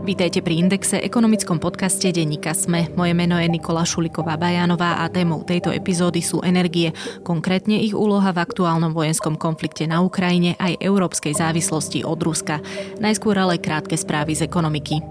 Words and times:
Vítajte 0.00 0.40
pri 0.40 0.56
Indexe, 0.64 0.96
ekonomickom 0.96 1.60
podcaste 1.60 2.08
denníka 2.08 2.56
Sme. 2.56 2.88
Moje 2.96 3.12
meno 3.12 3.36
je 3.36 3.52
Nikola 3.52 3.84
Šuliková 3.84 4.40
Bajanová 4.40 5.04
a 5.04 5.12
témou 5.12 5.44
tejto 5.44 5.68
epizódy 5.68 6.24
sú 6.24 6.40
energie, 6.40 6.96
konkrétne 7.20 7.76
ich 7.76 7.92
úloha 7.92 8.32
v 8.32 8.40
aktuálnom 8.40 8.96
vojenskom 8.96 9.36
konflikte 9.36 9.84
na 9.84 10.00
Ukrajine 10.00 10.56
aj 10.56 10.80
európskej 10.80 11.36
závislosti 11.36 12.00
od 12.08 12.16
Ruska. 12.16 12.64
Najskôr 12.96 13.36
ale 13.36 13.60
krátke 13.60 14.00
správy 14.00 14.40
z 14.40 14.48
ekonomiky. 14.48 15.04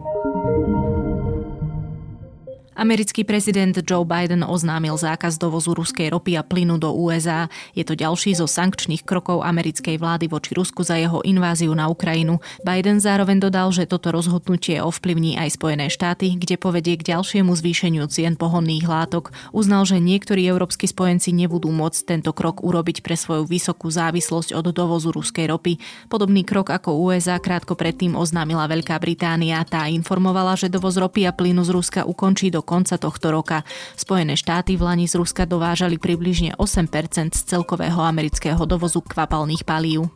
Americký 2.80 3.27
prezident 3.27 3.75
Joe 3.84 4.07
Biden 4.07 4.39
oznámil 4.39 4.96
zákaz 4.96 5.36
dovozu 5.36 5.75
ruskej 5.75 6.15
ropy 6.15 6.39
a 6.39 6.47
plynu 6.47 6.79
do 6.79 6.96
USA. 6.96 7.51
Je 7.75 7.83
to 7.83 7.92
ďalší 7.92 8.39
zo 8.39 8.47
sankčných 8.47 9.04
krokov 9.04 9.43
americkej 9.43 10.00
vlády 10.00 10.32
voči 10.32 10.56
Rusku 10.56 10.87
za 10.87 10.96
jeho 10.96 11.20
inváziu 11.28 11.75
na 11.75 11.92
Ukrajinu. 11.92 12.39
Biden 12.64 13.04
zároveň 13.04 13.43
dodal, 13.43 13.75
že 13.75 13.84
toto 13.84 14.15
rozhodnutie 14.15 14.79
ovplyvní 14.79 15.36
aj 15.36 15.60
Spojené 15.60 15.92
štáty, 15.92 16.39
kde 16.39 16.56
povedie 16.56 16.96
k 16.96 17.11
ďalšiemu 17.20 17.51
zvýšeniu 17.51 18.07
cien 18.07 18.39
pohonných 18.39 18.87
látok. 18.87 19.36
Uznal, 19.51 19.84
že 19.84 20.00
niektorí 20.00 20.48
európsky 20.48 20.87
spojenci 20.87 21.36
nebudú 21.36 21.75
môcť 21.75 22.15
tento 22.15 22.32
krok 22.32 22.64
urobiť 22.64 23.04
pre 23.04 23.20
svoju 23.20 23.43
vysokú 23.43 23.92
závislosť 23.92 24.56
od 24.56 24.71
dovozu 24.71 25.11
ruskej 25.11 25.51
ropy. 25.51 25.84
Podobný 26.07 26.48
krok 26.48 26.71
ako 26.71 26.96
USA 27.11 27.43
krátko 27.43 27.75
predtým 27.75 28.15
oznámila 28.15 28.71
Veľká 28.71 28.96
Británia. 29.04 29.68
Tá 29.68 29.92
informovala, 29.92 30.56
že 30.56 30.71
dovoz 30.71 30.96
ropy 30.96 31.28
a 31.28 31.36
plynu 31.36 31.68
z 31.68 31.75
Ruska 31.75 32.08
ukončí 32.08 32.48
do 32.48 32.69
konca 32.69 33.02
tohto 33.02 33.33
roka. 33.33 33.66
Spojené 33.97 34.38
štáty 34.38 34.78
v 34.78 34.86
Lani 34.86 35.09
z 35.09 35.17
Ruska 35.17 35.50
dovážali 35.50 35.97
približne 35.97 36.53
8% 36.61 37.34
z 37.34 37.42
celkového 37.50 37.98
amerického 37.98 38.62
dovozu 38.70 39.02
kvapalných 39.02 39.66
palív. 39.66 40.14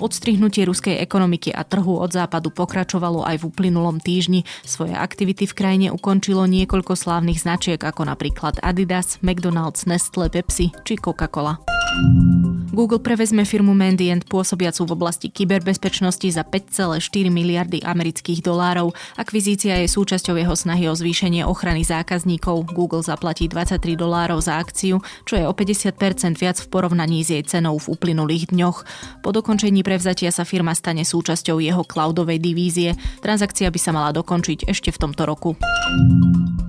Odstrihnutie 0.00 0.64
ruskej 0.64 0.98
ekonomiky 1.00 1.52
a 1.52 1.62
trhu 1.62 2.00
od 2.00 2.10
západu 2.10 2.50
pokračovalo 2.50 3.22
aj 3.24 3.40
v 3.40 3.46
uplynulom 3.52 4.00
týždni. 4.00 4.42
Svoje 4.64 4.96
aktivity 4.96 5.44
v 5.44 5.56
krajine 5.56 5.88
ukončilo 5.94 6.48
niekoľko 6.48 6.96
slávnych 6.96 7.40
značiek 7.40 7.78
ako 7.78 8.08
napríklad 8.08 8.58
Adidas, 8.64 9.20
McDonald's, 9.20 9.86
Nestle, 9.86 10.32
Pepsi 10.32 10.72
či 10.82 10.96
Coca-Cola. 10.96 11.60
Google 12.74 12.98
prevezme 12.98 13.46
firmu 13.46 13.70
Mandiant 13.70 14.26
pôsobiacu 14.26 14.82
v 14.82 14.94
oblasti 14.98 15.30
kyberbezpečnosti 15.30 16.26
za 16.26 16.42
5,4 16.42 17.30
miliardy 17.30 17.78
amerických 17.86 18.42
dolárov. 18.42 18.90
Akvizícia 19.14 19.78
je 19.78 19.86
súčasťou 19.86 20.34
jeho 20.34 20.58
snahy 20.58 20.90
o 20.90 20.94
zvýšenie 20.98 21.33
ochrany 21.42 21.82
zákazníkov. 21.82 22.70
Google 22.70 23.02
zaplatí 23.02 23.50
23 23.50 23.98
dolárov 23.98 24.38
za 24.38 24.62
akciu, 24.62 25.02
čo 25.26 25.34
je 25.34 25.48
o 25.48 25.50
50% 25.50 26.38
viac 26.38 26.62
v 26.62 26.70
porovnaní 26.70 27.26
s 27.26 27.34
jej 27.34 27.42
cenou 27.42 27.80
v 27.82 27.90
uplynulých 27.98 28.54
dňoch. 28.54 28.78
Po 29.26 29.34
dokončení 29.34 29.82
prevzatia 29.82 30.30
sa 30.30 30.46
firma 30.46 30.76
stane 30.76 31.02
súčasťou 31.02 31.58
jeho 31.58 31.82
cloudovej 31.82 32.38
divízie. 32.38 32.94
Transakcia 33.24 33.72
by 33.72 33.80
sa 33.80 33.90
mala 33.90 34.14
dokončiť 34.14 34.70
ešte 34.70 34.94
v 34.94 35.00
tomto 35.00 35.24
roku. 35.24 35.58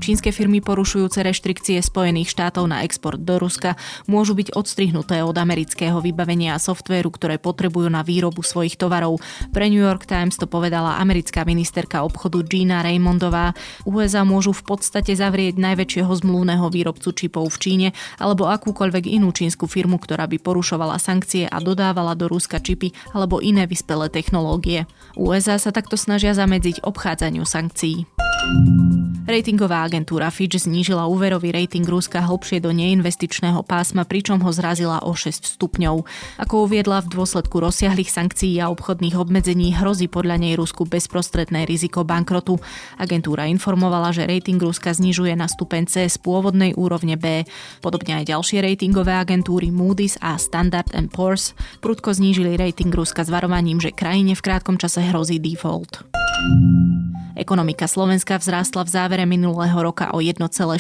Čínske 0.05 0.29
firmy 0.29 0.61
porušujúce 0.61 1.25
reštrikcie 1.25 1.81
Spojených 1.81 2.29
štátov 2.29 2.69
na 2.69 2.85
export 2.85 3.17
do 3.17 3.41
Ruska 3.41 3.73
môžu 4.05 4.37
byť 4.37 4.53
odstrihnuté 4.53 5.25
od 5.25 5.33
amerického 5.33 5.97
vybavenia 5.97 6.53
a 6.53 6.61
softvéru, 6.61 7.09
ktoré 7.09 7.41
potrebujú 7.41 7.89
na 7.89 8.05
výrobu 8.05 8.45
svojich 8.45 8.77
tovarov. 8.77 9.17
Pre 9.49 9.65
New 9.65 9.81
York 9.81 10.05
Times 10.05 10.37
to 10.37 10.45
povedala 10.45 11.01
americká 11.01 11.41
ministerka 11.41 12.05
obchodu 12.05 12.37
Gina 12.45 12.85
Raymondová. 12.85 13.57
USA 13.89 14.21
môžu 14.21 14.44
v 14.51 14.75
podstate 14.75 15.15
zavrieť 15.15 15.55
najväčšieho 15.55 16.11
zmluvného 16.11 16.67
výrobcu 16.67 17.15
čipov 17.15 17.47
v 17.53 17.57
Číne 17.57 17.87
alebo 18.19 18.51
akúkoľvek 18.51 19.07
inú 19.07 19.31
čínsku 19.31 19.65
firmu, 19.65 19.97
ktorá 19.97 20.27
by 20.27 20.37
porušovala 20.41 20.99
sankcie 20.99 21.47
a 21.47 21.57
dodávala 21.63 22.13
do 22.13 22.27
Ruska 22.27 22.59
čipy 22.59 22.91
alebo 23.15 23.39
iné 23.39 23.63
vyspelé 23.65 24.11
technológie. 24.11 24.83
USA 25.15 25.55
sa 25.55 25.71
takto 25.71 25.95
snažia 25.95 26.35
zamedziť 26.35 26.83
obchádzaniu 26.83 27.47
sankcií. 27.47 28.03
Ratingová 29.25 29.89
agentúra 29.89 30.29
Fitch 30.29 30.63
znížila 30.63 31.09
úverový 31.09 31.49
rating 31.49 31.83
Ruska 31.83 32.21
hlbšie 32.21 32.61
do 32.61 32.69
neinvestičného 32.69 33.65
pásma, 33.65 34.05
pričom 34.05 34.37
ho 34.39 34.53
zrazila 34.53 35.01
o 35.01 35.17
6 35.17 35.59
stupňov. 35.59 36.05
Ako 36.39 36.69
uviedla 36.69 37.01
v 37.01 37.09
dôsledku 37.09 37.57
rozsiahlých 37.57 38.13
sankcií 38.13 38.61
a 38.61 38.69
obchodných 38.69 39.17
obmedzení 39.17 39.73
hrozí 39.73 40.05
podľa 40.05 40.39
nej 40.39 40.53
Rusku 40.53 40.85
bezprostredné 40.85 41.65
riziko 41.65 42.05
bankrotu. 42.05 42.61
Agentúra 43.01 43.49
informovala, 43.49 44.13
že 44.13 44.29
rating 44.29 44.61
Ruska 44.61 44.93
znižuje 44.93 45.33
na 45.33 45.49
stupeň 45.49 45.89
C 45.89 46.05
z 46.05 46.15
pôvodnej 46.21 46.77
úrovne 46.77 47.17
B. 47.17 47.49
Podobne 47.81 48.21
aj 48.21 48.29
ďalšie 48.29 48.61
ratingové 48.61 49.17
agentúry 49.17 49.73
Moody's 49.73 50.21
a 50.21 50.37
Standard 50.37 50.93
Poor's 51.09 51.57
prudko 51.81 52.13
znížili 52.13 52.61
rating 52.61 52.93
Ruska 52.93 53.25
s 53.25 53.33
varovaním, 53.33 53.81
že 53.81 53.89
krajine 53.89 54.37
v 54.37 54.45
krátkom 54.45 54.77
čase 54.77 55.01
hrozí 55.01 55.41
default. 55.41 56.05
Ekonomika 57.35 57.83
Slovenska 57.83 58.39
vzrástla 58.39 58.87
v 58.87 58.89
závere 58.95 59.25
minulého 59.27 59.75
roka 59.83 60.07
o 60.15 60.23
1,4% 60.23 60.79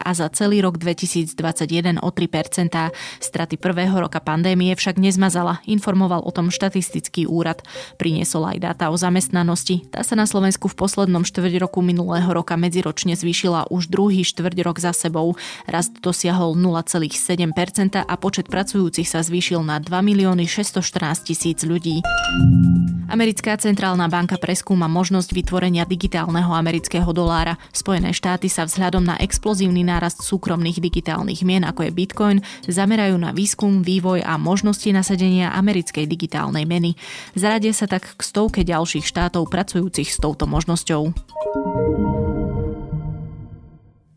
a 0.00 0.10
za 0.16 0.26
celý 0.32 0.64
rok 0.64 0.80
2021 0.80 2.00
o 2.00 2.08
3%. 2.08 2.72
Straty 3.20 3.60
prvého 3.60 3.92
roka 4.00 4.24
pandémie 4.24 4.72
však 4.72 4.96
nezmazala, 4.96 5.60
informoval 5.68 6.24
o 6.24 6.32
tom 6.32 6.48
štatistický 6.48 7.28
úrad. 7.28 7.60
Priniesol 8.00 8.56
aj 8.56 8.72
dáta 8.72 8.84
o 8.88 8.96
zamestnanosti. 8.96 9.84
Tá 9.92 10.00
sa 10.00 10.16
na 10.16 10.24
Slovensku 10.24 10.72
v 10.72 10.80
poslednom 10.80 11.28
štvrť 11.28 11.60
roku 11.60 11.84
minulého 11.84 12.32
roka 12.32 12.56
medziročne 12.56 13.12
zvýšila 13.12 13.68
už 13.68 13.92
druhý 13.92 14.24
štvrť 14.24 14.56
rok 14.64 14.80
za 14.80 14.96
sebou. 14.96 15.36
Rast 15.68 16.00
dosiahol 16.00 16.56
0,7% 16.56 18.00
a 18.00 18.14
počet 18.16 18.48
pracujúcich 18.48 19.04
sa 19.04 19.20
zvýšil 19.20 19.60
na 19.60 19.76
2 19.76 19.92
milióny 19.92 20.48
614 20.48 21.28
tisíc 21.28 21.60
ľudí. 21.68 22.00
Americká 23.08 23.56
centrálna 23.56 24.04
banka 24.12 24.36
preskúma 24.36 24.84
možnosť 24.84 25.17
možnosť 25.18 25.34
vytvorenia 25.34 25.82
digitálneho 25.82 26.54
amerického 26.54 27.10
dolára. 27.10 27.58
Spojené 27.74 28.14
štáty 28.14 28.46
sa 28.46 28.62
vzhľadom 28.62 29.02
na 29.02 29.18
explozívny 29.18 29.82
nárast 29.82 30.22
súkromných 30.22 30.78
digitálnych 30.78 31.42
mien, 31.42 31.66
ako 31.66 31.90
je 31.90 31.90
Bitcoin, 31.90 32.38
zamerajú 32.70 33.18
na 33.18 33.34
výskum, 33.34 33.82
vývoj 33.82 34.22
a 34.22 34.38
možnosti 34.38 34.86
nasadenia 34.94 35.50
americkej 35.58 36.06
digitálnej 36.06 36.70
meny. 36.70 36.94
Zaradia 37.34 37.74
sa 37.74 37.90
tak 37.90 38.14
k 38.14 38.20
stovke 38.22 38.62
ďalších 38.62 39.10
štátov 39.10 39.50
pracujúcich 39.50 40.06
s 40.06 40.22
touto 40.22 40.46
možnosťou. 40.46 41.10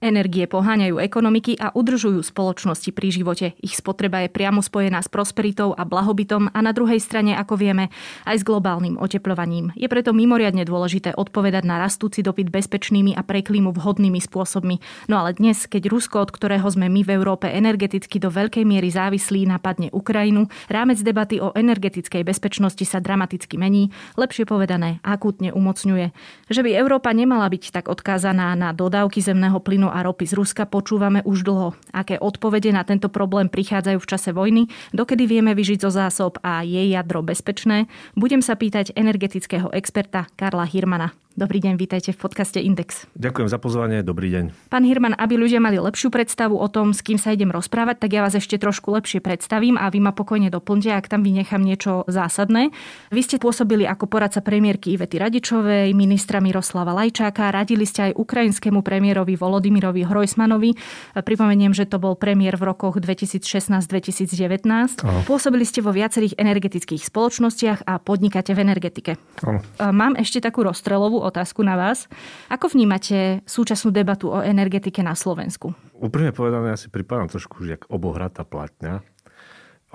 Energie 0.02 0.50
poháňajú 0.50 0.98
ekonomiky 0.98 1.62
a 1.62 1.78
udržujú 1.78 2.26
spoločnosti 2.26 2.90
pri 2.90 3.14
živote. 3.14 3.54
Ich 3.62 3.78
spotreba 3.78 4.26
je 4.26 4.34
priamo 4.34 4.66
spojená 4.66 4.98
s 4.98 5.06
prosperitou 5.06 5.78
a 5.78 5.86
blahobytom 5.86 6.50
a 6.50 6.60
na 6.66 6.74
druhej 6.74 6.98
strane, 6.98 7.38
ako 7.38 7.54
vieme, 7.54 7.94
aj 8.26 8.42
s 8.42 8.48
globálnym 8.50 8.98
oteplovaním. 8.98 9.70
Je 9.78 9.86
preto 9.86 10.10
mimoriadne 10.10 10.66
dôležité 10.66 11.14
odpovedať 11.14 11.70
na 11.70 11.78
rastúci 11.78 12.26
dopyt 12.26 12.50
bezpečnými 12.50 13.14
a 13.14 13.22
pre 13.22 13.46
klímu 13.46 13.78
vhodnými 13.78 14.18
spôsobmi. 14.18 14.82
No 15.06 15.22
ale 15.22 15.38
dnes, 15.38 15.70
keď 15.70 15.94
Rusko, 15.94 16.26
od 16.26 16.34
ktorého 16.34 16.66
sme 16.66 16.90
my 16.90 17.06
v 17.06 17.22
Európe 17.22 17.46
energeticky 17.54 18.18
do 18.18 18.34
veľkej 18.34 18.66
miery 18.66 18.90
závislí, 18.90 19.46
napadne 19.46 19.94
Ukrajinu, 19.94 20.50
rámec 20.66 20.98
debaty 21.06 21.38
o 21.38 21.54
energetickej 21.54 22.26
bezpečnosti 22.26 22.90
sa 22.90 22.98
dramaticky 22.98 23.54
mení, 23.54 23.94
lepšie 24.18 24.50
povedané, 24.50 24.98
akútne 25.06 25.54
umocňuje. 25.54 26.10
Že 26.50 26.62
by 26.66 26.70
Európa 26.74 27.14
nemala 27.14 27.46
byť 27.46 27.70
tak 27.70 27.86
odkázaná 27.86 28.58
na 28.58 28.74
dodávky 28.74 29.22
zemného 29.22 29.62
plynu 29.62 29.91
a 29.92 30.02
ropy 30.02 30.26
z 30.26 30.34
Ruska 30.40 30.64
počúvame 30.66 31.22
už 31.28 31.44
dlho. 31.44 31.76
Aké 31.92 32.18
odpovede 32.18 32.72
na 32.72 32.88
tento 32.88 33.12
problém 33.12 33.52
prichádzajú 33.52 34.00
v 34.00 34.10
čase 34.10 34.32
vojny, 34.32 34.72
dokedy 34.96 35.28
vieme 35.28 35.52
vyžiť 35.52 35.84
zo 35.84 35.92
zásob 35.92 36.40
a 36.42 36.64
je 36.64 36.96
jadro 36.96 37.22
bezpečné, 37.22 37.92
budem 38.16 38.40
sa 38.40 38.56
pýtať 38.56 38.96
energetického 38.96 39.70
experta 39.76 40.32
Karla 40.40 40.66
Hirmana. 40.66 41.12
Dobrý 41.42 41.58
deň, 41.58 41.74
vítajte 41.74 42.14
v 42.14 42.22
podcaste 42.22 42.62
Index. 42.62 43.10
Ďakujem 43.18 43.50
za 43.50 43.58
pozvanie, 43.58 44.06
dobrý 44.06 44.30
deň. 44.30 44.70
Pán 44.70 44.86
Hirman, 44.86 45.18
aby 45.18 45.42
ľudia 45.42 45.58
mali 45.58 45.82
lepšiu 45.82 46.14
predstavu 46.14 46.54
o 46.54 46.70
tom, 46.70 46.94
s 46.94 47.02
kým 47.02 47.18
sa 47.18 47.34
idem 47.34 47.50
rozprávať, 47.50 47.98
tak 47.98 48.14
ja 48.14 48.22
vás 48.22 48.38
ešte 48.38 48.62
trošku 48.62 48.94
lepšie 48.94 49.26
predstavím 49.26 49.74
a 49.74 49.90
vy 49.90 50.06
ma 50.06 50.14
pokojne 50.14 50.54
doplňte, 50.54 50.94
ak 50.94 51.10
tam 51.10 51.26
vynechám 51.26 51.66
niečo 51.66 52.06
zásadné. 52.06 52.70
Vy 53.10 53.26
ste 53.26 53.42
pôsobili 53.42 53.90
ako 53.90 54.06
poradca 54.06 54.46
premiérky 54.46 54.94
Ivety 54.94 55.18
Radičovej, 55.18 55.90
ministra 55.98 56.46
Miroslava 56.46 56.94
Lajčáka, 56.94 57.50
radili 57.50 57.90
ste 57.90 58.14
aj 58.14 58.22
ukrajinskému 58.22 58.86
premiérovi 58.86 59.34
Volodymyrovi 59.34 60.06
Hrojsmanovi. 60.06 60.78
Pripomeniem, 61.26 61.74
že 61.74 61.90
to 61.90 61.98
bol 61.98 62.14
premiér 62.14 62.62
v 62.62 62.70
rokoch 62.70 63.02
2016-2019. 63.02 65.26
Pôsobili 65.26 65.66
ste 65.66 65.82
vo 65.82 65.90
viacerých 65.90 66.38
energetických 66.38 67.02
spoločnostiach 67.02 67.90
a 67.90 67.98
podnikáte 67.98 68.54
v 68.54 68.62
energetike. 68.62 69.18
Ano. 69.42 69.66
Mám 69.82 70.22
ešte 70.22 70.38
takú 70.38 70.62
rozstrelovú 70.62 71.31
otázku 71.32 71.64
na 71.64 71.80
vás. 71.80 72.12
Ako 72.52 72.68
vnímate 72.76 73.40
súčasnú 73.48 73.96
debatu 73.96 74.36
o 74.36 74.44
energetike 74.44 75.00
na 75.00 75.16
Slovensku? 75.16 75.72
Úprimne 75.96 76.36
povedané, 76.36 76.76
ja 76.76 76.80
si 76.80 76.92
pripadám 76.92 77.32
trošku 77.32 77.64
jak 77.64 77.88
obohratá 77.88 78.44
platňa. 78.44 79.00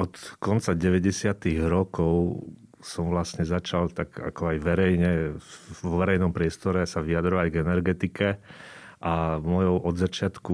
Od 0.01 0.13
konca 0.41 0.73
90. 0.73 1.37
rokov 1.69 2.41
som 2.81 3.13
vlastne 3.13 3.45
začal 3.45 3.93
tak 3.93 4.17
ako 4.17 4.57
aj 4.57 4.59
verejne, 4.63 5.11
v 5.37 5.81
verejnom 5.85 6.33
priestore 6.33 6.85
sa 6.89 7.05
vyjadrovať 7.05 7.47
k 7.53 7.61
energetike 7.61 8.27
a 8.97 9.37
mojou 9.45 9.77
od 9.77 9.95
začiatku, 10.01 10.53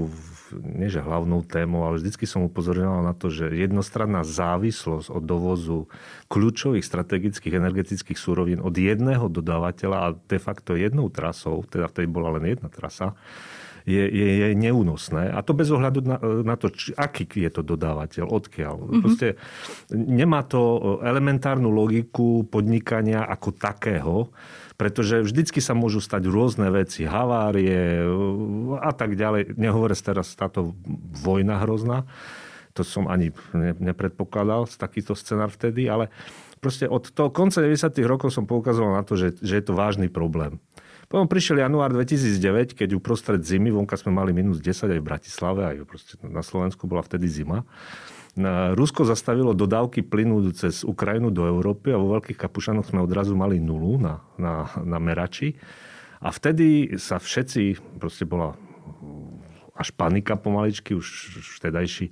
nie 0.66 0.90
že 0.90 0.98
hlavnou 0.98 1.46
témou, 1.46 1.86
ale 1.86 2.02
vždycky 2.02 2.26
som 2.26 2.42
upozorňoval 2.42 3.06
na 3.06 3.14
to, 3.14 3.30
že 3.30 3.54
jednostranná 3.54 4.26
závislosť 4.26 5.14
od 5.14 5.22
dovozu 5.22 5.78
kľúčových 6.26 6.82
strategických 6.82 7.54
energetických 7.54 8.18
súrovín 8.18 8.58
od 8.58 8.74
jedného 8.74 9.30
dodávateľa 9.30 9.98
a 9.98 10.08
de 10.18 10.38
facto 10.42 10.74
jednou 10.74 11.06
trasou, 11.06 11.62
teda 11.70 11.86
vtedy 11.86 12.10
bola 12.10 12.34
len 12.34 12.58
jedna 12.58 12.66
trasa, 12.66 13.14
je, 13.86 14.02
je, 14.10 14.26
je 14.42 14.48
neúnosné. 14.54 15.30
A 15.30 15.42
to 15.42 15.54
bez 15.58 15.70
ohľadu 15.70 16.06
na, 16.06 16.16
na 16.46 16.54
to, 16.54 16.70
či, 16.70 16.94
aký 16.94 17.26
je 17.26 17.50
to 17.50 17.62
dodávateľ, 17.66 18.30
odkiaľ. 18.30 18.74
Mm-hmm. 18.78 19.02
Proste 19.02 19.28
nemá 19.90 20.46
to 20.46 20.98
elementárnu 21.02 21.70
logiku 21.70 22.46
podnikania 22.46 23.26
ako 23.26 23.48
takého, 23.54 24.14
pretože 24.76 25.22
vždycky 25.22 25.60
sa 25.60 25.76
môžu 25.76 26.00
stať 26.00 26.28
rôzne 26.28 26.68
veci, 26.72 27.04
havárie 27.04 28.02
a 28.80 28.92
tak 28.92 29.14
ďalej. 29.14 29.56
Nehovore 29.56 29.94
teraz 29.96 30.32
táto 30.34 30.74
vojna 31.22 31.60
hrozná. 31.62 32.08
To 32.72 32.82
som 32.82 33.04
ani 33.04 33.36
nepredpokladal, 33.56 34.64
takýto 34.64 35.12
scenár 35.12 35.52
vtedy, 35.52 35.92
ale 35.92 36.08
proste 36.64 36.88
od 36.88 37.04
toho 37.12 37.28
konca 37.28 37.60
90. 37.60 37.92
rokov 38.08 38.32
som 38.32 38.48
poukazoval 38.48 38.96
na 38.96 39.04
to, 39.04 39.18
že, 39.18 39.36
že 39.44 39.60
je 39.60 39.64
to 39.64 39.76
vážny 39.76 40.08
problém. 40.08 40.56
Potom 41.12 41.28
prišiel 41.28 41.60
január 41.60 41.92
2009, 41.92 42.72
keď 42.72 42.96
uprostred 42.96 43.44
zimy, 43.44 43.68
vonka 43.68 44.00
sme 44.00 44.16
mali 44.16 44.32
minus 44.32 44.64
10 44.64 44.96
aj 44.96 45.00
v 45.00 45.04
Bratislave, 45.04 45.60
aj 45.68 45.76
na 46.24 46.40
Slovensku 46.40 46.88
bola 46.88 47.04
vtedy 47.04 47.28
zima. 47.28 47.68
Rusko 48.72 49.04
zastavilo 49.04 49.52
dodávky 49.52 50.00
plynu 50.00 50.56
cez 50.56 50.88
Ukrajinu 50.88 51.28
do 51.28 51.44
Európy 51.44 51.92
a 51.92 52.00
vo 52.00 52.16
Veľkých 52.16 52.40
Kapušanoch 52.40 52.88
sme 52.88 53.04
odrazu 53.04 53.36
mali 53.36 53.60
nulu 53.60 54.00
na, 54.00 54.24
na, 54.40 54.72
na 54.80 54.96
merači. 54.96 55.52
A 56.24 56.32
vtedy 56.32 56.96
sa 56.96 57.20
všetci, 57.20 57.76
proste 58.00 58.24
bola 58.24 58.56
až 59.76 59.92
panika 59.92 60.40
pomaličky, 60.40 60.96
už 60.96 61.08
vtedajší 61.60 62.08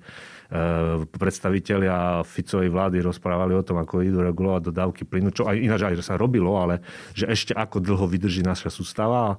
Eh, 0.50 1.06
predstavitelia 1.14 2.26
Ficovej 2.26 2.74
vlády 2.74 2.98
rozprávali 3.06 3.54
o 3.54 3.62
tom, 3.62 3.78
ako 3.78 4.02
idú 4.02 4.18
regulovať 4.18 4.74
dodávky 4.74 5.06
plynu, 5.06 5.30
čo 5.30 5.46
aj 5.46 5.54
ináč 5.54 5.86
aj 5.86 6.02
sa 6.02 6.18
robilo, 6.18 6.58
ale 6.58 6.82
že 7.14 7.30
ešte 7.30 7.54
ako 7.54 7.78
dlho 7.78 8.10
vydrží 8.10 8.42
naša 8.42 8.66
sústava. 8.66 9.38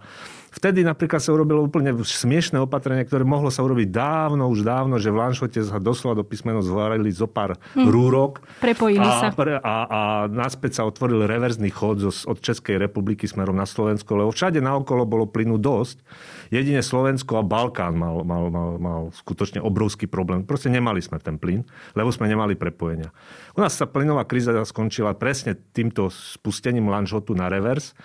Vtedy 0.51 0.83
napríklad 0.83 1.23
sa 1.23 1.31
urobilo 1.31 1.63
úplne 1.63 1.95
smiešné 1.95 2.59
opatrenie, 2.59 3.07
ktoré 3.07 3.23
mohlo 3.23 3.47
sa 3.47 3.63
urobiť 3.63 3.87
dávno, 3.87 4.51
už 4.51 4.67
dávno, 4.67 4.99
že 4.99 5.07
v 5.07 5.23
Lanšote 5.23 5.63
sa 5.63 5.79
doslova 5.79 6.19
do 6.19 6.27
písmeno 6.27 6.59
zvárali 6.59 7.07
zo 7.07 7.23
pár 7.23 7.55
hmm. 7.55 7.87
rúrok. 7.87 8.43
Prepojili 8.59 9.07
a, 9.07 9.15
sa. 9.23 9.27
Pre, 9.31 9.63
a, 9.63 9.75
a 9.87 9.99
naspäť 10.27 10.83
sa 10.83 10.83
otvoril 10.83 11.23
reverzný 11.23 11.71
chod 11.71 12.03
zo, 12.03 12.11
od 12.27 12.43
Českej 12.43 12.75
republiky 12.75 13.31
smerom 13.31 13.55
na 13.55 13.63
Slovensko, 13.63 14.11
lebo 14.19 14.35
všade 14.35 14.59
naokolo 14.59 15.07
bolo 15.07 15.23
plynu 15.23 15.55
dosť. 15.55 16.03
Jedine 16.51 16.83
Slovensko 16.83 17.39
a 17.39 17.47
Balkán 17.47 17.95
mal, 17.95 18.27
mal, 18.27 18.51
mal, 18.51 18.69
mal 18.75 19.01
skutočne 19.15 19.63
obrovský 19.63 20.11
problém. 20.11 20.43
Proste 20.43 20.67
nemali 20.67 20.99
sme 20.99 21.15
ten 21.23 21.39
plyn, 21.39 21.63
lebo 21.95 22.11
sme 22.11 22.27
nemali 22.27 22.59
prepojenia. 22.59 23.07
U 23.55 23.63
nás 23.63 23.71
sa 23.71 23.87
plynová 23.87 24.27
kríza 24.27 24.51
skončila 24.67 25.15
presne 25.15 25.55
týmto 25.55 26.11
spustením 26.11 26.91
Lanžotu 26.91 27.31
na 27.39 27.47
revers 27.47 27.95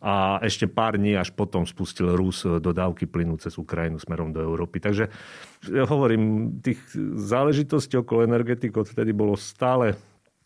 a 0.00 0.40
ešte 0.44 0.68
pár 0.68 1.00
dní 1.00 1.16
až 1.16 1.32
potom 1.32 1.64
spustil 1.64 2.12
Rus 2.12 2.44
dodávky 2.44 3.08
plynu 3.08 3.40
cez 3.40 3.56
Ukrajinu 3.56 3.96
smerom 3.96 4.32
do 4.32 4.44
Európy. 4.44 4.80
Takže 4.80 5.08
hovorím, 5.88 6.56
tých 6.60 6.80
záležitostí 7.16 7.96
okolo 8.00 8.28
energetik 8.28 8.76
odtedy 8.76 9.16
bolo 9.16 9.34
stále 9.34 9.96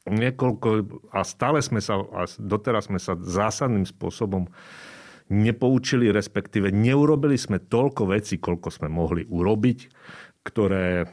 niekoľko 0.09 0.69
a 1.13 1.21
stále 1.27 1.61
sme 1.61 1.83
sa, 1.85 2.01
a 2.01 2.25
doteraz 2.41 2.89
sme 2.89 2.97
sa 2.97 3.19
zásadným 3.19 3.85
spôsobom 3.85 4.49
nepoučili, 5.31 6.11
respektíve 6.11 6.75
neurobili 6.75 7.39
sme 7.39 7.63
toľko 7.63 8.11
vecí, 8.11 8.41
koľko 8.43 8.69
sme 8.75 8.89
mohli 8.91 9.23
urobiť, 9.29 9.79
ktoré 10.43 11.07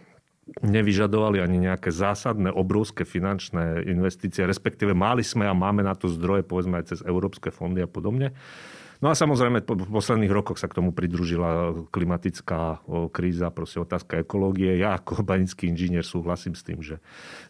nevyžadovali 0.63 1.44
ani 1.44 1.69
nejaké 1.69 1.91
zásadné, 1.91 2.49
obrovské 2.51 3.03
finančné 3.03 3.83
investície, 3.85 4.47
respektíve 4.47 4.95
mali 4.95 5.21
sme 5.21 5.45
a 5.45 5.53
máme 5.53 5.83
na 5.83 5.94
to 5.94 6.07
zdroje, 6.07 6.47
povedzme 6.47 6.79
aj 6.79 6.85
cez 6.95 6.99
európske 7.03 7.51
fondy 7.51 7.83
a 7.83 7.89
podobne. 7.89 8.31
No 8.97 9.13
a 9.13 9.15
samozrejme 9.15 9.61
v 9.61 9.94
posledných 9.94 10.33
rokoch 10.33 10.57
sa 10.57 10.65
k 10.65 10.81
tomu 10.81 10.89
pridružila 10.89 11.73
klimatická 11.94 12.81
kríza, 13.13 13.53
proste 13.53 13.77
otázka 13.77 14.25
ekológie. 14.25 14.81
Ja 14.81 14.97
ako 14.97 15.21
banický 15.21 15.69
inžinier 15.69 16.01
súhlasím 16.01 16.57
s 16.57 16.65
tým, 16.65 16.81
že, 16.81 16.97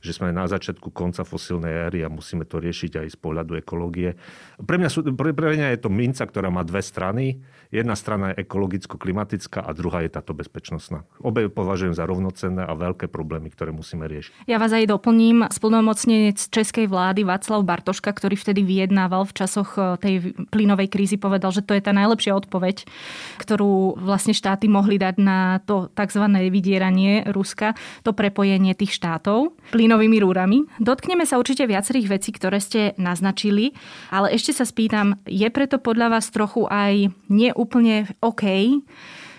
že 0.03 0.11
sme 0.11 0.35
na 0.35 0.43
začiatku 0.47 0.91
konca 0.91 1.23
fosílnej 1.23 1.87
éry 1.87 1.99
a 2.03 2.11
musíme 2.11 2.43
to 2.43 2.59
riešiť 2.59 2.99
aj 2.99 3.07
z 3.15 3.17
pohľadu 3.19 3.59
ekológie. 3.63 4.19
Pre 4.59 4.75
mňa, 4.75 4.89
sú, 4.91 5.07
pre, 5.15 5.31
pre 5.31 5.55
mňa 5.55 5.75
je 5.75 5.79
to 5.79 5.89
minca, 5.91 6.23
ktorá 6.27 6.51
má 6.51 6.67
dve 6.67 6.83
strany. 6.83 7.39
Jedna 7.71 7.95
strana 7.95 8.35
je 8.35 8.43
ekologicko-klimatická 8.43 9.63
a 9.63 9.71
druhá 9.71 10.03
je 10.03 10.11
táto 10.11 10.35
bezpečnostná. 10.35 11.07
Obe 11.23 11.47
považujem 11.47 11.95
za 11.95 12.03
rovnocenné 12.03 12.63
a 12.63 12.73
veľké 12.75 13.07
problémy, 13.07 13.51
ktoré 13.51 13.71
musíme 13.71 14.03
riešiť. 14.07 14.47
Ja 14.51 14.59
vás 14.59 14.75
aj 14.75 14.87
doplním. 14.87 15.47
Splnomocnenec 15.47 16.39
českej 16.51 16.91
vlády 16.91 17.23
Václav 17.23 17.63
Bartoška, 17.63 18.11
ktorý 18.11 18.35
vtedy 18.35 18.63
vyjednával 18.67 19.27
v 19.27 19.35
časoch 19.35 19.75
e, 19.75 19.99
tej 19.99 20.13
plynovej 20.51 20.87
krízy, 20.91 21.15
povedal, 21.19 21.36
povedal, 21.37 21.53
že 21.53 21.61
to 21.61 21.77
je 21.77 21.85
tá 21.85 21.93
najlepšia 21.93 22.33
odpoveď, 22.33 22.89
ktorú 23.37 24.01
vlastne 24.01 24.33
štáty 24.33 24.65
mohli 24.65 24.97
dať 24.97 25.21
na 25.21 25.61
to 25.61 25.93
tzv. 25.93 26.25
vydieranie 26.49 27.29
Ruska, 27.29 27.77
to 28.01 28.17
prepojenie 28.17 28.73
tých 28.73 28.97
štátov 28.97 29.53
plynovými 29.69 30.17
rúrami. 30.17 30.65
Dotkneme 30.81 31.29
sa 31.29 31.37
určite 31.37 31.69
viacerých 31.69 32.09
vecí, 32.09 32.33
ktoré 32.33 32.57
ste 32.57 32.97
naznačili, 32.97 33.77
ale 34.09 34.33
ešte 34.33 34.57
sa 34.57 34.65
spýtam, 34.65 35.21
je 35.29 35.45
preto 35.53 35.77
podľa 35.77 36.17
vás 36.17 36.33
trochu 36.33 36.65
aj 36.65 37.13
neúplne 37.29 38.09
OK, 38.25 38.81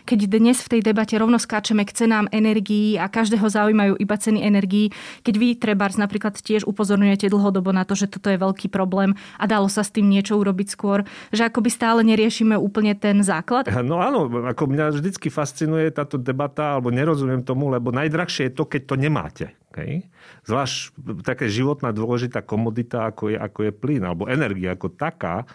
keď 0.09 0.25
dnes 0.25 0.57
v 0.65 0.73
tej 0.73 0.81
debate 0.81 1.13
rovno 1.21 1.37
skáčeme 1.37 1.85
k 1.85 1.93
cenám 1.93 2.33
energií 2.33 2.97
a 2.97 3.13
každého 3.13 3.45
zaujímajú 3.45 4.01
iba 4.01 4.17
ceny 4.17 4.41
energií, 4.41 4.89
keď 5.21 5.35
vy 5.37 5.49
trebárs 5.61 6.01
napríklad 6.01 6.33
tiež 6.41 6.65
upozorňujete 6.65 7.29
dlhodobo 7.29 7.77
na 7.77 7.85
to, 7.85 7.93
že 7.93 8.09
toto 8.09 8.33
je 8.33 8.41
veľký 8.41 8.73
problém 8.73 9.13
a 9.37 9.45
dalo 9.45 9.69
sa 9.69 9.85
s 9.85 9.93
tým 9.93 10.09
niečo 10.09 10.41
urobiť 10.41 10.73
skôr, 10.73 11.05
že 11.29 11.45
akoby 11.45 11.69
stále 11.69 12.01
neriešime 12.09 12.57
úplne 12.57 12.97
ten 12.97 13.21
základ? 13.21 13.69
No 13.89 14.05
áno, 14.05 14.29
ako 14.29 14.69
mňa 14.69 15.01
vždycky 15.01 15.33
fascinuje 15.33 15.89
táto 15.89 16.21
debata, 16.21 16.77
alebo 16.77 16.93
nerozumiem 16.93 17.41
tomu, 17.41 17.73
lebo 17.73 17.89
najdrahšie 17.89 18.53
je 18.53 18.53
to, 18.53 18.69
keď 18.69 18.83
to 18.85 18.95
nemáte. 19.01 19.47
Okay? 19.73 20.05
Zvlášť 20.45 20.93
taká 21.25 21.49
životná 21.49 21.89
dôležitá 21.95 22.45
komodita, 22.45 23.09
ako 23.09 23.33
je, 23.33 23.37
ako 23.41 23.59
je 23.65 23.73
plyn, 23.73 24.05
alebo 24.05 24.29
energia 24.29 24.77
ako 24.77 24.93
taká, 24.93 25.49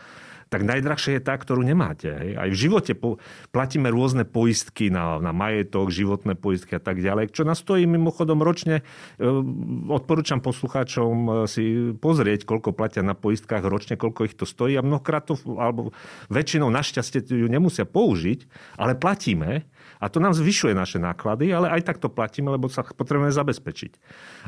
tak 0.53 0.69
najdrahšia 0.69 1.17
je 1.17 1.23
tá, 1.25 1.33
ktorú 1.33 1.65
nemáte. 1.65 2.13
Hej. 2.13 2.37
Aj 2.37 2.49
v 2.53 2.57
živote 2.57 2.93
po, 2.93 3.17
platíme 3.49 3.89
rôzne 3.89 4.21
poistky 4.21 4.93
na, 4.93 5.17
na 5.17 5.33
majetok, 5.33 5.89
životné 5.89 6.37
poistky 6.37 6.77
a 6.77 6.81
tak 6.83 7.01
ďalej, 7.01 7.33
čo 7.33 7.41
nás 7.41 7.57
stojí 7.57 7.89
mimochodom 7.89 8.37
ročne. 8.45 8.85
E, 9.17 9.25
odporúčam 9.89 10.45
poslucháčom 10.45 11.13
e, 11.17 11.29
si 11.49 11.97
pozrieť, 11.97 12.45
koľko 12.45 12.69
platia 12.77 13.01
na 13.01 13.17
poistkách 13.17 13.65
ročne, 13.65 13.97
koľko 13.97 14.29
ich 14.29 14.37
to 14.37 14.45
stojí 14.45 14.77
a 14.77 14.85
mnohokrát 14.85 15.25
to, 15.25 15.41
alebo 15.57 15.89
väčšinou 16.29 16.69
našťastie 16.69 17.25
ju 17.33 17.49
nemusia 17.49 17.89
použiť, 17.89 18.45
ale 18.77 18.93
platíme 18.93 19.65
a 20.03 20.11
to 20.11 20.19
nám 20.19 20.35
zvyšuje 20.35 20.75
naše 20.75 20.99
náklady, 20.99 21.55
ale 21.55 21.71
aj 21.71 21.87
tak 21.87 21.97
to 22.03 22.11
platíme, 22.11 22.51
lebo 22.51 22.67
sa 22.67 22.83
potrebujeme 22.83 23.31
zabezpečiť. 23.31 23.91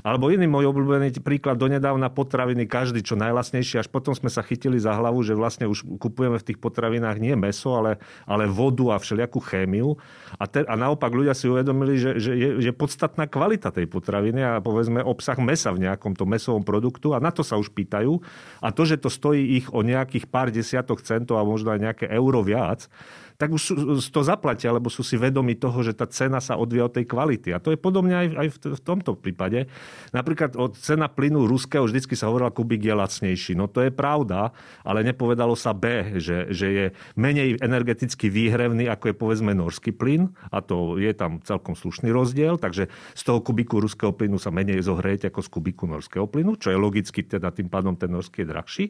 Alebo 0.04 0.28
iný 0.28 0.52
môj 0.52 0.68
obľúbený 0.76 1.16
príklad, 1.24 1.56
donedávna 1.56 2.12
potraviny, 2.12 2.68
každý 2.68 3.00
čo 3.00 3.16
najlasnejšie, 3.16 3.80
až 3.80 3.88
potom 3.88 4.12
sme 4.12 4.28
sa 4.28 4.44
chytili 4.44 4.76
za 4.76 4.92
hlavu, 4.92 5.24
že 5.24 5.32
vlastne 5.32 5.72
už 5.72 5.88
kupujeme 5.96 6.36
v 6.36 6.48
tých 6.52 6.60
potravinách 6.60 7.24
nie 7.24 7.40
meso, 7.40 7.72
ale, 7.72 8.04
ale 8.28 8.52
vodu 8.52 8.92
a 8.92 9.00
všelijakú 9.00 9.40
chémiu. 9.40 9.96
A, 10.36 10.44
te, 10.44 10.68
a 10.68 10.76
naopak 10.76 11.16
ľudia 11.16 11.32
si 11.32 11.48
uvedomili, 11.48 11.96
že, 11.96 12.20
že 12.20 12.36
je, 12.36 12.50
je 12.60 12.72
podstatná 12.76 13.24
kvalita 13.24 13.72
tej 13.72 13.88
potraviny 13.88 14.44
a 14.44 14.52
povedzme 14.60 15.00
obsah 15.00 15.40
mesa 15.40 15.72
v 15.72 15.88
nejakom 15.88 16.20
tom 16.20 16.36
mesovom 16.36 16.68
produktu 16.68 17.16
a 17.16 17.24
na 17.24 17.32
to 17.32 17.48
sa 17.48 17.56
už 17.56 17.72
pýtajú. 17.72 18.20
A 18.60 18.76
to, 18.76 18.84
že 18.84 19.00
to 19.00 19.08
stojí 19.08 19.64
ich 19.64 19.72
o 19.72 19.80
nejakých 19.80 20.28
pár 20.28 20.52
desiatok 20.52 21.00
centov 21.00 21.40
a 21.40 21.48
možno 21.48 21.72
aj 21.72 21.80
nejaké 21.80 22.06
euro 22.12 22.44
viac, 22.44 22.92
tak 23.36 23.52
už 23.52 23.64
to 24.10 24.22
zaplatia, 24.24 24.72
lebo 24.72 24.88
sú 24.88 25.04
si 25.04 25.20
vedomi 25.20 25.60
toho, 25.60 25.84
že 25.84 25.92
tá 25.92 26.08
cena 26.08 26.40
sa 26.40 26.56
odvia 26.56 26.88
od 26.88 26.96
tej 26.96 27.04
kvality. 27.04 27.52
A 27.52 27.60
to 27.60 27.76
je 27.76 27.80
podobne 27.80 28.16
aj, 28.16 28.28
aj 28.32 28.48
v 28.80 28.82
tomto 28.82 29.20
prípade. 29.20 29.68
Napríklad 30.16 30.56
od 30.56 30.80
cena 30.80 31.12
plynu 31.12 31.44
ruského 31.44 31.84
vždycky 31.84 32.16
sa 32.16 32.32
hovorila, 32.32 32.56
kubík 32.56 32.88
je 32.88 32.96
lacnejší. 32.96 33.54
No 33.60 33.68
to 33.68 33.84
je 33.84 33.92
pravda, 33.92 34.56
ale 34.88 35.04
nepovedalo 35.04 35.60
sa 35.60 35.76
B, 35.76 36.16
že, 36.16 36.48
že 36.56 36.68
je 36.72 36.86
menej 37.20 37.60
energeticky 37.60 38.32
výhrevný, 38.32 38.88
ako 38.88 39.12
je 39.12 39.16
povedzme 39.16 39.52
norský 39.52 39.92
plyn. 39.92 40.32
A 40.50 40.64
to 40.64 40.96
je 40.96 41.12
tam 41.12 41.44
celkom 41.44 41.76
slušný 41.76 42.16
rozdiel. 42.16 42.56
Takže 42.56 42.88
z 42.90 43.22
toho 43.22 43.44
kubiku 43.44 43.84
ruského 43.84 44.16
plynu 44.16 44.40
sa 44.40 44.50
menej 44.50 44.80
zohrieť 44.80 45.28
ako 45.28 45.44
z 45.44 45.50
kubiku 45.52 45.84
norského 45.92 46.24
plynu, 46.24 46.56
čo 46.56 46.72
je 46.72 46.80
logicky 46.80 47.20
teda 47.20 47.52
tým 47.52 47.68
pádom 47.68 48.00
ten 48.00 48.08
norský 48.08 48.48
je 48.48 48.48
drahší. 48.48 48.86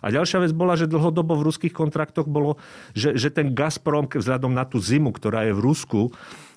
A 0.00 0.08
ďalšia 0.08 0.40
vec 0.40 0.56
bola, 0.56 0.72
že 0.80 0.88
dlhodobo 0.88 1.36
v 1.36 1.52
ruských 1.52 1.74
kontraktoch 1.76 2.24
bolo, 2.24 2.56
že, 2.96 3.12
že 3.12 3.28
ten 3.28 3.52
Gazprom 3.52 3.89
Gazprom, 3.90 4.06
vzhľadom 4.06 4.52
na 4.54 4.62
tú 4.62 4.78
zimu, 4.78 5.10
ktorá 5.10 5.50
je 5.50 5.52
v 5.58 5.64
Rusku, 5.66 6.00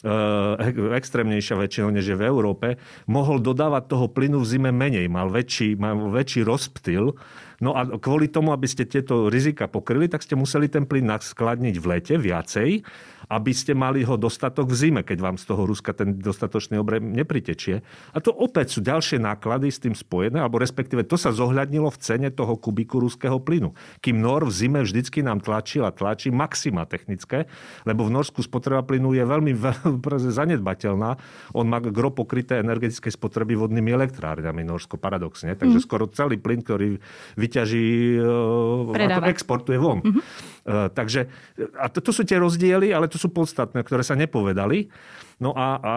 eh, 0.06 0.94
extrémnejšia 0.94 1.58
väčšinou, 1.58 1.90
než 1.90 2.13
je 2.13 2.18
v 2.18 2.30
Európe, 2.30 2.78
mohol 3.10 3.42
dodávať 3.42 3.90
toho 3.90 4.06
plynu 4.06 4.38
v 4.38 4.46
zime 4.46 4.70
menej, 4.70 5.10
mal 5.10 5.34
väčší, 5.34 5.74
mal 5.74 5.98
väčší 6.13 6.46
rozptyl, 6.46 7.18
No 7.63 7.72
a 7.80 7.88
kvôli 7.96 8.28
tomu, 8.28 8.52
aby 8.52 8.68
ste 8.68 8.84
tieto 8.84 9.32
rizika 9.32 9.72
pokryli, 9.72 10.12
tak 10.12 10.20
ste 10.20 10.36
museli 10.36 10.68
ten 10.68 10.84
plyn 10.84 11.08
naskladniť 11.08 11.75
v 11.80 11.86
lete 11.96 12.16
viacej 12.20 12.84
aby 13.30 13.51
ste 13.56 13.75
mali 13.77 14.03
ho 14.03 14.15
dostatok 14.20 14.72
v 14.72 14.75
zime, 14.75 15.01
keď 15.06 15.18
vám 15.20 15.38
z 15.39 15.46
toho 15.48 15.63
Ruska 15.63 15.96
ten 15.96 16.18
dostatočný 16.20 16.80
obrem 16.80 17.13
nepritečie. 17.13 17.86
A 18.12 18.18
to 18.20 18.32
opäť 18.34 18.75
sú 18.75 18.80
ďalšie 18.84 19.22
náklady 19.22 19.72
s 19.72 19.80
tým 19.80 19.96
spojené, 19.96 20.42
alebo 20.42 20.60
respektíve 20.60 21.06
to 21.08 21.15
sa 21.15 21.32
zohľadnilo 21.32 21.88
v 21.92 21.98
cene 22.01 22.30
toho 22.34 22.56
kubiku 22.58 23.00
ruského 23.00 23.39
plynu. 23.39 23.75
Kým 24.03 24.20
Nor 24.20 24.48
v 24.48 24.51
zime 24.51 24.80
vždycky 24.84 25.24
nám 25.24 25.44
tlačí 25.44 25.80
a 25.84 25.94
tlačí 25.94 26.32
maxima 26.34 26.88
technické, 26.88 27.48
lebo 27.84 28.08
v 28.08 28.13
Norsku 28.15 28.44
spotreba 28.44 28.84
plynu 28.84 29.15
je 29.15 29.24
veľmi, 29.24 29.53
veľmi 29.56 30.32
zanedbateľná. 30.39 31.10
On 31.56 31.65
má 31.68 31.80
gro 31.84 32.12
pokryté 32.12 32.60
energetické 32.60 33.12
spotreby 33.12 33.56
vodnými 33.60 33.92
elektrárňami 33.92 34.63
Norsko, 34.63 34.96
paradoxne. 34.96 35.56
Takže 35.56 35.80
mm. 35.80 35.86
skoro 35.86 36.08
celý 36.10 36.39
plyn, 36.39 36.63
ktorý 36.63 36.98
vyťaží, 37.36 37.86
e, 38.18 39.30
exportuje 39.30 39.77
von. 39.77 40.00
Mm-hmm. 40.01 40.22
Takže 40.63 41.27
a 41.75 41.92
to, 41.92 42.00
to 42.00 42.15
sú 42.15 42.24
tie 42.24 42.39
rozdiely, 42.39 42.96
ale 42.96 43.12
to 43.13 43.22
sú 43.22 43.29
podstatné, 43.29 43.86
ktoré 43.86 44.01
sa 44.01 44.17
nepovedali. 44.17 44.89
No 45.38 45.53
a, 45.53 45.77
a 45.77 45.93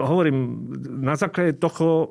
hovorím, 0.00 0.72
na 1.04 1.20
základe 1.20 1.60
toho 1.60 2.08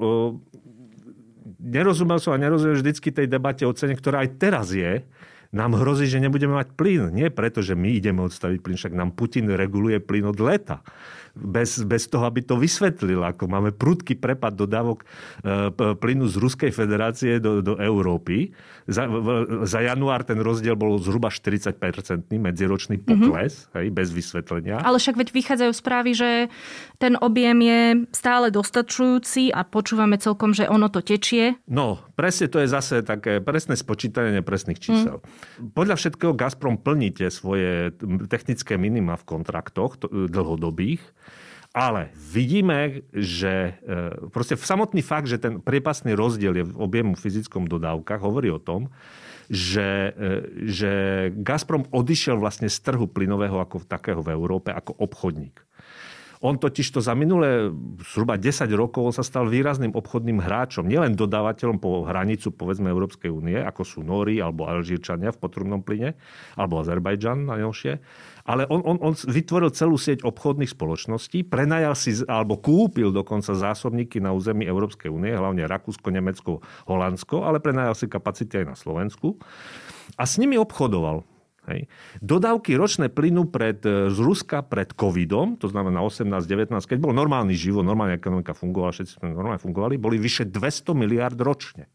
nerozumel 1.59 2.21
som 2.21 2.37
a 2.37 2.39
nerozumiem 2.39 2.77
vždycky 2.77 3.09
tej 3.09 3.25
debate 3.25 3.65
o 3.65 3.73
cene, 3.73 3.97
ktorá 3.97 4.21
aj 4.21 4.29
teraz 4.37 4.69
je, 4.71 5.01
nám 5.49 5.81
hrozí, 5.81 6.05
že 6.05 6.21
nebudeme 6.21 6.53
mať 6.53 6.77
plyn. 6.77 7.09
Nie 7.09 7.33
preto, 7.33 7.65
že 7.65 7.73
my 7.73 7.89
ideme 7.97 8.21
odstaviť 8.21 8.59
plyn, 8.61 8.77
však 8.77 8.93
nám 8.93 9.17
Putin 9.17 9.49
reguluje 9.49 9.97
plyn 9.97 10.29
od 10.29 10.37
leta 10.37 10.85
bez, 11.35 11.81
bez 11.85 12.07
toho, 12.09 12.25
aby 12.25 12.41
to 12.43 12.57
vysvetlil. 12.57 13.23
Ako 13.23 13.47
máme 13.47 13.71
prudký 13.71 14.17
prepad 14.17 14.55
dodávok 14.55 15.03
e, 15.03 15.05
plynu 15.95 16.25
z 16.27 16.35
Ruskej 16.37 16.71
federácie 16.73 17.37
do, 17.39 17.63
do 17.63 17.77
Európy. 17.77 18.51
Za, 18.89 19.05
za 19.63 19.79
január 19.85 20.25
ten 20.25 20.41
rozdiel 20.41 20.73
bol 20.73 20.97
zhruba 20.97 21.29
40-percentný 21.29 22.37
medziročný 22.41 22.99
mhm. 22.99 23.03
pokles, 23.05 23.69
mm-hmm. 23.69 23.75
hej, 23.79 23.87
bez 23.93 24.09
vysvetlenia. 24.11 24.81
Ale 24.81 24.97
však 24.97 25.15
veď 25.17 25.29
vychádzajú 25.31 25.71
správy, 25.73 26.11
že 26.17 26.29
ten 26.97 27.15
objem 27.19 27.57
je 27.61 27.81
stále 28.11 28.49
dostačujúci 28.49 29.53
a 29.53 29.63
počúvame 29.63 30.17
celkom, 30.17 30.51
že 30.51 30.67
ono 30.67 30.89
to 30.89 30.99
tečie. 31.05 31.55
No, 31.69 32.01
presne 32.19 32.51
to 32.51 32.59
je 32.59 32.67
zase 32.67 33.07
také 33.07 33.39
presné 33.39 33.79
spočítanie 33.79 34.35
nepresných 34.35 34.83
čísel. 34.83 35.23
Mm. 35.23 35.71
Podľa 35.71 35.95
všetkého 35.95 36.35
Gazprom 36.35 36.75
plníte 36.75 37.31
svoje 37.31 37.95
technické 38.27 38.75
minima 38.75 39.15
v 39.15 39.23
kontraktoch 39.23 39.95
dlhodobých 40.11 40.99
ale 41.69 42.09
vidíme, 42.17 43.05
že 43.13 43.77
e, 43.85 44.27
proste 44.33 44.57
samotný 44.57 45.05
fakt, 45.05 45.29
že 45.29 45.37
ten 45.37 45.61
priepasný 45.61 46.17
rozdiel 46.17 46.57
je 46.57 46.65
v 46.65 46.75
objemu 46.81 47.13
fyzickom 47.13 47.69
dodávkach, 47.69 48.25
hovorí 48.25 48.49
o 48.49 48.57
tom, 48.57 48.89
že, 49.53 50.13
e, 50.17 50.31
že 50.65 50.91
Gazprom 51.37 51.85
odišiel 51.93 52.41
vlastne 52.41 52.73
z 52.73 52.77
trhu 52.81 53.05
plynového 53.05 53.61
ako 53.61 53.85
takého 53.85 54.25
v 54.25 54.33
Európe 54.33 54.73
ako 54.73 54.97
obchodník. 54.97 55.61
On 56.39 56.55
totiž 56.55 56.95
to 56.95 57.03
za 57.03 57.11
minulé 57.19 57.67
zhruba 58.15 58.39
10 58.39 58.71
rokov 58.71 59.11
sa 59.11 59.27
stal 59.27 59.51
výrazným 59.51 59.91
obchodným 59.91 60.39
hráčom, 60.39 60.87
nielen 60.87 61.19
dodávateľom 61.19 61.83
po 61.83 62.07
hranicu 62.07 62.55
povedzme 62.55 62.87
Európskej 62.87 63.27
únie, 63.27 63.59
ako 63.59 63.83
sú 63.83 63.99
Nóri 64.07 64.39
alebo 64.39 64.63
Alžírčania 64.63 65.35
v 65.35 65.41
potrubnom 65.43 65.83
plyne, 65.83 66.15
alebo 66.55 66.79
Azerbajdžan 66.79 67.43
najnovšie, 67.43 67.99
ale 68.47 68.63
on, 68.71 68.79
on, 68.87 69.03
on 69.03 69.13
vytvoril 69.19 69.67
celú 69.75 69.99
sieť 69.99 70.23
obchodných 70.23 70.71
spoločností, 70.71 71.43
prenajal 71.43 71.91
si 71.99 72.23
alebo 72.23 72.55
kúpil 72.55 73.11
dokonca 73.11 73.51
zásobníky 73.51 74.23
na 74.23 74.31
území 74.31 74.63
Európskej 74.63 75.11
únie, 75.11 75.35
hlavne 75.35 75.67
Rakúsko, 75.67 76.07
Nemecko, 76.07 76.63
Holandsko, 76.87 77.43
ale 77.43 77.59
prenajal 77.59 77.99
si 77.99 78.07
kapacity 78.07 78.63
aj 78.63 78.65
na 78.71 78.75
Slovensku 78.79 79.35
a 80.15 80.23
s 80.23 80.39
nimi 80.39 80.55
obchodoval. 80.55 81.27
Hej. 81.69 81.85
Dodávky 82.25 82.73
ročné 82.73 83.13
plynu 83.13 83.45
pred, 83.53 83.77
z 83.85 84.17
Ruska 84.17 84.65
pred 84.65 84.89
covidom, 84.97 85.53
to 85.53 85.69
znamená 85.69 86.01
18-19, 86.01 86.73
keď 86.89 86.97
bol 86.97 87.13
normálny 87.13 87.53
život, 87.53 87.85
normálna 87.85 88.17
ekonomika 88.17 88.57
fungovala, 88.57 88.89
všetci 88.97 89.21
sme 89.21 89.37
normálne 89.37 89.61
fungovali, 89.61 90.01
boli 90.01 90.17
vyše 90.17 90.49
200 90.49 90.97
miliard 90.97 91.37
ročne. 91.37 91.85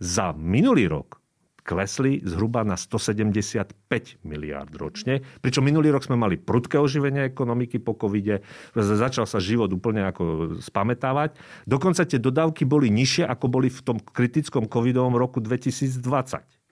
Za 0.00 0.32
minulý 0.32 0.88
rok 0.88 1.20
klesli 1.64 2.20
zhruba 2.20 2.60
na 2.60 2.76
175 2.76 3.72
miliárd 4.20 4.72
ročne. 4.76 5.24
Pričom 5.40 5.64
minulý 5.64 5.96
rok 5.96 6.04
sme 6.04 6.20
mali 6.20 6.36
prudké 6.36 6.76
oživenie 6.76 7.24
ekonomiky 7.24 7.80
po 7.80 7.96
covide, 7.96 8.44
začal 8.76 9.24
sa 9.24 9.40
život 9.40 9.72
úplne 9.72 10.04
ako 10.04 10.56
spametávať. 10.60 11.40
Dokonca 11.64 12.04
tie 12.04 12.20
dodávky 12.20 12.68
boli 12.68 12.92
nižšie, 12.92 13.24
ako 13.24 13.48
boli 13.48 13.72
v 13.72 13.80
tom 13.80 13.96
kritickom 13.96 14.68
covidovom 14.68 15.16
roku 15.16 15.40
2020. 15.40 16.63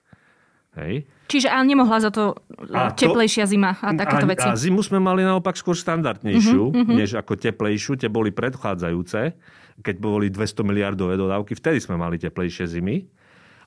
Hej. 0.73 1.05
Čiže 1.29 1.53
ale 1.53 1.69
nemohla 1.69 2.01
za 2.01 2.09
to 2.09 2.33
a 2.73 2.89
teplejšia 2.93 3.45
to, 3.45 3.53
zima 3.53 3.77
a 3.77 3.93
takéto 3.93 4.25
veci. 4.25 4.45
A 4.49 4.57
zimu 4.57 4.81
sme 4.81 4.97
mali 4.97 5.21
naopak 5.21 5.53
skôr 5.53 5.77
štandardnejšiu, 5.77 6.63
uh-huh, 6.69 6.81
uh-huh. 6.81 6.95
než 6.97 7.13
ako 7.13 7.37
teplejšiu. 7.37 7.97
Tie 8.01 8.09
boli 8.09 8.33
predchádzajúce, 8.33 9.21
keď 9.85 9.95
boli 10.01 10.33
200 10.33 10.65
miliardové 10.65 11.13
dodávky. 11.13 11.53
Vtedy 11.53 11.77
sme 11.77 11.97
mali 11.97 12.17
teplejšie 12.17 12.65
zimy. 12.65 13.05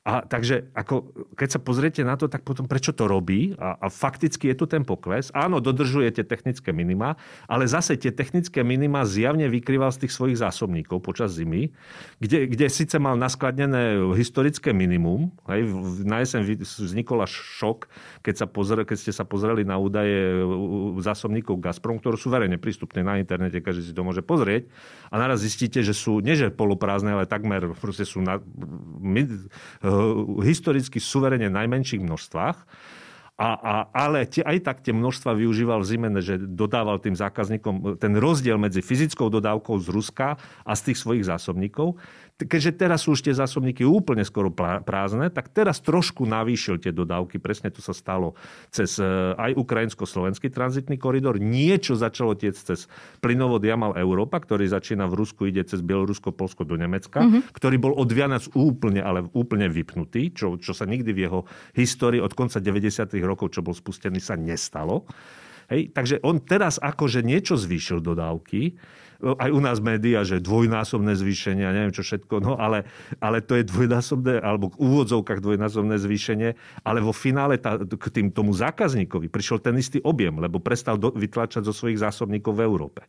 A 0.07 0.23
takže 0.23 0.71
ako, 0.71 1.11
keď 1.35 1.59
sa 1.59 1.61
pozriete 1.61 2.07
na 2.07 2.15
to, 2.15 2.31
tak 2.31 2.47
potom 2.47 2.71
prečo 2.71 2.95
to 2.95 3.11
robí? 3.11 3.59
A, 3.59 3.75
a 3.75 3.87
fakticky 3.91 4.55
je 4.55 4.63
tu 4.63 4.71
ten 4.71 4.87
pokles. 4.87 5.35
Áno, 5.35 5.59
dodržujete 5.59 6.23
technické 6.23 6.71
minima, 6.71 7.19
ale 7.51 7.67
zase 7.67 7.99
tie 7.99 8.15
technické 8.15 8.63
minima 8.63 9.03
zjavne 9.03 9.51
vykrýval 9.51 9.91
z 9.91 10.07
tých 10.07 10.15
svojich 10.15 10.39
zásobníkov 10.39 11.03
počas 11.03 11.35
zimy, 11.35 11.75
kde, 12.23 12.47
kde 12.47 12.71
síce 12.71 12.95
mal 13.03 13.19
naskladnené 13.19 13.99
historické 14.15 14.71
minimum. 14.71 15.35
Hej, 15.51 15.75
na 16.07 16.23
jeseň 16.23 16.55
vznikol 16.63 17.27
až 17.27 17.35
šok, 17.59 17.91
keď, 18.23 18.35
sa 18.39 18.47
pozre, 18.47 18.87
keď 18.87 18.97
ste 19.03 19.11
sa 19.11 19.27
pozreli 19.27 19.67
na 19.67 19.75
údaje 19.75 20.39
zásobníkov 21.03 21.59
Gazprom, 21.59 21.99
ktoré 21.99 22.15
sú 22.15 22.31
verejne 22.31 22.63
prístupné 22.63 23.03
na 23.03 23.19
internete, 23.19 23.59
každý 23.59 23.91
si 23.91 23.91
to 23.91 24.07
môže 24.07 24.23
pozrieť. 24.23 24.71
A 25.11 25.19
naraz 25.19 25.43
zistíte, 25.43 25.83
že 25.83 25.99
sú, 25.99 26.23
nie 26.23 26.39
že 26.39 26.55
poloprázdne, 26.55 27.19
ale 27.19 27.27
takmer 27.27 27.75
sú 28.07 28.23
na, 28.23 28.39
historicky 30.43 30.99
suverene 31.03 31.51
najmenších 31.53 32.03
množstvách. 32.03 32.59
A, 33.37 33.53
a, 33.53 33.75
ale 33.93 34.25
tie, 34.25 34.41
aj 34.41 34.65
tak 34.65 34.81
tie 34.81 34.97
množstva 34.97 35.37
využíval 35.37 35.85
v 35.85 35.89
zime, 35.93 36.09
že 36.25 36.41
dodával 36.41 36.97
tým 36.97 37.13
zákazníkom 37.13 38.01
ten 38.01 38.17
rozdiel 38.17 38.57
medzi 38.57 38.81
fyzickou 38.81 39.29
dodávkou 39.29 39.77
z 39.77 39.93
Ruska 39.93 40.41
a 40.65 40.73
z 40.73 40.81
tých 40.89 40.99
svojich 41.05 41.29
zásobníkov 41.29 42.01
keďže 42.37 42.77
teraz 42.77 43.09
sú 43.09 43.17
už 43.17 43.25
tie 43.25 43.33
zásobníky 43.33 43.81
úplne 43.81 44.21
skoro 44.21 44.53
prázdne, 44.85 45.33
tak 45.33 45.49
teraz 45.49 45.81
trošku 45.81 46.29
navýšil 46.29 46.77
tie 46.77 46.93
dodávky. 46.93 47.41
Presne 47.41 47.73
to 47.73 47.81
sa 47.81 47.97
stalo 47.97 48.37
cez 48.69 49.01
e, 49.01 49.09
aj 49.33 49.57
ukrajinsko-slovenský 49.57 50.53
tranzitný 50.53 51.01
koridor. 51.01 51.41
Niečo 51.41 51.97
začalo 51.97 52.37
tiec 52.37 52.61
cez 52.61 52.93
plynovod 53.25 53.65
Jamal 53.65 53.97
Európa, 53.97 54.37
ktorý 54.37 54.69
začína 54.69 55.09
v 55.09 55.17
Rusku, 55.17 55.49
ide 55.49 55.65
cez 55.65 55.81
Bielorusko, 55.81 56.37
Polsko 56.37 56.69
do 56.69 56.77
Nemecka, 56.77 57.25
mm-hmm. 57.25 57.57
ktorý 57.57 57.77
bol 57.81 57.97
od 57.97 58.11
Vianac 58.13 58.45
úplne, 58.53 59.01
ale 59.01 59.25
úplne 59.33 59.73
vypnutý, 59.73 60.37
čo, 60.37 60.61
čo 60.61 60.77
sa 60.77 60.85
nikdy 60.85 61.17
v 61.17 61.23
jeho 61.25 61.41
histórii 61.73 62.21
od 62.21 62.37
konca 62.37 62.61
90. 62.61 63.17
rokov, 63.25 63.57
čo 63.57 63.65
bol 63.65 63.73
spustený, 63.73 64.21
sa 64.21 64.37
nestalo. 64.37 65.09
Hej, 65.67 65.91
takže 65.91 66.23
on 66.23 66.39
teraz 66.45 66.79
akože 66.79 67.27
niečo 67.27 67.59
zvýšil 67.59 67.99
dodávky, 67.99 68.79
aj 69.23 69.51
u 69.53 69.61
nás 69.61 69.81
média, 69.81 70.21
že 70.23 70.43
dvojnásobné 70.43 71.17
zvýšenie, 71.17 71.65
neviem 71.65 71.95
čo 71.95 72.05
všetko, 72.05 72.45
no 72.45 72.53
ale, 72.61 72.85
ale 73.19 73.41
to 73.41 73.57
je 73.57 73.65
dvojnásobné, 73.65 74.45
alebo 74.45 74.73
v 74.73 74.81
úvodzovkách 74.81 75.41
dvojnásobné 75.41 75.97
zvýšenie, 75.97 76.51
ale 76.85 76.99
vo 77.01 77.17
finále 77.17 77.57
tá, 77.57 77.81
k 77.81 78.07
tým, 78.13 78.29
tomu 78.29 78.53
zákazníkovi 78.53 79.33
prišiel 79.33 79.65
ten 79.65 79.77
istý 79.81 80.05
objem, 80.05 80.37
lebo 80.37 80.61
prestal 80.61 81.01
do, 81.01 81.13
vytlačať 81.13 81.65
zo 81.65 81.73
svojich 81.73 82.01
zásobníkov 82.01 82.53
v 82.53 82.65
Európe. 82.65 83.03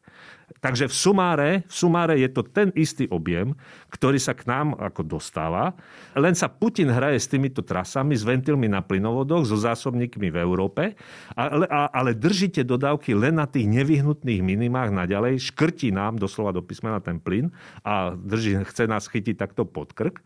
Takže 0.63 0.87
v 0.87 0.95
sumáre, 0.95 1.49
v 1.67 1.73
sumáre 1.75 2.15
je 2.23 2.29
to 2.31 2.39
ten 2.39 2.71
istý 2.71 3.03
objem, 3.11 3.51
ktorý 3.91 4.15
sa 4.15 4.31
k 4.31 4.47
nám 4.47 4.79
ako 4.79 5.03
dostáva, 5.03 5.75
len 6.15 6.31
sa 6.39 6.47
Putin 6.47 6.87
hraje 6.87 7.19
s 7.19 7.27
týmito 7.27 7.59
trasami, 7.59 8.15
s 8.15 8.23
ventilmi 8.23 8.71
na 8.71 8.79
plynovodoch, 8.79 9.43
so 9.43 9.59
zásobníkmi 9.59 10.31
v 10.31 10.37
Európe, 10.39 10.95
ale, 11.35 11.67
ale 11.67 12.15
držíte 12.15 12.63
dodávky 12.63 13.11
len 13.11 13.35
na 13.35 13.45
tých 13.45 13.67
nevyhnutných 13.67 14.39
minimách 14.39 14.95
naďalej, 14.95 15.51
škrtí 15.51 15.91
nám 15.97 16.21
doslova 16.21 16.53
do 16.53 16.61
písmena 16.61 17.01
ten 17.01 17.17
plyn 17.17 17.49
a 17.81 18.13
drží, 18.13 18.61
chce 18.69 18.85
nás 18.85 19.09
chytiť 19.09 19.33
takto 19.33 19.65
pod 19.65 19.97
krk. 19.97 20.21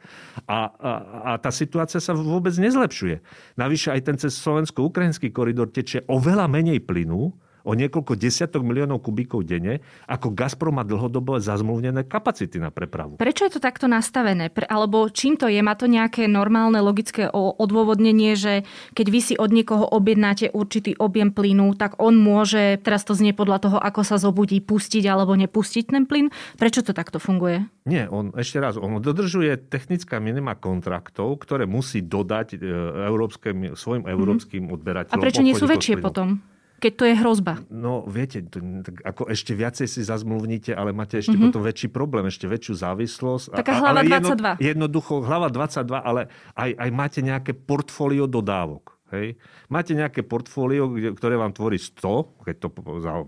A, 0.52 0.68
a, 0.68 0.92
a 1.24 1.32
tá 1.40 1.48
situácia 1.48 2.04
sa 2.04 2.12
vôbec 2.12 2.52
nezlepšuje. 2.60 3.24
Navyše 3.56 3.96
aj 3.96 4.02
ten 4.04 4.18
cez 4.20 4.36
slovensko-ukrajinský 4.36 5.32
koridor 5.32 5.72
tečie 5.72 6.04
oveľa 6.12 6.52
menej 6.52 6.84
plynu, 6.84 7.32
o 7.64 7.72
niekoľko 7.78 8.18
desiatok 8.18 8.62
miliónov 8.66 9.04
kubíkov 9.04 9.46
denne, 9.46 9.82
ako 10.10 10.34
Gazprom 10.34 10.78
má 10.78 10.84
dlhodobo 10.86 11.38
zazmluvnené 11.38 12.06
kapacity 12.06 12.58
na 12.58 12.74
prepravu. 12.74 13.18
Prečo 13.22 13.46
je 13.48 13.58
to 13.58 13.62
takto 13.62 13.86
nastavené? 13.86 14.50
Alebo 14.70 15.10
čím 15.10 15.38
to 15.38 15.50
je? 15.50 15.60
Má 15.62 15.78
to 15.78 15.86
nejaké 15.86 16.26
normálne 16.26 16.80
logické 16.82 17.30
odôvodnenie, 17.32 18.34
že 18.38 18.64
keď 18.98 19.08
vy 19.10 19.20
si 19.22 19.34
od 19.38 19.54
niekoho 19.54 19.86
objednáte 19.86 20.50
určitý 20.52 20.98
objem 20.98 21.34
plynu, 21.34 21.74
tak 21.78 21.98
on 22.02 22.18
môže, 22.18 22.82
teraz 22.82 23.06
to 23.06 23.14
znie 23.14 23.36
podľa 23.36 23.70
toho, 23.70 23.78
ako 23.78 24.02
sa 24.02 24.18
zobudí, 24.18 24.62
pustiť 24.62 25.06
alebo 25.06 25.38
nepustiť 25.38 25.84
ten 25.92 26.06
plyn? 26.06 26.34
Prečo 26.58 26.82
to 26.86 26.92
takto 26.92 27.18
funguje? 27.18 27.66
Nie, 27.86 28.06
on 28.06 28.30
ešte 28.38 28.62
raz, 28.62 28.78
on 28.78 29.02
dodržuje 29.02 29.58
technická 29.58 30.22
minima 30.22 30.54
kontraktov, 30.54 31.42
ktoré 31.42 31.66
musí 31.66 32.06
dodať 32.06 32.48
e, 32.54 32.58
európskym, 33.10 33.74
svojim 33.74 34.06
mhm. 34.06 34.12
európskym 34.14 34.62
mm-hmm. 34.66 34.76
odberateľom. 34.78 35.22
A 35.22 35.26
prečo 35.26 35.42
nie 35.42 35.58
sú 35.58 35.66
väčšie 35.66 35.98
potom? 35.98 36.42
Keď 36.82 36.94
to 36.98 37.04
je 37.06 37.14
hrozba. 37.14 37.54
No 37.70 38.02
viete, 38.10 38.42
to, 38.42 38.58
tak 38.82 39.06
ako 39.06 39.30
ešte 39.30 39.54
viacej 39.54 39.86
si 39.86 40.02
zazmluvníte, 40.02 40.74
ale 40.74 40.90
máte 40.90 41.22
ešte 41.22 41.38
mm-hmm. 41.38 41.54
potom 41.54 41.62
väčší 41.62 41.88
problém, 41.94 42.26
ešte 42.26 42.50
väčšiu 42.50 42.74
závislosť. 42.82 43.54
Taká 43.54 43.78
hlava 43.78 44.02
ale 44.02 44.10
22. 44.10 44.18
Jedno, 44.18 44.50
jednoducho, 44.58 45.22
hlava 45.22 45.48
22, 45.54 46.02
ale 46.02 46.22
aj, 46.58 46.72
aj 46.74 46.90
máte 46.90 47.20
nejaké 47.22 47.54
portfólio 47.54 48.26
dodávok. 48.26 48.91
Hej. 49.12 49.36
Máte 49.68 49.92
nejaké 49.92 50.24
portfólio, 50.24 50.88
ktoré 51.20 51.36
vám 51.36 51.52
tvorí 51.52 51.76
100, 51.76 52.48
keď 52.48 52.56
to 52.64 52.68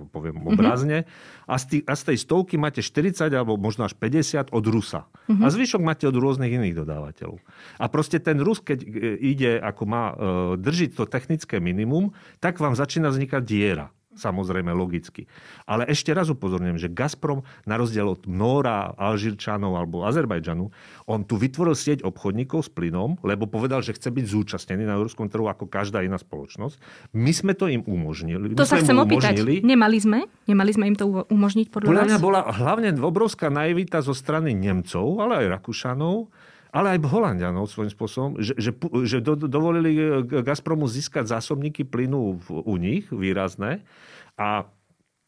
poviem 0.07 0.39
mhm. 0.39 0.47
obrazne, 0.55 0.97
mm-hmm. 1.03 1.51
a, 1.51 1.55
z 1.59 1.63
tý, 1.67 1.77
a 1.83 1.93
z 1.93 2.03
tej 2.11 2.17
stovky 2.23 2.55
máte 2.55 2.79
40 2.79 3.27
alebo 3.27 3.59
možno 3.59 3.83
až 3.83 3.93
50 3.99 4.55
od 4.55 4.65
Rusa. 4.71 5.11
Mm-hmm. 5.27 5.43
A 5.43 5.45
zvyšok 5.51 5.81
máte 5.83 6.07
od 6.07 6.15
rôznych 6.15 6.55
iných 6.55 6.79
dodávateľov. 6.83 7.43
A 7.79 7.85
proste 7.91 8.23
ten 8.23 8.39
Rus, 8.39 8.63
keď 8.63 8.79
e, 8.83 8.87
ide, 9.19 9.51
ako 9.59 9.83
má 9.83 10.03
e, 10.11 10.15
držiť 10.59 10.95
to 10.95 11.03
technické 11.03 11.59
minimum, 11.59 12.15
tak 12.39 12.63
vám 12.63 12.79
začína 12.79 13.11
vznikať 13.11 13.41
diera. 13.43 13.91
Samozrejme, 14.13 14.69
logicky. 14.73 15.25
Ale 15.65 15.89
ešte 15.89 16.13
raz 16.13 16.29
upozorňujem, 16.29 16.77
že 16.77 16.89
Gazprom, 16.89 17.41
na 17.65 17.75
rozdiel 17.77 18.05
od 18.05 18.25
Nóra, 18.29 18.93
Alžírčanov 18.95 19.73
alebo 19.73 20.05
Azerbajdžanu, 20.05 20.69
on 21.09 21.19
tu 21.25 21.35
vytvoril 21.35 21.73
sieť 21.73 22.05
obchodníkov 22.05 22.65
s 22.65 22.69
plynom, 22.69 23.17
lebo 23.25 23.49
povedal, 23.49 23.81
že 23.81 23.97
chce 23.97 24.13
byť 24.13 24.25
zúčastnený 24.29 24.85
na 24.85 24.95
európskom 24.95 25.27
trhu 25.27 25.49
ako 25.49 25.65
každá 25.67 26.05
iná 26.05 26.21
spoločnosť. 26.21 26.77
My 27.17 27.31
sme 27.33 27.53
to 27.57 27.67
im 27.67 27.81
umožnili. 27.83 28.53
To 28.53 28.67
sa 28.67 28.79
chcem 28.79 28.97
opýtať. 28.97 29.37
Nemali 29.43 29.97
sme? 29.97 30.29
Nemali 30.45 30.71
sme 30.71 30.93
im 30.93 30.97
to 30.97 31.25
umožniť 31.27 31.73
podľa, 31.73 31.87
podľa 31.89 32.07
mňa 32.09 32.19
bola 32.21 32.41
hlavne 32.53 32.89
obrovská 33.01 33.49
naivita 33.49 33.99
zo 34.05 34.13
strany 34.13 34.53
Nemcov, 34.53 35.19
ale 35.19 35.45
aj 35.45 35.59
Rakúšanov, 35.59 36.29
ale 36.73 36.97
aj 36.97 37.05
Holandianov 37.05 37.69
svojím 37.69 37.93
spôsobom, 37.93 38.29
že, 38.41 38.57
že, 38.57 38.73
že 39.05 39.21
do, 39.21 39.37
dovolili 39.37 39.93
eh, 39.93 40.05
Gazpromu 40.41 40.89
získať 40.89 41.29
zásobníky 41.29 41.85
plynu 41.85 42.41
v, 42.41 42.47
u 42.65 42.75
nich 42.81 43.05
výrazné 43.13 43.85
a 44.35 44.65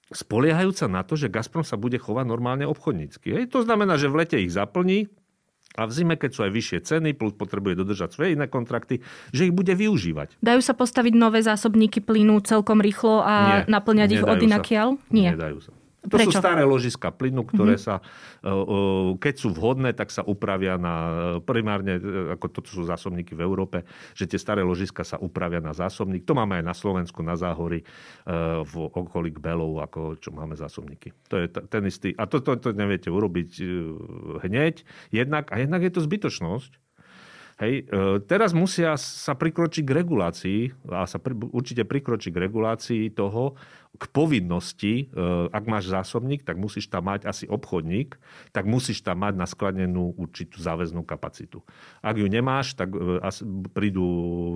spoliehajúca 0.09 0.89
na 0.89 1.05
to, 1.05 1.13
že 1.13 1.29
Gazprom 1.29 1.61
sa 1.61 1.77
bude 1.77 2.01
chovať 2.01 2.25
normálne 2.25 2.65
obchodnícky. 2.65 3.27
Hej? 3.29 3.43
To 3.53 3.61
znamená, 3.61 3.97
že 4.01 4.09
v 4.09 4.25
lete 4.25 4.37
ich 4.41 4.53
zaplní, 4.53 5.09
a 5.75 5.83
v 5.83 5.91
zime, 5.91 6.15
keď 6.15 6.31
sú 6.31 6.41
aj 6.47 6.51
vyššie 6.55 6.79
ceny, 6.87 7.09
plus 7.19 7.35
potrebuje 7.35 7.75
dodržať 7.75 8.15
svoje 8.15 8.39
iné 8.39 8.47
kontrakty, 8.47 9.03
že 9.35 9.51
ich 9.51 9.53
bude 9.53 9.75
využívať. 9.75 10.39
Dajú 10.39 10.61
sa 10.63 10.71
postaviť 10.71 11.13
nové 11.19 11.43
zásobníky 11.43 11.99
plynu 11.99 12.39
celkom 12.47 12.79
rýchlo 12.79 13.19
a 13.19 13.33
Nie, 13.43 13.57
naplňať 13.67 14.09
ich 14.15 14.23
od 14.23 14.39
inakiaľ? 14.39 14.95
Nie. 15.11 15.35
Nedajú 15.35 15.59
sa. 15.67 15.75
To 16.05 16.17
Prečo? 16.21 16.29
sú 16.29 16.38
staré 16.38 16.62
ložiska 16.62 17.09
plynu, 17.09 17.45
ktoré 17.50 17.81
mm-hmm. 17.81 17.88
sa, 17.88 18.01
e, 18.45 18.50
e, 18.50 18.81
keď 19.17 19.33
sú 19.41 19.50
vhodné, 19.50 19.97
tak 19.97 20.13
sa 20.13 20.21
upravia 20.21 20.77
na 20.77 20.95
primárne, 21.41 21.97
e, 21.97 22.01
ako 22.38 22.45
to 22.53 22.59
sú 22.65 22.85
zásobníky 22.85 23.33
v 23.33 23.41
Európe, 23.41 23.81
že 24.13 24.29
tie 24.29 24.38
staré 24.38 24.62
ložiska 24.62 25.01
sa 25.01 25.17
upravia 25.17 25.57
na 25.62 25.74
zásobník. 25.74 26.24
To 26.29 26.38
máme 26.38 26.62
aj 26.62 26.65
na 26.65 26.75
Slovensku, 26.77 27.25
na 27.25 27.33
Záhory, 27.35 27.81
v 28.65 28.74
okolí 28.75 29.33
Belov, 29.35 29.81
ako 29.81 30.17
čo 30.17 30.31
máme 30.31 30.53
zásobníky. 30.57 31.13
To 31.29 31.41
je 31.41 31.47
ten 31.50 31.83
istý. 31.85 32.13
A 32.15 32.29
to, 32.29 32.41
to, 32.41 32.57
to 32.57 32.69
neviete 32.74 33.09
urobiť 33.09 33.62
hneď, 34.45 34.85
jednak, 35.12 35.50
a 35.51 35.62
jednak 35.62 35.81
je 35.83 35.91
to 35.93 36.01
zbytočnosť. 36.01 36.71
Hej, 37.55 37.88
teraz 38.27 38.51
musia 38.51 39.00
sa 39.00 39.31
prikročiť 39.31 39.83
k 39.88 39.95
regulácii, 39.95 40.59
a 40.91 41.07
sa 41.07 41.24
pri, 41.24 41.39
určite 41.55 41.88
prikročiť 41.88 42.35
k 42.35 42.41
regulácii 42.51 43.03
toho, 43.15 43.55
k 43.95 44.03
povinnosti, 44.11 45.07
e, 45.07 45.23
ak 45.49 45.63
máš 45.65 45.87
zásobník, 45.87 46.43
tak 46.43 46.59
musíš 46.59 46.91
tam 46.91 47.07
mať 47.07 47.23
asi 47.25 47.47
obchodník, 47.47 48.19
tak 48.51 48.67
musíš 48.67 48.99
tam 48.99 49.23
mať 49.23 49.39
naskladnenú 49.39 50.15
určitú 50.19 50.59
záväznú 50.59 51.07
kapacitu. 51.07 51.63
Ak 52.03 52.19
ju 52.19 52.27
nemáš, 52.27 52.75
tak 52.75 52.91
e, 52.91 53.23
prídu 53.71 54.05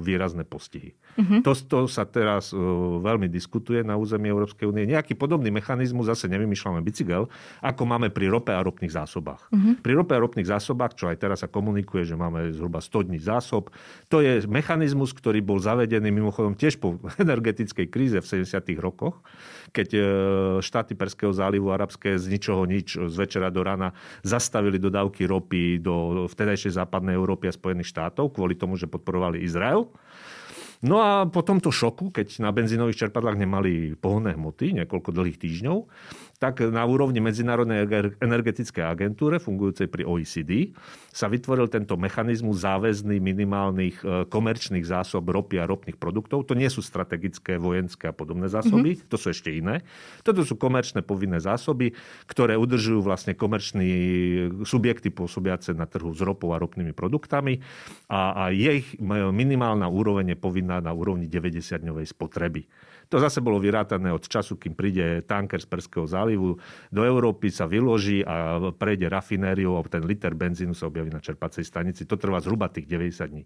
výrazné 0.03 0.43
postihy. 0.43 0.95
Uh-huh. 1.15 1.39
To, 1.43 1.51
to 1.55 1.77
sa 1.87 2.03
teraz 2.03 2.51
e, 2.51 2.59
veľmi 2.99 3.31
diskutuje 3.31 3.81
na 3.81 3.95
území 3.95 4.27
Európskej 4.27 4.67
únie. 4.67 4.83
Nejaký 4.91 5.15
podobný 5.15 5.49
mechanizmus, 5.49 6.11
zase 6.11 6.27
nevymýšľame 6.27 6.83
bicykel, 6.83 7.31
ako 7.63 7.81
máme 7.87 8.11
pri 8.11 8.27
rope 8.27 8.51
a 8.51 8.59
ropných 8.59 8.91
zásobách. 8.91 9.47
Uh-huh. 9.49 9.79
Pri 9.79 9.93
rope 9.95 10.11
a 10.13 10.19
ropných 10.19 10.51
zásobách, 10.51 10.99
čo 10.99 11.07
aj 11.07 11.17
teraz 11.17 11.41
sa 11.41 11.47
komunikuje, 11.47 12.03
že 12.03 12.19
máme 12.19 12.51
zhruba 12.51 12.83
100 12.83 13.07
dní 13.07 13.19
zásob, 13.23 13.71
to 14.11 14.19
je 14.19 14.43
mechanizmus, 14.51 15.15
ktorý 15.15 15.39
bol 15.39 15.63
zavedený 15.63 16.11
mimochodom 16.11 16.59
tiež 16.59 16.75
po 16.83 16.99
energetickej 17.23 17.87
kríze 17.87 18.17
v 18.19 18.43
70. 18.43 18.75
rokoch 18.83 19.23
keď 19.69 19.89
e, 19.93 20.01
štáty 20.65 20.97
Perského 20.97 21.29
zálivu 21.29 21.69
arabské 21.69 22.17
z 22.17 22.25
ničoho 22.29 22.65
nič 22.65 22.97
z 22.97 23.15
večera 23.15 23.53
do 23.53 23.61
rána 23.61 23.93
zastavili 24.25 24.81
dodávky 24.81 25.29
ropy 25.29 25.79
do 25.79 26.25
vtedajšej 26.27 26.77
západnej 26.77 27.15
Európy 27.15 27.49
a 27.49 27.53
Spojených 27.53 27.93
štátov 27.93 28.33
kvôli 28.33 28.57
tomu, 28.57 28.75
že 28.75 28.89
podporovali 28.89 29.41
Izrael. 29.45 29.87
No 30.79 31.03
a 31.03 31.27
po 31.27 31.43
tomto 31.43 31.75
šoku, 31.75 32.07
keď 32.07 32.39
na 32.39 32.55
benzínových 32.55 33.03
čerpadlách 33.07 33.35
nemali 33.35 33.99
pohonné 33.99 34.39
hmoty 34.39 34.71
niekoľko 34.79 35.11
dlhých 35.11 35.35
týždňov, 35.35 35.77
tak 36.39 36.63
na 36.63 36.87
úrovni 36.87 37.19
Medzinárodnej 37.19 37.83
energetickej 38.23 38.87
agentúre, 38.87 39.43
fungujúcej 39.43 39.91
pri 39.91 40.07
OECD, 40.07 40.71
sa 41.11 41.27
vytvoril 41.27 41.67
tento 41.67 41.99
mechanizmus 41.99 42.63
záväzný 42.63 43.19
minimálnych 43.19 43.97
e, 43.99 44.05
komerčných 44.31 44.87
zásob 44.87 45.27
ropy 45.27 45.59
a 45.59 45.67
ropných 45.67 45.99
produktov. 45.99 46.47
To 46.47 46.55
nie 46.55 46.71
sú 46.71 46.79
strategické, 46.79 47.59
vojenské 47.59 48.07
a 48.07 48.15
podobné 48.15 48.47
zásoby, 48.47 48.95
mm-hmm. 48.95 49.11
to 49.11 49.19
sú 49.19 49.35
ešte 49.35 49.51
iné. 49.51 49.83
Toto 50.23 50.47
sú 50.47 50.55
komerčné 50.55 51.03
povinné 51.03 51.43
zásoby, 51.43 51.91
ktoré 52.31 52.55
udržujú 52.55 53.03
vlastne 53.03 53.35
komerční 53.35 53.91
subjekty 54.63 55.11
pôsobiace 55.11 55.75
na 55.75 55.91
trhu 55.91 56.15
s 56.15 56.23
ropou 56.23 56.55
a 56.55 56.61
ropnými 56.63 56.95
produktami 56.95 57.59
a, 58.07 58.47
a 58.47 58.55
ich 58.55 58.95
minimálna 59.11 59.91
úroveň 59.91 60.33
je 60.33 60.37
povinná 60.39 60.79
na 60.79 60.95
úrovni 60.95 61.27
90-dňovej 61.27 62.07
spotreby. 62.07 62.63
To 63.09 63.17
zase 63.17 63.41
bolo 63.41 63.57
vyrátané 63.57 64.13
od 64.13 64.21
času, 64.21 64.53
kým 64.61 64.77
príde 64.77 65.25
tanker 65.25 65.57
z 65.57 65.65
Perského 65.65 66.05
zálivu 66.05 66.61
do 66.93 67.01
Európy, 67.01 67.49
sa 67.49 67.65
vyloží 67.65 68.21
a 68.21 68.61
prejde 68.69 69.09
rafinériou 69.09 69.81
a 69.81 69.85
ten 69.89 70.05
liter 70.05 70.37
benzínu 70.37 70.77
sa 70.77 70.85
objaví 70.85 71.09
na 71.09 71.17
čerpacej 71.17 71.65
stanici. 71.65 72.05
To 72.05 72.21
trvá 72.21 72.37
zhruba 72.37 72.69
tých 72.69 72.85
90 72.85 73.33
dní. 73.33 73.43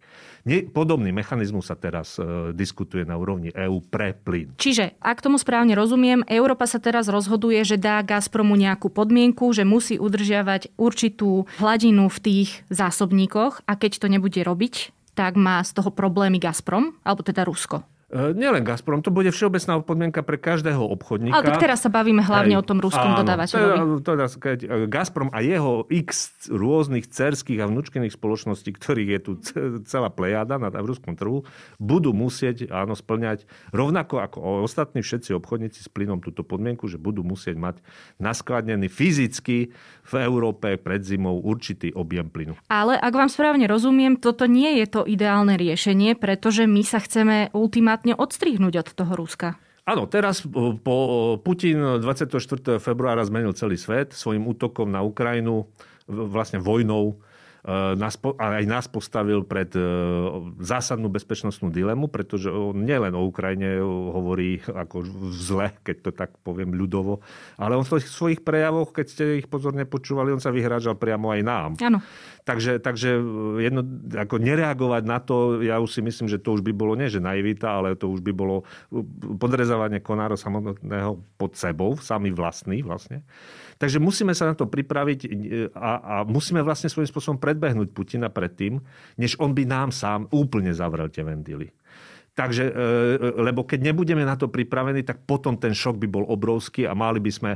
Podobný 0.68 1.16
mechanizmus 1.16 1.72
sa 1.72 1.80
teraz 1.80 2.20
e, 2.20 2.52
diskutuje 2.52 3.08
na 3.08 3.16
úrovni 3.16 3.56
EÚ 3.56 3.88
pre 3.88 4.12
plyn. 4.12 4.60
Čiže, 4.60 5.00
ak 5.00 5.24
tomu 5.24 5.40
správne 5.40 5.80
rozumiem, 5.80 6.28
Európa 6.28 6.68
sa 6.68 6.84
teraz 6.84 7.08
rozhoduje, 7.08 7.64
že 7.64 7.80
dá 7.80 8.04
Gazpromu 8.04 8.60
nejakú 8.60 8.92
podmienku, 8.92 9.56
že 9.56 9.64
musí 9.64 9.96
udržiavať 9.96 10.76
určitú 10.76 11.48
hladinu 11.64 12.12
v 12.12 12.20
tých 12.20 12.50
zásobníkoch 12.68 13.64
a 13.64 13.80
keď 13.80 14.04
to 14.04 14.08
nebude 14.12 14.44
robiť, 14.44 14.92
tak 15.16 15.40
má 15.40 15.64
z 15.64 15.72
toho 15.72 15.88
problémy 15.94 16.42
Gazprom, 16.42 17.00
alebo 17.08 17.24
teda 17.24 17.48
Rusko. 17.48 17.93
E, 18.14 18.38
nielen 18.38 18.62
Gazprom, 18.62 19.02
to 19.02 19.10
bude 19.10 19.34
všeobecná 19.34 19.82
podmienka 19.82 20.22
pre 20.22 20.38
každého 20.38 20.86
obchodníka. 20.86 21.34
Ale 21.34 21.50
tak 21.50 21.66
teraz 21.66 21.82
sa 21.82 21.90
bavíme 21.90 22.22
hlavne 22.22 22.54
Aj, 22.54 22.62
o 22.62 22.64
tom 22.64 22.78
ruskom 22.78 23.18
áno, 23.18 23.26
dodávateľovi. 23.26 24.06
Teda, 24.06 24.26
keď 24.30 24.60
Gazprom 24.86 25.34
a 25.34 25.42
jeho 25.42 25.90
x 25.90 26.46
rôznych 26.54 27.10
cerských 27.10 27.66
a 27.66 27.66
vnúčkených 27.66 28.14
spoločností, 28.14 28.70
ktorých 28.70 29.10
je 29.10 29.20
tu 29.20 29.32
celá 29.90 30.14
plejada 30.14 30.62
na 30.62 30.70
ruskom 30.70 31.18
trhu, 31.18 31.42
budú 31.82 32.14
musieť 32.14 32.70
áno, 32.70 32.94
splňať 32.94 33.50
rovnako 33.74 34.22
ako 34.22 34.38
ostatní 34.62 35.02
všetci 35.02 35.34
obchodníci 35.34 35.82
s 35.82 35.90
plynom 35.90 36.22
túto 36.22 36.46
podmienku, 36.46 36.86
že 36.86 37.02
budú 37.02 37.26
musieť 37.26 37.58
mať 37.58 37.76
naskladnený 38.22 38.94
fyzicky 38.94 39.74
v 40.06 40.14
Európe 40.22 40.78
pred 40.78 41.02
zimou 41.02 41.42
určitý 41.42 41.90
objem 41.98 42.30
plynu. 42.30 42.54
Ale 42.70 42.94
ak 42.94 43.14
vám 43.18 43.32
správne 43.34 43.66
rozumiem, 43.66 44.22
toto 44.22 44.46
nie 44.46 44.78
je 44.84 44.86
to 44.86 45.02
ideálne 45.02 45.58
riešenie, 45.58 46.14
pretože 46.14 46.70
my 46.70 46.86
sa 46.86 47.02
chceme 47.02 47.50
ultimátne 47.58 48.03
adekvátne 48.04 48.20
odstrihnúť 48.20 48.74
od 48.84 48.88
toho 48.92 49.14
Ruska. 49.16 49.56
Áno, 49.84 50.08
teraz 50.08 50.44
po 50.84 50.96
Putin 51.44 52.00
24. 52.00 52.80
februára 52.80 53.24
zmenil 53.24 53.52
celý 53.56 53.76
svet 53.76 54.16
svojim 54.16 54.48
útokom 54.48 54.88
na 54.88 55.04
Ukrajinu, 55.04 55.68
vlastne 56.08 56.60
vojnou 56.60 57.20
nás, 57.72 58.20
aj 58.20 58.66
nás 58.68 58.92
postavil 58.92 59.48
pred 59.48 59.72
zásadnú 60.60 61.08
bezpečnostnú 61.08 61.72
dilemu, 61.72 62.12
pretože 62.12 62.52
on 62.52 62.84
nielen 62.84 63.16
o 63.16 63.24
Ukrajine 63.24 63.80
hovorí 63.84 64.60
ako 64.68 65.08
zle, 65.32 65.72
keď 65.80 65.96
to 66.04 66.12
tak 66.12 66.36
poviem 66.44 66.76
ľudovo, 66.76 67.24
ale 67.56 67.80
on 67.80 67.88
v 67.88 68.04
svojich 68.04 68.44
prejavoch, 68.44 68.92
keď 68.92 69.06
ste 69.08 69.24
ich 69.40 69.48
pozorne 69.48 69.88
počúvali, 69.88 70.36
on 70.36 70.44
sa 70.44 70.52
vyhrážal 70.52 71.00
priamo 71.00 71.32
aj 71.32 71.42
nám. 71.42 71.72
Áno. 71.80 72.04
Takže, 72.44 72.84
takže 72.84 73.24
jedno, 73.64 73.88
ako 74.12 74.36
nereagovať 74.44 75.04
na 75.08 75.24
to, 75.24 75.64
ja 75.64 75.80
už 75.80 75.96
si 75.96 76.02
myslím, 76.04 76.28
že 76.28 76.44
to 76.44 76.60
už 76.60 76.62
by 76.68 76.76
bolo 76.76 77.00
nie, 77.00 77.08
že 77.08 77.24
naivita, 77.24 77.80
ale 77.80 77.96
to 77.96 78.12
už 78.12 78.20
by 78.20 78.36
bolo 78.36 78.68
podrezávanie 79.40 80.04
konáro 80.04 80.36
samotného 80.36 81.24
pod 81.40 81.56
sebou, 81.56 81.96
sami 81.96 82.36
vlastný 82.36 82.84
vlastne. 82.84 83.24
Takže 83.84 84.00
musíme 84.00 84.32
sa 84.32 84.48
na 84.48 84.56
to 84.56 84.64
pripraviť 84.64 85.20
e, 85.28 85.30
a, 85.76 85.92
a 86.00 86.16
musíme 86.24 86.64
vlastne 86.64 86.88
svojím 86.88 87.12
spôsobom 87.12 87.36
predbehnúť 87.36 87.92
Putina 87.92 88.32
predtým, 88.32 88.80
než 89.20 89.36
on 89.44 89.52
by 89.52 89.68
nám 89.68 89.92
sám 89.92 90.32
úplne 90.32 90.72
zavrel 90.72 91.12
tie 91.12 91.28
ventily. 91.28 91.68
Takže, 92.34 92.66
e, 92.66 92.74
lebo 93.46 93.62
keď 93.62 93.94
nebudeme 93.94 94.26
na 94.26 94.34
to 94.34 94.50
pripravení, 94.50 95.06
tak 95.06 95.22
potom 95.22 95.54
ten 95.54 95.78
šok 95.78 96.02
by 96.02 96.08
bol 96.10 96.26
obrovský 96.26 96.90
a 96.90 96.98
mali 96.98 97.22
by 97.22 97.30
sme 97.30 97.52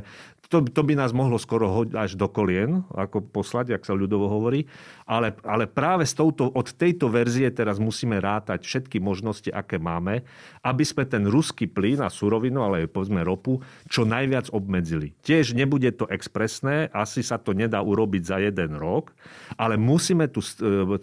to, 0.48 0.64
to 0.64 0.80
by 0.80 0.96
nás 0.96 1.12
mohlo 1.12 1.36
skoro 1.36 1.68
hodiť 1.68 1.92
až 1.92 2.16
do 2.16 2.24
kolien, 2.24 2.80
ako 2.96 3.20
poslať, 3.20 3.76
ak 3.76 3.84
sa 3.84 3.92
ľudovo 3.92 4.32
hovorí. 4.32 4.64
Ale, 5.04 5.36
ale 5.44 5.68
práve 5.68 6.08
s 6.08 6.16
touto, 6.16 6.48
od 6.48 6.72
tejto 6.72 7.12
verzie 7.12 7.52
teraz 7.52 7.76
musíme 7.76 8.16
rátať 8.16 8.64
všetky 8.64 8.96
možnosti, 8.96 9.52
aké 9.52 9.76
máme, 9.76 10.24
aby 10.64 10.84
sme 10.88 11.04
ten 11.04 11.28
ruský 11.28 11.68
plyn 11.68 12.00
a 12.00 12.08
surovinu, 12.08 12.64
ale 12.64 12.88
aj 12.88 12.92
povedzme 12.96 13.20
ropu, 13.20 13.60
čo 13.92 14.08
najviac 14.08 14.48
obmedzili. 14.48 15.12
Tiež 15.20 15.52
nebude 15.52 15.92
to 15.92 16.08
expresné, 16.08 16.88
asi 16.96 17.20
sa 17.20 17.36
to 17.36 17.52
nedá 17.52 17.84
urobiť 17.84 18.22
za 18.24 18.40
jeden 18.40 18.80
rok, 18.80 19.12
ale 19.60 19.76
musíme 19.76 20.32
tu 20.32 20.40
e, 20.40 20.48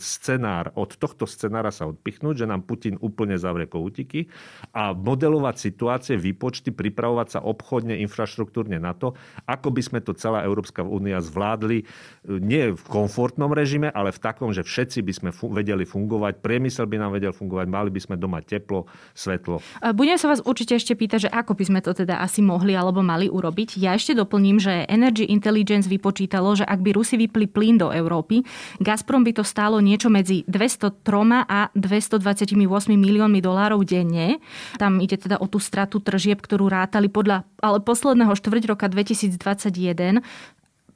scenár, 0.02 0.74
od 0.74 0.98
tohto 0.98 1.30
scenára 1.30 1.70
sa 1.70 1.86
odpichnúť, 1.86 2.46
že 2.46 2.50
nám 2.50 2.66
Putin 2.66 2.98
úplne 2.98 3.38
zavrie 3.38 3.65
koutiky 3.66 4.32
a 4.72 4.96
modelovať 4.96 5.56
situácie, 5.60 6.16
výpočty, 6.16 6.72
pripravovať 6.72 7.28
sa 7.38 7.40
obchodne, 7.44 7.98
infraštruktúrne 8.06 8.78
na 8.80 8.94
to, 8.94 9.14
ako 9.46 9.70
by 9.74 9.82
sme 9.82 10.00
to 10.02 10.14
celá 10.18 10.46
Európska 10.46 10.86
únia 10.86 11.20
zvládli 11.20 11.84
e, 11.84 11.86
nie 12.28 12.74
v 12.74 12.84
komfortnom 12.88 13.52
režime, 13.52 13.90
ale 13.92 14.14
v 14.14 14.20
takom, 14.22 14.54
že 14.54 14.66
všetci 14.66 15.00
by 15.02 15.14
sme 15.14 15.30
vedeli 15.54 15.84
fungovať, 15.84 16.42
priemysel 16.42 16.86
by 16.86 16.98
nám 17.02 17.12
vedel 17.16 17.34
fungovať, 17.34 17.66
mali 17.70 17.90
by 17.90 18.00
sme 18.02 18.16
doma 18.16 18.42
teplo, 18.46 18.86
svetlo. 19.14 19.62
Budem 19.96 20.18
sa 20.20 20.30
vás 20.30 20.44
určite 20.44 20.78
ešte 20.78 20.94
pýtať, 20.94 21.28
že 21.28 21.34
ako 21.34 21.58
by 21.58 21.64
sme 21.66 21.80
to 21.82 21.92
teda 21.96 22.22
asi 22.22 22.44
mohli 22.46 22.76
alebo 22.76 23.02
mali 23.02 23.32
urobiť. 23.32 23.80
Ja 23.80 23.96
ešte 23.96 24.14
doplním, 24.14 24.62
že 24.62 24.86
Energy 24.86 25.26
Intelligence 25.32 25.90
vypočítalo, 25.90 26.54
že 26.54 26.66
ak 26.68 26.80
by 26.84 26.94
Rusi 26.94 27.16
vypli 27.18 27.50
plyn 27.50 27.80
do 27.80 27.90
Európy, 27.90 28.46
Gazprom 28.80 29.24
by 29.24 29.42
to 29.42 29.44
stálo 29.44 29.80
niečo 29.80 30.12
medzi 30.12 30.44
203 30.46 31.48
a 31.48 31.72
228 31.74 32.56
miliónmi 32.94 33.40
dolárov 33.40 33.55
denne. 33.88 34.44
Tam 34.76 35.00
ide 35.00 35.16
teda 35.16 35.40
o 35.40 35.48
tú 35.48 35.62
stratu 35.62 36.04
tržieb, 36.04 36.42
ktorú 36.44 36.68
rátali 36.68 37.08
podľa 37.08 37.48
ale 37.64 37.82
posledného 37.82 38.36
štvrť 38.38 38.64
roka 38.70 38.86
2000 38.86 39.36
2021 39.40 40.22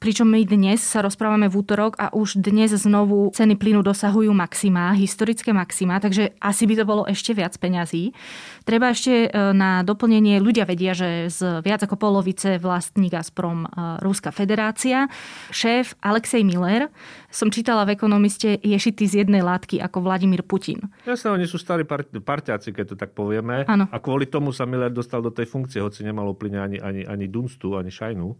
pričom 0.00 0.24
my 0.32 0.48
dnes 0.48 0.80
sa 0.80 1.04
rozprávame 1.04 1.52
v 1.52 1.60
útorok 1.60 1.92
a 2.00 2.08
už 2.16 2.40
dnes 2.40 2.72
znovu 2.72 3.28
ceny 3.36 3.60
plynu 3.60 3.84
dosahujú 3.84 4.32
maxima, 4.32 4.96
historické 4.96 5.52
maxima, 5.52 6.00
takže 6.00 6.32
asi 6.40 6.64
by 6.64 6.74
to 6.80 6.84
bolo 6.88 7.04
ešte 7.04 7.36
viac 7.36 7.52
peňazí. 7.60 8.16
Treba 8.64 8.96
ešte 8.96 9.28
e, 9.28 9.52
na 9.52 9.84
doplnenie, 9.84 10.40
ľudia 10.40 10.64
vedia, 10.64 10.96
že 10.96 11.28
z 11.28 11.60
viac 11.60 11.84
ako 11.84 12.00
polovice 12.00 12.56
vlastní 12.56 13.12
Gazprom 13.12 13.68
e, 13.68 14.00
Ruská 14.00 14.32
federácia. 14.32 15.12
Šéf 15.52 15.92
Alexej 16.00 16.48
Miller, 16.48 16.88
som 17.28 17.52
čítala 17.52 17.84
v 17.84 17.92
ekonomiste, 17.92 18.56
je 18.56 18.76
šitý 18.80 19.04
z 19.04 19.28
jednej 19.28 19.44
látky 19.44 19.84
ako 19.84 20.00
Vladimír 20.00 20.40
Putin. 20.48 20.80
Jasne, 21.04 21.36
oni 21.36 21.44
sú 21.44 21.60
starí 21.60 21.84
parťáci, 22.24 22.72
keď 22.72 22.84
to 22.88 22.96
tak 22.96 23.12
povieme. 23.12 23.68
Ano. 23.68 23.84
A 23.92 24.00
kvôli 24.00 24.24
tomu 24.24 24.56
sa 24.56 24.64
Miller 24.64 24.88
dostal 24.88 25.20
do 25.20 25.28
tej 25.28 25.44
funkcie, 25.44 25.84
hoci 25.84 26.08
nemalo 26.08 26.32
plyne 26.32 26.64
ani, 26.64 26.78
ani, 26.80 27.04
ani 27.04 27.28
dunstu, 27.28 27.76
ani 27.76 27.92
šajnu. 27.92 28.32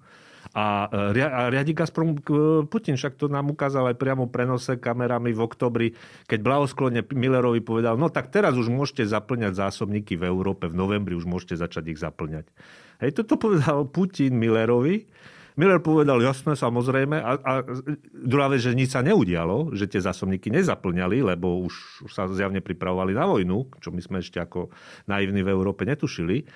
A, 0.51 0.91
e, 1.15 1.23
a 1.23 1.47
riadi 1.47 1.77
Gazprom 1.77 2.19
Putin, 2.67 2.99
však 2.99 3.15
to 3.15 3.31
nám 3.31 3.55
ukázal 3.55 3.95
aj 3.95 3.97
priamo 4.01 4.27
prenose 4.27 4.81
kamerami 4.83 5.31
v 5.31 5.41
oktobri, 5.41 5.89
keď 6.27 6.39
blahosklone 6.43 7.07
Millerovi 7.07 7.63
povedal, 7.63 7.95
no 7.95 8.11
tak 8.11 8.35
teraz 8.35 8.59
už 8.59 8.67
môžete 8.67 9.07
zaplňať 9.07 9.55
zásobníky 9.55 10.19
v 10.19 10.27
Európe, 10.27 10.67
v 10.67 10.75
novembri 10.75 11.15
už 11.15 11.29
môžete 11.29 11.55
začať 11.55 11.95
ich 11.95 12.01
zaplňať. 12.03 12.51
Hej, 13.01 13.23
toto 13.23 13.39
povedal 13.39 13.87
Putin 13.89 14.37
Millerovi. 14.37 15.07
Miller 15.59 15.83
povedal, 15.83 16.23
jasné, 16.25 16.57
samozrejme. 16.57 17.21
A, 17.21 17.33
a 17.37 17.53
druhá 18.11 18.49
vec, 18.49 18.65
že 18.65 18.73
nič 18.73 18.97
sa 18.97 19.05
neudialo, 19.05 19.75
že 19.77 19.91
tie 19.91 20.01
zásobníky 20.01 20.49
nezaplňali, 20.49 21.21
lebo 21.35 21.67
už 21.69 22.07
sa 22.09 22.25
zjavne 22.31 22.65
pripravovali 22.65 23.13
na 23.13 23.29
vojnu, 23.29 23.69
čo 23.83 23.93
my 23.93 24.01
sme 24.01 24.17
ešte 24.23 24.41
ako 24.41 24.73
naivní 25.11 25.45
v 25.45 25.53
Európe 25.53 25.85
netušili. 25.85 26.49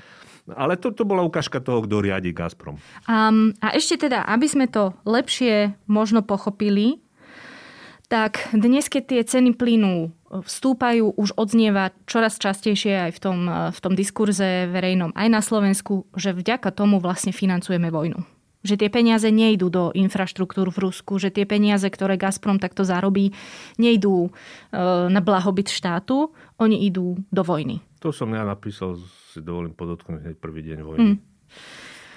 Ale 0.45 0.77
to, 0.77 0.93
to 0.93 1.09
bola 1.09 1.25
ukážka 1.25 1.57
toho, 1.65 1.89
kto 1.89 2.05
riadi 2.05 2.37
Gazprom. 2.37 2.77
Um, 3.09 3.57
a 3.65 3.73
ešte 3.73 4.09
teda, 4.09 4.29
aby 4.29 4.45
sme 4.45 4.69
to 4.69 4.93
lepšie 5.09 5.73
možno 5.89 6.21
pochopili, 6.21 7.01
tak 8.13 8.53
dnes, 8.53 8.93
keď 8.93 9.03
tie 9.09 9.21
ceny 9.25 9.57
plynu 9.57 10.13
vstúpajú, 10.29 11.17
už 11.17 11.33
odznieva 11.41 11.97
čoraz 12.05 12.37
častejšie 12.37 13.09
aj 13.09 13.13
v 13.17 13.21
tom, 13.23 13.39
v 13.73 13.79
tom 13.79 13.95
diskurze 13.97 14.69
verejnom 14.69 15.17
aj 15.17 15.29
na 15.33 15.41
Slovensku, 15.41 16.05
že 16.13 16.37
vďaka 16.37 16.75
tomu 16.75 17.01
vlastne 17.01 17.33
financujeme 17.33 17.89
vojnu. 17.89 18.21
Že 18.65 18.81
tie 18.81 18.89
peniaze 18.89 19.29
nejdú 19.29 19.69
do 19.69 19.93
infraštruktúr 19.93 20.73
v 20.73 20.89
Rusku, 20.89 21.21
že 21.21 21.29
tie 21.29 21.45
peniaze, 21.45 21.85
ktoré 21.85 22.17
Gazprom 22.17 22.57
takto 22.57 22.81
zarobí, 22.81 23.37
nejdú 23.77 24.29
e, 24.29 24.31
na 25.13 25.21
blahobyt 25.21 25.69
štátu, 25.69 26.33
oni 26.57 26.89
idú 26.89 27.21
do 27.29 27.43
vojny. 27.45 27.85
To 28.01 28.09
som 28.09 28.33
ja 28.33 28.41
napísal, 28.41 28.97
si 29.35 29.43
dovolím 29.43 29.75
podotknúť 29.75 30.23
hneď 30.23 30.37
prvý 30.39 30.63
deň 30.63 30.79
vojny. 30.87 31.11
Mm. 31.15 31.19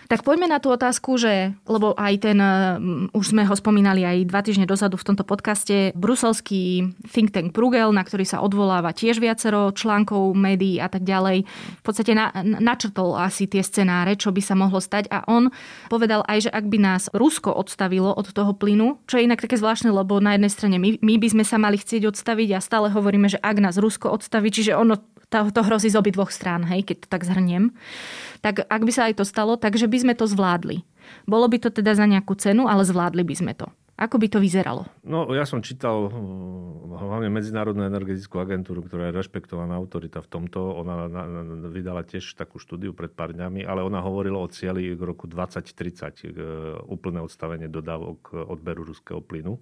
Tak 0.07 0.23
poďme 0.23 0.47
na 0.47 0.63
tú 0.63 0.71
otázku, 0.71 1.19
že, 1.19 1.51
lebo 1.67 1.91
aj 1.99 2.13
ten, 2.23 2.39
mm, 2.39 3.11
už 3.11 3.35
sme 3.35 3.43
ho 3.43 3.51
spomínali 3.51 4.07
aj 4.07 4.31
dva 4.31 4.39
týždne 4.39 4.63
dozadu 4.63 4.95
v 4.95 5.03
tomto 5.03 5.27
podcaste, 5.27 5.91
bruselský 5.99 6.95
think 7.11 7.35
tank 7.35 7.51
Brugel, 7.51 7.91
na 7.91 8.07
ktorý 8.07 8.23
sa 8.23 8.39
odvoláva 8.39 8.95
tiež 8.95 9.19
viacero 9.19 9.75
článkov, 9.75 10.31
médií 10.31 10.79
a 10.79 10.87
tak 10.87 11.03
ďalej, 11.03 11.43
v 11.43 11.83
podstate 11.83 12.15
na, 12.15 12.31
načrtol 12.39 13.19
asi 13.19 13.51
tie 13.51 13.59
scenáre, 13.59 14.15
čo 14.15 14.31
by 14.31 14.39
sa 14.39 14.55
mohlo 14.55 14.79
stať 14.79 15.11
a 15.11 15.27
on 15.27 15.51
povedal 15.91 16.23
aj, 16.23 16.47
že 16.47 16.51
ak 16.55 16.65
by 16.71 16.77
nás 16.79 17.11
Rusko 17.11 17.51
odstavilo 17.51 18.15
od 18.15 18.31
toho 18.31 18.55
plynu, 18.55 19.03
čo 19.11 19.19
je 19.19 19.27
inak 19.27 19.43
také 19.43 19.59
zvláštne, 19.59 19.91
lebo 19.91 20.23
na 20.23 20.39
jednej 20.39 20.51
strane 20.55 20.79
my, 20.79 21.03
my 21.03 21.19
by 21.19 21.27
sme 21.35 21.43
sa 21.43 21.59
mali 21.59 21.75
chcieť 21.75 22.07
odstaviť 22.07 22.55
a 22.55 22.63
stále 22.63 22.87
hovoríme, 22.95 23.27
že 23.27 23.43
ak 23.43 23.59
nás 23.59 23.75
Rusko 23.75 24.07
odstaví, 24.07 24.55
čiže 24.55 24.71
ono 24.71 25.03
to, 25.29 25.51
to 25.51 25.61
hrozí 25.63 25.91
z 25.91 25.99
dvoch 25.99 26.31
strán, 26.31 26.63
hej, 26.67 26.87
keď 26.87 27.03
to 27.03 27.07
tak 27.11 27.27
zhrniem. 27.27 27.75
Tak 28.39 28.63
ak 28.67 28.81
by 28.83 28.91
sa 28.91 29.11
aj 29.11 29.19
to 29.19 29.25
stalo, 29.27 29.59
takže 29.59 29.91
by 29.91 29.97
sme 29.99 30.13
to 30.15 30.23
zvládli. 30.29 30.87
Bolo 31.27 31.47
by 31.51 31.57
to 31.59 31.69
teda 31.71 31.95
za 31.95 32.07
nejakú 32.07 32.35
cenu, 32.39 32.67
ale 32.67 32.87
zvládli 32.87 33.23
by 33.23 33.35
sme 33.35 33.53
to. 33.55 33.67
Ako 33.97 34.21
by 34.21 34.29
to 34.29 34.37
vyzeralo? 34.37 34.85
No, 35.01 35.25
ja 35.33 35.41
som 35.41 35.65
čítal 35.65 36.05
hm, 36.13 37.01
hlavne 37.01 37.33
Medzinárodnú 37.33 37.81
energetickú 37.81 38.37
agentúru, 38.37 38.85
ktorá 38.85 39.09
je 39.09 39.17
rešpektovaná 39.17 39.73
autorita 39.73 40.21
v 40.21 40.29
tomto. 40.29 40.61
Ona 40.85 41.09
vydala 41.73 42.05
tiež 42.05 42.37
takú 42.37 42.61
štúdiu 42.61 42.93
pred 42.93 43.09
pár 43.09 43.33
dňami, 43.33 43.65
ale 43.65 43.81
ona 43.81 43.97
hovorila 44.05 44.37
o 44.37 44.47
cieli 44.53 44.93
k 44.93 45.01
roku 45.01 45.25
2030, 45.25 46.85
úplné 46.85 47.25
odstavenie 47.25 47.73
dodávok 47.73 48.37
odberu 48.53 48.85
ruského 48.85 49.17
plynu 49.17 49.57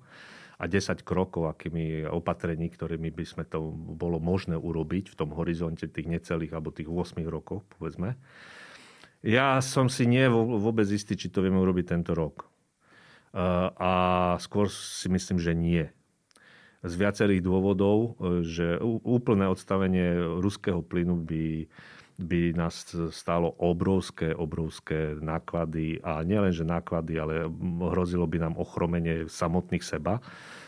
a 0.56 0.64
10 0.68 1.04
krokov, 1.04 1.52
akými 1.52 2.08
opatrení, 2.08 2.72
ktorými 2.72 3.12
by 3.12 3.26
sme 3.28 3.44
to 3.44 3.76
bolo 3.76 4.24
možné 4.24 4.56
urobiť 4.56 5.12
v 5.12 5.18
tom 5.20 5.36
horizonte 5.36 5.88
tých 5.92 6.08
necelých 6.08 6.56
alebo 6.56 6.72
tých 6.72 6.88
8 6.88 7.20
rokov, 7.28 7.68
povedzme. 7.76 8.16
Ja 9.26 9.58
som 9.60 9.90
si 9.90 10.06
nie 10.06 10.30
vôbec 10.32 10.86
istý, 10.86 11.18
či 11.18 11.34
to 11.34 11.42
vieme 11.42 11.58
urobiť 11.58 11.86
tento 11.98 12.14
rok. 12.14 12.48
A 13.36 13.92
skôr 14.40 14.72
si 14.72 15.12
myslím, 15.12 15.42
že 15.42 15.52
nie. 15.52 15.90
Z 16.86 16.94
viacerých 16.96 17.42
dôvodov, 17.42 18.16
že 18.46 18.78
úplné 19.04 19.50
odstavenie 19.50 20.40
ruského 20.40 20.86
plynu 20.86 21.18
by 21.26 21.66
by 22.16 22.56
nás 22.56 22.96
stálo 23.12 23.52
obrovské, 23.60 24.32
obrovské 24.36 25.20
náklady. 25.20 26.00
A 26.00 26.24
nielenže 26.24 26.64
náklady, 26.64 27.20
ale 27.20 27.34
hrozilo 27.92 28.24
by 28.28 28.40
nám 28.40 28.56
ochromenie 28.56 29.28
samotných 29.28 29.84
seba 29.84 30.24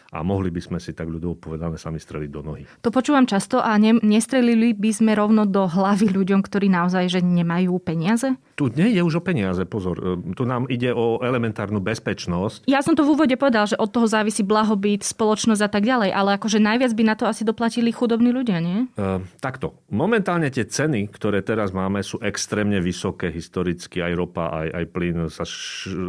a 0.07 0.23
mohli 0.23 0.47
by 0.47 0.61
sme 0.63 0.79
si 0.79 0.95
tak 0.95 1.11
ľudovo 1.11 1.35
povedané 1.35 1.75
sami 1.75 1.99
streliť 1.99 2.29
do 2.31 2.39
nohy. 2.39 2.63
To 2.79 2.89
počúvam 2.95 3.27
často 3.27 3.59
a 3.59 3.75
ne, 3.75 3.99
nestrelili 3.99 4.71
by 4.71 4.91
sme 4.95 5.11
rovno 5.11 5.43
do 5.43 5.67
hlavy 5.67 6.07
ľuďom, 6.15 6.39
ktorí 6.39 6.71
naozaj 6.71 7.11
že 7.11 7.19
nemajú 7.19 7.75
peniaze? 7.83 8.39
Tu 8.55 8.71
nie 8.73 8.95
je 8.95 9.03
už 9.03 9.19
o 9.19 9.23
peniaze, 9.23 9.59
pozor. 9.67 9.99
E, 9.99 10.03
tu 10.31 10.47
nám 10.47 10.71
ide 10.71 10.95
o 10.95 11.19
elementárnu 11.19 11.83
bezpečnosť. 11.83 12.65
Ja 12.71 12.79
som 12.79 12.95
to 12.95 13.03
v 13.03 13.19
úvode 13.19 13.35
povedal, 13.35 13.67
že 13.67 13.75
od 13.75 13.91
toho 13.91 14.07
závisí 14.07 14.47
blahobyt, 14.47 15.03
spoločnosť 15.03 15.61
a 15.61 15.69
tak 15.69 15.83
ďalej, 15.83 16.09
ale 16.15 16.39
akože 16.39 16.63
najviac 16.63 16.91
by 16.95 17.03
na 17.03 17.15
to 17.19 17.27
asi 17.27 17.43
doplatili 17.43 17.91
chudobní 17.91 18.31
ľudia, 18.31 18.63
nie? 18.63 18.87
E, 18.95 19.21
takto. 19.43 19.75
Momentálne 19.91 20.47
tie 20.47 20.63
ceny, 20.63 21.11
ktoré 21.11 21.43
teraz 21.43 21.75
máme, 21.75 21.99
sú 21.99 22.17
extrémne 22.23 22.79
vysoké 22.79 23.27
historicky. 23.27 23.99
Aj 23.99 24.15
ropa, 24.15 24.55
aj, 24.55 24.67
aj 24.71 24.85
plyn. 24.89 25.17
Sa, 25.27 25.43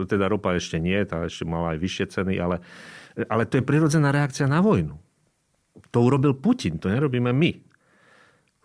teda 0.07 0.31
ropa 0.31 0.55
ešte 0.55 0.79
nie, 0.79 0.97
tá 1.03 1.27
ešte 1.27 1.45
mala 1.45 1.75
aj 1.75 1.79
vyššie 1.83 2.07
ceny, 2.15 2.35
ale 2.39 2.63
Ale 3.27 3.51
to 3.51 3.59
je 3.59 3.67
prirodzená 3.67 4.15
reakcia 4.15 4.47
na 4.47 4.63
vojnu. 4.63 4.95
To 5.91 5.99
urobil 6.05 6.39
Putin, 6.39 6.79
to 6.79 6.87
nerobíme 6.87 7.35
my. 7.35 7.51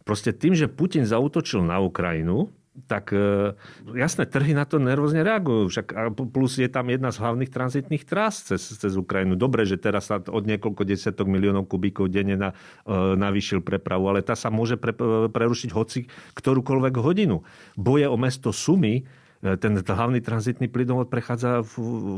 Proste 0.04 0.36
tým, 0.36 0.54
že 0.54 0.70
Putin 0.70 1.08
zautočil 1.08 1.63
na 1.63 1.80
Ukrajinu, 1.80 2.52
tak 2.89 3.13
e, 3.13 3.54
jasné, 3.94 4.26
trhy 4.26 4.58
na 4.58 4.66
to 4.66 4.82
nervózne 4.82 5.22
reagujú. 5.22 5.70
Však 5.70 5.94
plus 6.34 6.58
je 6.58 6.66
tam 6.66 6.89
jedna 6.89 7.13
z 7.13 7.22
hlavných 7.22 7.54
tranzitných 7.54 8.04
trás 8.04 8.42
cez, 8.42 8.66
cez 8.66 8.94
Ukrajinu. 8.98 9.38
Dobre, 9.38 9.63
že 9.70 9.78
teraz 9.78 10.10
sa 10.10 10.18
od 10.18 10.44
niekoľko 10.44 10.82
desiatok 10.82 11.30
miliónov 11.30 11.70
kubíkov 11.70 12.10
denne 12.10 12.36
na, 12.36 12.50
e, 12.84 12.96
navýšil 13.16 13.62
prepravu, 13.62 14.10
ale 14.10 14.26
tá 14.26 14.34
sa 14.34 14.50
môže 14.50 14.76
pre, 14.76 14.92
e, 14.92 15.30
prerušiť 15.30 15.70
hoci 15.70 16.10
ktorúkoľvek 16.34 16.96
hodinu. 16.98 17.46
Boje 17.78 18.10
o 18.10 18.18
mesto 18.18 18.50
Sumy, 18.50 19.06
ten 19.43 19.73
hlavný 19.75 20.23
tranzitný 20.23 20.71
plynovod 20.71 21.12
prechádza 21.12 21.62
v 21.62 21.73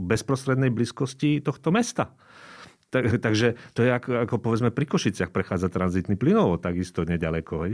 bezprostrednej 0.06 0.70
blízkosti 0.70 1.42
tohto 1.42 1.74
mesta. 1.74 2.14
Tak, 2.94 3.20
takže 3.20 3.60
to 3.76 3.84
je 3.84 3.92
ako, 3.92 4.24
ako 4.24 4.36
povedzme 4.40 4.70
pri 4.72 4.86
Košiciach 4.88 5.34
prechádza 5.34 5.68
tranzitný 5.68 6.16
plynovod, 6.16 6.64
takisto 6.64 7.04
nedaleko. 7.04 7.68
Hej. 7.68 7.74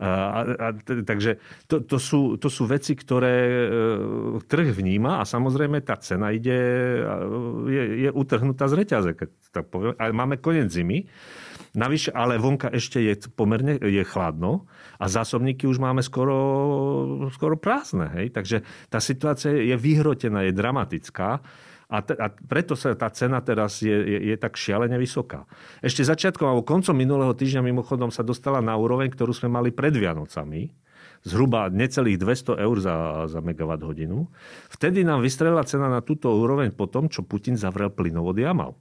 A, 0.00 0.46
a, 0.48 0.66
takže 1.02 1.42
to, 1.66 1.82
to, 1.84 1.98
sú, 2.00 2.40
to 2.40 2.48
sú 2.48 2.64
veci, 2.70 2.96
ktoré 2.96 3.36
e, 3.42 3.64
trh 4.46 4.72
vníma 4.72 5.20
a 5.20 5.28
samozrejme 5.28 5.82
tá 5.84 5.98
cena 6.00 6.32
ide, 6.32 6.56
je, 7.68 7.82
je 8.06 8.10
utrhnutá 8.14 8.70
z 8.70 8.74
reťaze. 8.80 9.10
Keď 9.12 9.28
tak 9.52 9.68
poviem. 9.68 9.98
Ale 9.98 10.16
máme 10.16 10.40
koniec 10.40 10.72
zimy. 10.72 11.04
Navyše, 11.72 12.12
ale 12.12 12.36
vonka 12.36 12.68
ešte 12.68 13.00
je 13.00 13.16
pomerne 13.32 13.80
je 13.80 14.04
chladno 14.04 14.68
a 15.00 15.08
zásobníky 15.08 15.64
už 15.64 15.80
máme 15.80 16.04
skoro, 16.04 16.36
skoro 17.32 17.56
prázdne. 17.56 18.12
Hej? 18.12 18.36
Takže 18.36 18.56
tá 18.92 19.00
situácia 19.00 19.56
je 19.56 19.72
vyhrotená, 19.72 20.44
je 20.44 20.52
dramatická. 20.52 21.40
A, 21.92 21.98
te, 22.04 22.12
a 22.16 22.28
preto 22.28 22.76
sa 22.76 22.92
tá 22.92 23.08
cena 23.08 23.40
teraz 23.40 23.80
je, 23.80 23.92
je, 23.92 24.18
je 24.32 24.36
tak 24.36 24.56
šialene 24.56 25.00
vysoká. 25.00 25.48
Ešte 25.80 26.04
začiatkom 26.04 26.44
alebo 26.44 26.64
koncom 26.64 26.92
minulého 26.92 27.32
týždňa 27.32 27.64
mimochodom 27.64 28.12
sa 28.12 28.20
dostala 28.20 28.60
na 28.60 28.76
úroveň, 28.76 29.08
ktorú 29.08 29.32
sme 29.32 29.52
mali 29.52 29.72
pred 29.72 29.96
Vianocami, 29.96 30.72
zhruba 31.24 31.72
necelých 31.72 32.20
200 32.20 32.64
eur 32.64 32.76
za, 32.80 32.96
za 33.32 33.40
megawatt 33.40 33.80
hodinu. 33.80 34.28
Vtedy 34.72 35.04
nám 35.08 35.24
vystrelila 35.24 35.64
cena 35.64 35.88
na 35.88 36.04
túto 36.04 36.28
úroveň 36.32 36.72
po 36.72 36.84
tom, 36.88 37.08
čo 37.08 37.24
Putin 37.24 37.56
zavrel 37.56 37.88
plynovod 37.88 38.36
Jamal. 38.36 38.76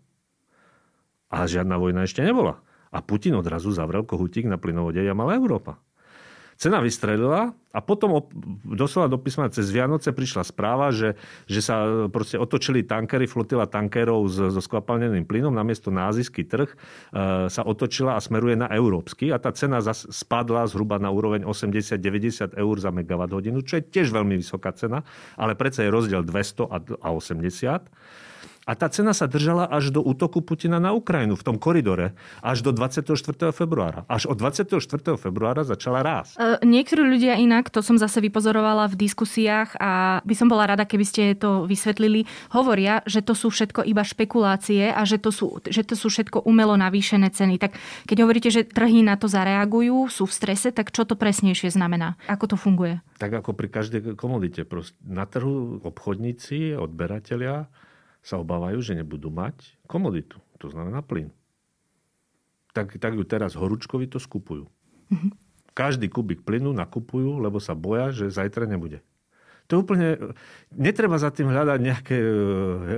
A 1.32 1.48
žiadna 1.48 1.80
vojna 1.80 2.04
ešte 2.04 2.20
nebola. 2.24 2.60
A 2.92 3.00
Putin 3.00 3.40
odrazu 3.40 3.72
zavrel 3.72 4.04
kohutík 4.04 4.46
na 4.48 4.60
plynovode 4.60 5.00
Jamal 5.00 5.32
Európa. 5.32 5.80
Cena 6.62 6.78
vystrelila 6.78 7.58
a 7.74 7.80
potom 7.82 8.22
doslova 8.62 9.10
do 9.10 9.18
písma 9.18 9.50
cez 9.50 9.74
Vianoce 9.74 10.14
prišla 10.14 10.46
správa, 10.46 10.94
že, 10.94 11.18
že 11.50 11.58
sa 11.58 12.06
proste 12.06 12.38
otočili 12.38 12.86
tankery, 12.86 13.26
flotila 13.26 13.66
tankerov 13.66 14.30
so 14.30 14.62
skvapalneným 14.62 15.26
plynom, 15.26 15.50
namiesto 15.50 15.90
na 15.90 16.14
azijský 16.14 16.46
trh 16.46 16.70
e, 16.70 16.76
sa 17.50 17.66
otočila 17.66 18.14
a 18.14 18.22
smeruje 18.22 18.62
na 18.62 18.70
európsky 18.70 19.34
a 19.34 19.42
tá 19.42 19.50
cena 19.58 19.82
spadla 19.90 20.70
zhruba 20.70 21.02
na 21.02 21.10
úroveň 21.10 21.50
80-90 21.50 22.54
eur 22.54 22.76
za 22.78 22.94
megawatt 22.94 23.34
hodinu, 23.34 23.66
čo 23.66 23.82
je 23.82 23.90
tiež 23.90 24.14
veľmi 24.14 24.38
vysoká 24.38 24.70
cena, 24.78 25.02
ale 25.42 25.58
predsa 25.58 25.82
je 25.82 25.90
rozdiel 25.90 26.22
200 26.22 26.70
a 27.02 27.08
80. 27.10 27.90
A 28.70 28.78
tá 28.78 28.86
cena 28.94 29.10
sa 29.18 29.26
držala 29.26 29.66
až 29.66 29.90
do 29.90 30.06
útoku 30.06 30.46
Putina 30.46 30.78
na 30.78 30.94
Ukrajinu 30.94 31.34
v 31.34 31.44
tom 31.44 31.58
koridore. 31.58 32.14
Až 32.46 32.62
do 32.62 32.70
24. 32.70 33.10
februára. 33.50 34.06
Až 34.06 34.30
od 34.30 34.38
24. 34.38 34.78
februára 35.18 35.66
začala 35.66 36.06
rásť. 36.06 36.38
E, 36.38 36.62
niektorí 36.70 37.02
ľudia 37.02 37.42
inak, 37.42 37.74
to 37.74 37.82
som 37.82 37.98
zase 37.98 38.22
vypozorovala 38.22 38.86
v 38.94 39.10
diskusiách 39.10 39.74
a 39.82 40.22
by 40.22 40.36
som 40.38 40.46
bola 40.46 40.70
rada, 40.70 40.86
keby 40.86 41.06
ste 41.06 41.24
to 41.34 41.66
vysvetlili, 41.66 42.30
hovoria, 42.54 43.02
že 43.10 43.26
to 43.26 43.34
sú 43.34 43.50
všetko 43.50 43.82
iba 43.82 44.06
špekulácie 44.06 44.94
a 44.94 45.02
že 45.10 45.18
to 45.18 45.34
sú, 45.34 45.58
že 45.66 45.82
to 45.82 45.98
sú 45.98 46.14
všetko 46.14 46.46
umelo 46.46 46.78
navýšené 46.78 47.34
ceny. 47.34 47.58
Tak 47.58 47.74
keď 48.06 48.18
hovoríte, 48.22 48.54
že 48.54 48.62
trhy 48.62 49.02
na 49.02 49.18
to 49.18 49.26
zareagujú, 49.26 50.06
sú 50.06 50.30
v 50.30 50.38
strese, 50.38 50.70
tak 50.70 50.94
čo 50.94 51.02
to 51.10 51.18
presnejšie 51.18 51.74
znamená? 51.74 52.14
Ako 52.30 52.54
to 52.54 52.58
funguje? 52.62 53.02
Tak 53.18 53.42
ako 53.42 53.58
pri 53.58 53.74
každej 53.74 54.14
komodite. 54.14 54.70
Na 55.02 55.26
trhu 55.26 55.82
obchodníci, 55.82 56.78
odberatelia 56.78 57.66
sa 58.22 58.38
obávajú, 58.38 58.82
že 58.82 58.98
nebudú 58.98 59.34
mať 59.34 59.82
komoditu. 59.90 60.38
To 60.62 60.70
znamená 60.70 61.02
plyn. 61.02 61.34
Tak, 62.72 62.96
tak 63.02 63.18
ju 63.18 63.26
teraz 63.28 63.58
horúčkovi 63.58 64.08
to 64.08 64.22
skupujú. 64.22 64.70
Mm-hmm. 65.12 65.32
Každý 65.76 66.08
kubik 66.08 66.46
plynu 66.46 66.72
nakupujú, 66.72 67.42
lebo 67.42 67.60
sa 67.60 67.76
boja, 67.76 68.14
že 68.14 68.32
zajtra 68.32 68.70
nebude. 68.70 69.04
To 69.72 69.80
je 69.80 69.84
úplne... 69.88 70.08
Netreba 70.76 71.16
za 71.16 71.32
tým 71.32 71.48
hľadať 71.48 71.80
nejaké 71.80 72.18
e, 72.20 72.30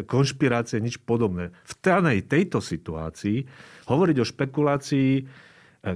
konšpirácie, 0.09 0.81
nič 0.81 0.97
podobné. 0.97 1.53
V 1.69 1.73
danej 1.85 2.25
tejto 2.25 2.65
situácii 2.65 3.45
hovoriť 3.85 4.17
o 4.17 4.25
špekulácii, 4.25 5.11
e, 5.21 5.23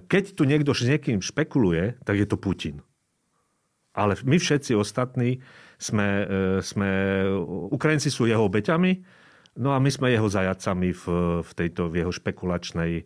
keď 0.05 0.37
tu 0.37 0.45
niekto 0.45 0.77
s 0.77 0.85
niekým 0.85 1.17
špekuluje, 1.17 1.97
tak 2.05 2.21
je 2.21 2.27
to 2.29 2.37
Putin. 2.37 2.85
Ale 3.97 4.13
my 4.21 4.37
všetci 4.37 4.77
ostatní 4.77 5.41
sme, 5.81 6.07
e, 6.21 6.25
sme... 6.61 6.89
Ukrajinci 7.73 8.13
sú 8.13 8.29
jeho 8.29 8.45
obeťami, 8.45 9.01
No 9.57 9.73
a 9.73 9.81
my 9.81 9.89
sme 9.89 10.13
jeho 10.13 10.29
zajacami 10.29 10.93
v, 10.93 11.03
v 11.41 11.51
tejto 11.57 11.89
v 11.89 12.05
jeho 12.05 12.11
špekulačnej, 12.13 12.91
e, 13.01 13.03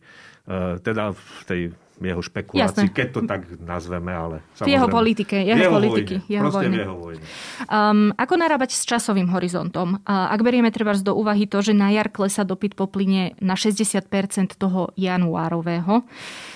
teda 0.84 1.16
v 1.16 1.42
tej 1.48 1.62
jeho 2.02 2.22
špekulácii, 2.22 2.90
Jasné. 2.90 2.98
keď 2.98 3.08
to 3.14 3.22
tak 3.30 3.42
nazveme, 3.62 4.10
ale 4.10 4.42
V 4.58 4.74
jeho 4.74 4.90
politike, 4.90 5.38
jeho, 5.38 5.70
jeho 5.70 5.74
politiky. 5.78 6.16
Vojne, 6.26 6.34
jeho 6.34 6.50
vojny. 6.50 6.76
jeho 6.82 6.96
vojne. 6.98 7.24
Um, 7.70 8.10
ako 8.18 8.34
narábať 8.42 8.74
s 8.74 8.84
časovým 8.90 9.30
horizontom? 9.30 10.02
Uh, 10.02 10.34
ak 10.34 10.42
berieme 10.42 10.74
treba 10.74 10.98
do 10.98 11.14
úvahy 11.14 11.46
to, 11.46 11.62
že 11.62 11.78
na 11.78 11.94
jar 11.94 12.10
klesa 12.10 12.42
dopyt 12.42 12.74
po 12.74 12.90
plyne 12.90 13.38
na 13.38 13.54
60% 13.54 14.58
toho 14.58 14.90
januárového, 14.98 16.02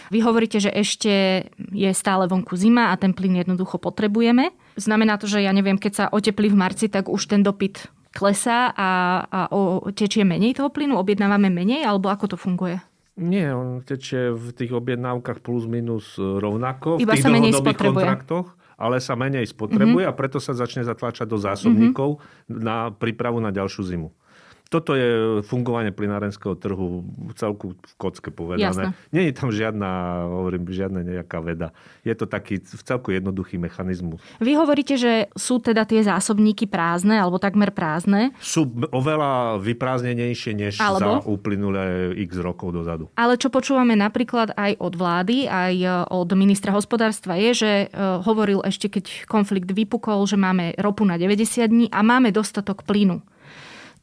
vy 0.09 0.19
hovoríte, 0.21 0.57
že 0.61 0.73
ešte 0.73 1.45
je 1.73 1.91
stále 1.93 2.25
vonku 2.25 2.57
zima 2.57 2.89
a 2.89 2.97
ten 2.97 3.13
plyn 3.13 3.45
jednoducho 3.45 3.77
potrebujeme. 3.77 4.53
Znamená 4.75 5.17
to, 5.21 5.29
že 5.29 5.45
ja 5.45 5.53
neviem, 5.53 5.77
keď 5.77 5.93
sa 5.93 6.05
oteplí 6.09 6.51
v 6.51 6.57
marci, 6.57 6.85
tak 6.89 7.07
už 7.09 7.29
ten 7.29 7.41
dopyt 7.45 7.89
klesá 8.15 8.71
a, 8.71 8.89
a 9.27 9.39
o, 9.51 9.91
tečie 9.91 10.23
menej 10.23 10.55
toho 10.55 10.71
plynu? 10.71 10.95
Objednávame 10.95 11.51
menej? 11.51 11.83
Alebo 11.83 12.07
ako 12.07 12.33
to 12.33 12.37
funguje? 12.39 12.79
Nie, 13.19 13.51
on 13.51 13.83
tečie 13.83 14.31
v 14.31 14.55
tých 14.55 14.71
objednávkach 14.71 15.43
plus 15.43 15.67
minus 15.67 16.15
rovnako. 16.15 16.99
Iba 16.99 17.15
v 17.15 17.19
tých 17.19 17.25
sa 17.27 17.31
menej 17.31 17.51
spotrebuje. 17.51 18.03
kontraktoch 18.07 18.47
ale 18.75 18.99
sa 18.99 19.15
menej 19.15 19.47
spotrebuje 19.47 20.03
mm-hmm. 20.03 20.15
a 20.15 20.19
preto 20.19 20.35
sa 20.43 20.51
začne 20.51 20.83
zatláčať 20.83 21.23
do 21.31 21.39
zásobníkov 21.39 22.19
mm-hmm. 22.19 22.59
na 22.59 22.91
prípravu 22.91 23.39
na 23.39 23.47
ďalšiu 23.47 23.87
zimu 23.87 24.11
toto 24.69 24.97
je 24.97 25.41
fungovanie 25.45 25.93
plinárenského 25.93 26.57
trhu 26.57 27.05
celku 27.37 27.77
v 27.77 27.93
kocke 28.01 28.33
povedané. 28.33 28.97
Nie 29.13 29.29
je 29.29 29.33
tam 29.37 29.53
žiadna, 29.53 29.89
hovorím, 30.25 30.65
žiadna 30.67 31.05
nejaká 31.05 31.37
veda. 31.39 31.69
Je 32.01 32.13
to 32.17 32.25
taký 32.25 32.59
v 32.61 32.81
celku 32.81 33.13
jednoduchý 33.13 33.61
mechanizmus. 33.61 34.21
Vy 34.41 34.57
hovoríte, 34.57 34.97
že 34.97 35.29
sú 35.37 35.61
teda 35.61 35.85
tie 35.85 36.01
zásobníky 36.01 36.65
prázdne 36.65 37.21
alebo 37.21 37.37
takmer 37.37 37.69
prázdne? 37.69 38.33
Sú 38.41 38.65
oveľa 38.89 39.61
vyprázdnenejšie 39.61 40.51
než 40.57 40.81
alebo? 40.81 41.21
za 41.21 41.29
uplynulé 41.29 42.17
x 42.25 42.41
rokov 42.41 42.73
dozadu. 42.73 43.07
Ale 43.13 43.37
čo 43.37 43.53
počúvame 43.53 43.93
napríklad 43.93 44.57
aj 44.57 44.81
od 44.81 44.93
vlády, 44.97 45.45
aj 45.45 46.09
od 46.09 46.29
ministra 46.33 46.73
hospodárstva 46.73 47.37
je, 47.37 47.51
že 47.53 47.71
e, 47.85 47.87
hovoril 48.25 48.65
ešte, 48.65 48.89
keď 48.89 49.29
konflikt 49.29 49.69
vypukol, 49.69 50.25
že 50.25 50.35
máme 50.35 50.73
ropu 50.81 51.05
na 51.05 51.21
90 51.21 51.69
dní 51.69 51.85
a 51.93 52.01
máme 52.01 52.33
dostatok 52.33 52.81
plynu 52.83 53.21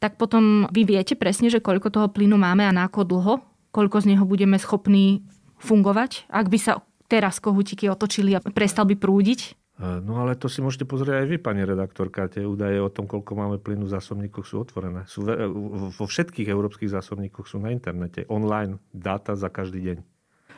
tak 0.03 0.19
potom 0.19 0.67
vy 0.67 0.83
viete 0.83 1.15
presne, 1.15 1.47
že 1.47 1.63
koľko 1.63 1.87
toho 1.87 2.07
plynu 2.11 2.35
máme 2.35 2.67
a 2.67 2.75
na 2.75 2.91
ako 2.91 3.07
dlho? 3.07 3.33
Koľko 3.71 4.03
z 4.03 4.11
neho 4.11 4.27
budeme 4.27 4.59
schopní 4.59 5.23
fungovať? 5.63 6.27
Ak 6.27 6.51
by 6.51 6.59
sa 6.59 6.83
teraz 7.07 7.39
kohutiky 7.39 7.87
otočili 7.87 8.35
a 8.35 8.43
prestal 8.43 8.83
by 8.83 8.99
prúdiť? 8.99 9.55
E, 9.79 10.03
no 10.03 10.19
ale 10.19 10.35
to 10.35 10.51
si 10.51 10.59
môžete 10.59 10.83
pozrieť 10.83 11.23
aj 11.23 11.27
vy, 11.31 11.37
pani 11.39 11.63
redaktorka. 11.63 12.27
Tie 12.27 12.43
údaje 12.43 12.83
o 12.83 12.91
tom, 12.91 13.07
koľko 13.07 13.31
máme 13.31 13.57
plynu 13.63 13.87
v 13.87 13.95
zásobníkoch 13.95 14.43
sú 14.43 14.67
otvorené. 14.67 15.07
Sú 15.07 15.23
vo 15.23 16.05
všetkých 16.05 16.51
európskych 16.51 16.91
zásobníkoch 16.91 17.47
sú 17.47 17.63
na 17.63 17.71
internete. 17.71 18.27
Online 18.27 18.83
dáta 18.91 19.39
za 19.39 19.47
každý 19.47 19.79
deň. 19.87 19.97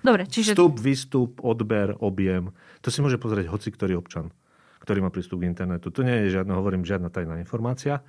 Dobre, 0.01 0.25
čiže... 0.25 0.57
Vstup, 0.57 0.81
výstup, 0.81 1.37
odber, 1.45 1.93
objem. 2.01 2.49
To 2.81 2.89
si 2.89 3.05
môže 3.05 3.21
pozrieť 3.21 3.53
hoci 3.53 3.69
ktorý 3.69 3.93
občan, 4.01 4.33
ktorý 4.81 5.05
má 5.05 5.13
prístup 5.13 5.45
k 5.45 5.53
internetu. 5.53 5.93
To 5.93 6.01
nie 6.01 6.25
je 6.25 6.41
žiadna, 6.41 6.57
hovorím, 6.57 6.81
žiadna 6.81 7.13
tajná 7.13 7.37
informácia. 7.37 8.01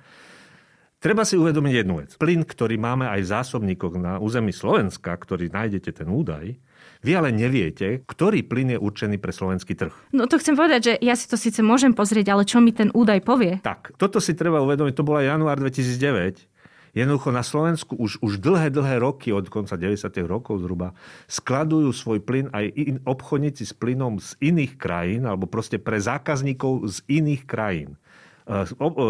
Treba 1.07 1.23
si 1.23 1.39
uvedomiť 1.39 1.73
jednu 1.87 2.03
vec. 2.03 2.19
Plyn, 2.19 2.43
ktorý 2.43 2.75
máme 2.75 3.07
aj 3.07 3.23
v 3.23 3.31
zásobníkoch 3.31 3.95
na 3.95 4.19
území 4.19 4.51
Slovenska, 4.51 5.15
ktorý 5.15 5.47
nájdete 5.47 6.03
ten 6.03 6.11
údaj, 6.11 6.59
vy 6.99 7.11
ale 7.15 7.31
neviete, 7.31 8.03
ktorý 8.03 8.43
plyn 8.43 8.75
je 8.75 8.79
určený 8.83 9.15
pre 9.15 9.31
slovenský 9.31 9.71
trh. 9.71 9.95
No 10.11 10.27
to 10.27 10.35
chcem 10.35 10.59
povedať, 10.59 10.81
že 10.83 10.93
ja 10.99 11.15
si 11.15 11.31
to 11.31 11.39
síce 11.39 11.63
môžem 11.63 11.95
pozrieť, 11.95 12.35
ale 12.35 12.43
čo 12.43 12.59
mi 12.59 12.75
ten 12.75 12.91
údaj 12.91 13.23
povie? 13.23 13.63
Tak, 13.63 13.95
toto 13.95 14.19
si 14.19 14.35
treba 14.35 14.59
uvedomiť, 14.59 14.99
to 14.99 15.07
bola 15.07 15.23
január 15.23 15.55
2009. 15.63 16.43
Jednoducho 16.91 17.31
na 17.31 17.47
Slovensku 17.47 17.95
už, 17.95 18.19
už 18.19 18.43
dlhé, 18.43 18.67
dlhé 18.67 18.99
roky, 18.99 19.31
od 19.31 19.47
konca 19.47 19.79
90. 19.79 20.11
rokov 20.27 20.59
zhruba, 20.59 20.91
skladujú 21.31 21.87
svoj 21.95 22.19
plyn 22.19 22.51
aj 22.51 22.67
in, 22.75 22.99
obchodníci 23.07 23.63
s 23.63 23.71
plynom 23.71 24.19
z 24.19 24.35
iných 24.43 24.75
krajín, 24.75 25.23
alebo 25.23 25.47
proste 25.47 25.79
pre 25.79 26.03
zákazníkov 26.03 26.83
z 26.83 26.97
iných 27.07 27.47
krajín 27.47 27.95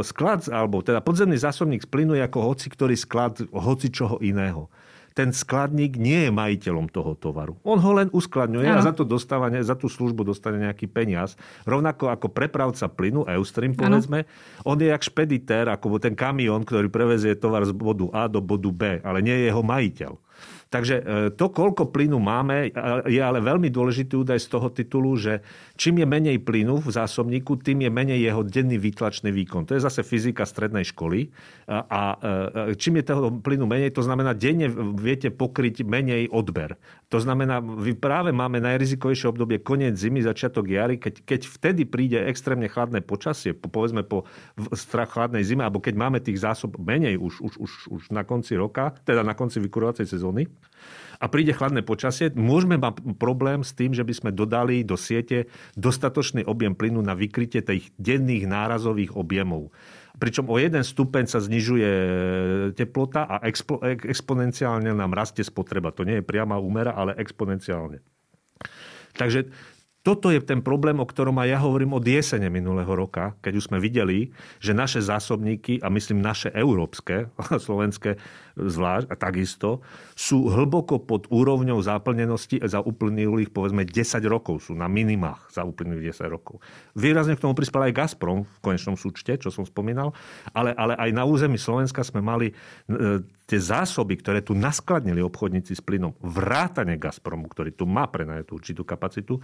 sklad, 0.01 0.49
alebo 0.49 0.81
teda 0.81 0.99
podzemný 0.99 1.37
zásobník 1.37 1.85
plynu 1.87 2.17
je 2.17 2.25
ako 2.25 2.39
hoci 2.41 2.67
ktorý 2.73 2.97
sklad 2.97 3.45
hoci 3.53 3.93
čoho 3.93 4.17
iného 4.19 4.67
ten 5.17 5.33
skladník 5.33 5.97
nie 5.97 6.29
je 6.29 6.31
majiteľom 6.31 6.93
toho 6.93 7.17
tovaru. 7.17 7.57
On 7.65 7.81
ho 7.81 7.91
len 7.97 8.13
uskladňuje 8.13 8.69
ano. 8.69 8.77
a 8.77 8.85
za 8.85 8.93
to 8.93 9.01
dostáva, 9.01 9.49
za 9.49 9.73
tú 9.73 9.89
službu 9.89 10.21
dostane 10.21 10.61
nejaký 10.61 10.85
peniaz. 10.85 11.33
Rovnako 11.65 12.13
ako 12.13 12.29
prepravca 12.29 12.85
plynu, 12.85 13.25
Eustream 13.25 13.73
povedzme, 13.73 14.29
ano. 14.29 14.61
on 14.61 14.77
je 14.77 14.93
jak 14.93 15.01
špeditér, 15.01 15.73
ako 15.73 15.97
ten 15.97 16.13
kamión, 16.13 16.61
ktorý 16.61 16.93
prevezie 16.93 17.33
tovar 17.33 17.65
z 17.65 17.73
bodu 17.73 18.13
A 18.13 18.29
do 18.29 18.45
bodu 18.45 18.69
B, 18.69 19.01
ale 19.01 19.25
nie 19.25 19.33
je 19.33 19.49
jeho 19.49 19.65
majiteľ. 19.65 20.13
Takže 20.67 20.95
e, 20.99 21.03
to, 21.31 21.47
koľko 21.47 21.95
plynu 21.95 22.19
máme, 22.19 22.75
je 23.07 23.21
ale 23.23 23.39
veľmi 23.39 23.71
dôležitý 23.71 24.19
údaj 24.19 24.43
z 24.43 24.47
toho 24.51 24.67
titulu, 24.67 25.15
že 25.15 25.39
čím 25.79 26.03
je 26.03 26.07
menej 26.07 26.37
plynu 26.43 26.83
v 26.83 26.89
zásobníku, 26.91 27.55
tým 27.63 27.87
je 27.87 27.91
menej 27.91 28.19
jeho 28.19 28.43
denný 28.43 28.75
výtlačný 28.75 29.31
výkon. 29.31 29.63
To 29.63 29.79
je 29.79 29.85
zase 29.85 30.03
fyzika 30.03 30.43
strednej 30.43 30.83
školy. 30.91 31.31
A 31.71 32.01
e, 32.19 32.75
čím 32.75 32.99
je 32.99 33.07
toho 33.07 33.31
plynu 33.39 33.63
menej, 33.63 33.95
to 33.95 34.03
znamená, 34.03 34.35
denne 34.35 34.67
viete 34.99 35.31
pokryť 35.31 35.87
menej 35.87 36.27
odber. 36.35 36.75
To 37.07 37.23
znamená, 37.23 37.63
vy 37.63 37.95
práve 37.95 38.35
máme 38.35 38.59
najrizikovejšie 38.59 39.31
obdobie 39.31 39.63
koniec 39.63 39.95
zimy, 39.95 40.19
začiatok 40.27 40.67
jary, 40.67 40.99
keď, 40.99 41.23
keď 41.23 41.41
vtedy 41.47 41.87
príde 41.87 42.19
extrémne 42.27 42.67
chladné 42.67 42.99
počasie, 42.99 43.55
povedzme 43.55 44.03
po 44.03 44.27
strach 44.75 45.15
chladnej 45.15 45.47
zime, 45.47 45.63
alebo 45.63 45.79
keď 45.79 45.95
máme 45.95 46.19
tých 46.19 46.43
zásob 46.43 46.75
menej 46.75 47.15
už, 47.15 47.39
už, 47.39 47.53
už, 47.63 47.71
už 47.87 48.03
na 48.11 48.27
konci 48.27 48.59
roka, 48.59 48.91
teda 49.07 49.23
na 49.23 49.31
konci 49.31 49.63
vykurovacej 49.63 50.03
sezóny, 50.03 50.51
a 51.17 51.25
príde 51.27 51.53
chladné 51.53 51.81
počasie, 51.81 52.29
môžeme 52.37 52.77
mať 52.77 53.01
problém 53.17 53.65
s 53.65 53.73
tým, 53.73 53.93
že 53.93 54.05
by 54.05 54.13
sme 54.13 54.31
dodali 54.33 54.85
do 54.85 54.93
siete 54.93 55.49
dostatočný 55.73 56.45
objem 56.45 56.77
plynu 56.77 57.01
na 57.01 57.17
vykrytie 57.17 57.65
tých 57.65 57.89
denných 57.97 58.45
nárazových 58.45 59.17
objemov. 59.17 59.73
Pričom 60.17 60.49
o 60.49 60.57
jeden 60.57 60.81
stupeň 60.81 61.29
sa 61.29 61.37
znižuje 61.37 61.89
teplota 62.73 63.29
a 63.29 63.35
expo, 63.45 63.77
exponenciálne 63.85 64.89
nám 64.89 65.13
rastie 65.13 65.45
spotreba. 65.45 65.93
To 65.93 66.05
nie 66.05 66.21
je 66.21 66.25
priama 66.25 66.57
úmera, 66.57 66.97
ale 66.97 67.13
exponenciálne. 67.21 68.01
Takže 69.13 69.53
toto 70.07 70.31
je 70.31 70.39
ten 70.39 70.63
problém, 70.63 71.03
o 71.03 71.09
ktorom 71.09 71.35
aj 71.35 71.47
ja 71.51 71.59
hovorím 71.59 71.99
od 71.99 72.07
jesene 72.07 72.47
minulého 72.47 72.87
roka, 72.87 73.35
keď 73.43 73.59
už 73.59 73.67
sme 73.67 73.83
videli, 73.83 74.31
že 74.63 74.71
naše 74.71 75.03
zásobníky, 75.03 75.83
a 75.83 75.91
myslím 75.91 76.23
naše 76.23 76.47
európske, 76.55 77.27
slovenské 77.67 78.15
zvlášť 78.57 79.07
a 79.07 79.15
takisto, 79.15 79.85
sú 80.17 80.49
hlboko 80.49 80.97
pod 80.97 81.29
úrovňou 81.29 81.77
záplnenosti 81.79 82.59
za 82.65 82.81
uplynulých 82.81 83.53
povedzme 83.53 83.85
10 83.85 84.19
rokov. 84.25 84.65
Sú 84.67 84.73
na 84.73 84.89
minimách 84.89 85.53
za 85.53 85.61
uplynulých 85.61 86.17
10 86.17 86.33
rokov. 86.33 86.59
Výrazne 86.97 87.37
k 87.37 87.43
tomu 87.45 87.53
prispel 87.53 87.87
aj 87.87 87.93
Gazprom 87.93 88.43
v 88.43 88.59
konečnom 88.59 88.97
súčte, 88.97 89.37
čo 89.37 89.53
som 89.53 89.63
spomínal, 89.63 90.11
ale, 90.51 90.73
ale 90.73 90.97
aj 90.97 91.09
na 91.13 91.23
území 91.23 91.61
Slovenska 91.61 92.01
sme 92.01 92.19
mali 92.25 92.49
e, 92.49 92.53
tie 93.47 93.59
zásoby, 93.63 94.19
ktoré 94.19 94.43
tu 94.43 94.51
naskladnili 94.51 95.23
obchodníci 95.23 95.71
s 95.71 95.79
plynom, 95.79 96.11
vrátane 96.19 96.99
Gazpromu, 96.99 97.47
ktorý 97.47 97.71
tu 97.71 97.87
má 97.87 98.03
prenajatú 98.11 98.59
určitú 98.59 98.83
kapacitu, 98.83 99.39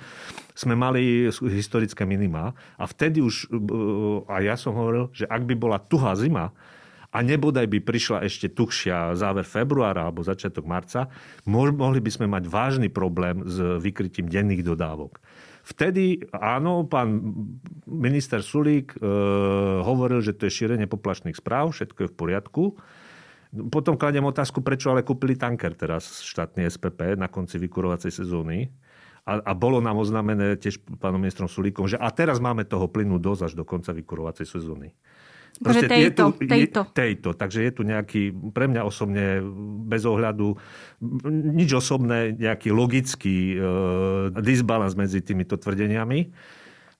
sme 0.51 0.75
mali 0.75 1.31
historické 1.31 2.03
minima. 2.03 2.51
A 2.75 2.83
vtedy 2.83 3.23
už, 3.23 3.47
a 4.27 4.43
ja 4.43 4.59
som 4.59 4.75
hovoril, 4.75 5.07
že 5.15 5.23
ak 5.23 5.47
by 5.47 5.55
bola 5.55 5.79
tuhá 5.79 6.17
zima, 6.19 6.51
a 7.13 7.21
nebodaj 7.21 7.69
by 7.69 7.79
prišla 7.85 8.25
ešte 8.25 8.49
tuhšia 8.49 9.13
záver 9.13 9.45
februára 9.45 10.09
alebo 10.09 10.25
začiatok 10.25 10.65
marca, 10.65 11.13
mohli 11.45 12.01
by 12.01 12.09
sme 12.09 12.25
mať 12.25 12.49
vážny 12.49 12.89
problém 12.89 13.45
s 13.45 13.61
vykrytím 13.77 14.25
denných 14.25 14.65
dodávok. 14.65 15.21
Vtedy, 15.63 16.19
áno, 16.35 16.83
pán 16.83 17.23
minister 17.87 18.43
Sulík 18.43 18.99
e, 18.99 19.07
hovoril, 19.79 20.19
že 20.19 20.35
to 20.35 20.51
je 20.51 20.59
šírenie 20.59 20.91
poplašných 20.91 21.39
správ, 21.39 21.71
všetko 21.71 22.03
je 22.03 22.11
v 22.11 22.17
poriadku. 22.19 22.63
Potom 23.71 23.95
kladiem 23.95 24.27
otázku, 24.27 24.59
prečo 24.59 24.91
ale 24.91 25.07
kúpili 25.07 25.39
tanker 25.39 25.71
teraz 25.71 26.19
štátny 26.25 26.67
SPP 26.67 27.15
na 27.15 27.31
konci 27.31 27.61
vykurovacej 27.63 28.11
sezóny. 28.11 28.75
A, 29.23 29.39
a 29.39 29.51
bolo 29.55 29.79
nám 29.79 30.03
oznámené 30.03 30.59
tiež 30.59 30.83
pánom 30.99 31.21
ministrom 31.21 31.47
Sulíkom, 31.47 31.87
že 31.87 31.95
a 31.95 32.11
teraz 32.11 32.43
máme 32.43 32.67
toho 32.67 32.91
plynu 32.91 33.15
dosť 33.23 33.41
až 33.47 33.53
do 33.55 33.63
konca 33.63 33.95
vykurovacej 33.95 34.43
sezóny. 34.43 34.91
Proste 35.63 35.87
tejto, 35.87 36.35
tu, 36.35 36.45
tejto. 36.45 36.81
Je, 36.83 36.93
tejto. 36.93 37.29
Takže 37.33 37.59
je 37.63 37.71
tu 37.71 37.81
nejaký, 37.87 38.35
pre 38.51 38.67
mňa 38.67 38.81
osobne, 38.83 39.39
bez 39.87 40.03
ohľadu, 40.03 40.59
nič 41.31 41.69
osobné, 41.73 42.35
nejaký 42.35 42.69
logický 42.75 43.55
e, 43.55 43.57
disbalans 44.43 44.93
medzi 44.93 45.23
týmito 45.23 45.55
tvrdeniami. 45.55 46.29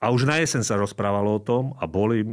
A 0.04 0.12
už 0.12 0.28
na 0.28 0.36
jesen 0.36 0.68
sa 0.68 0.76
rozprávalo 0.76 1.40
o 1.40 1.40
tom 1.40 1.80
a 1.80 1.88
boli 1.88 2.28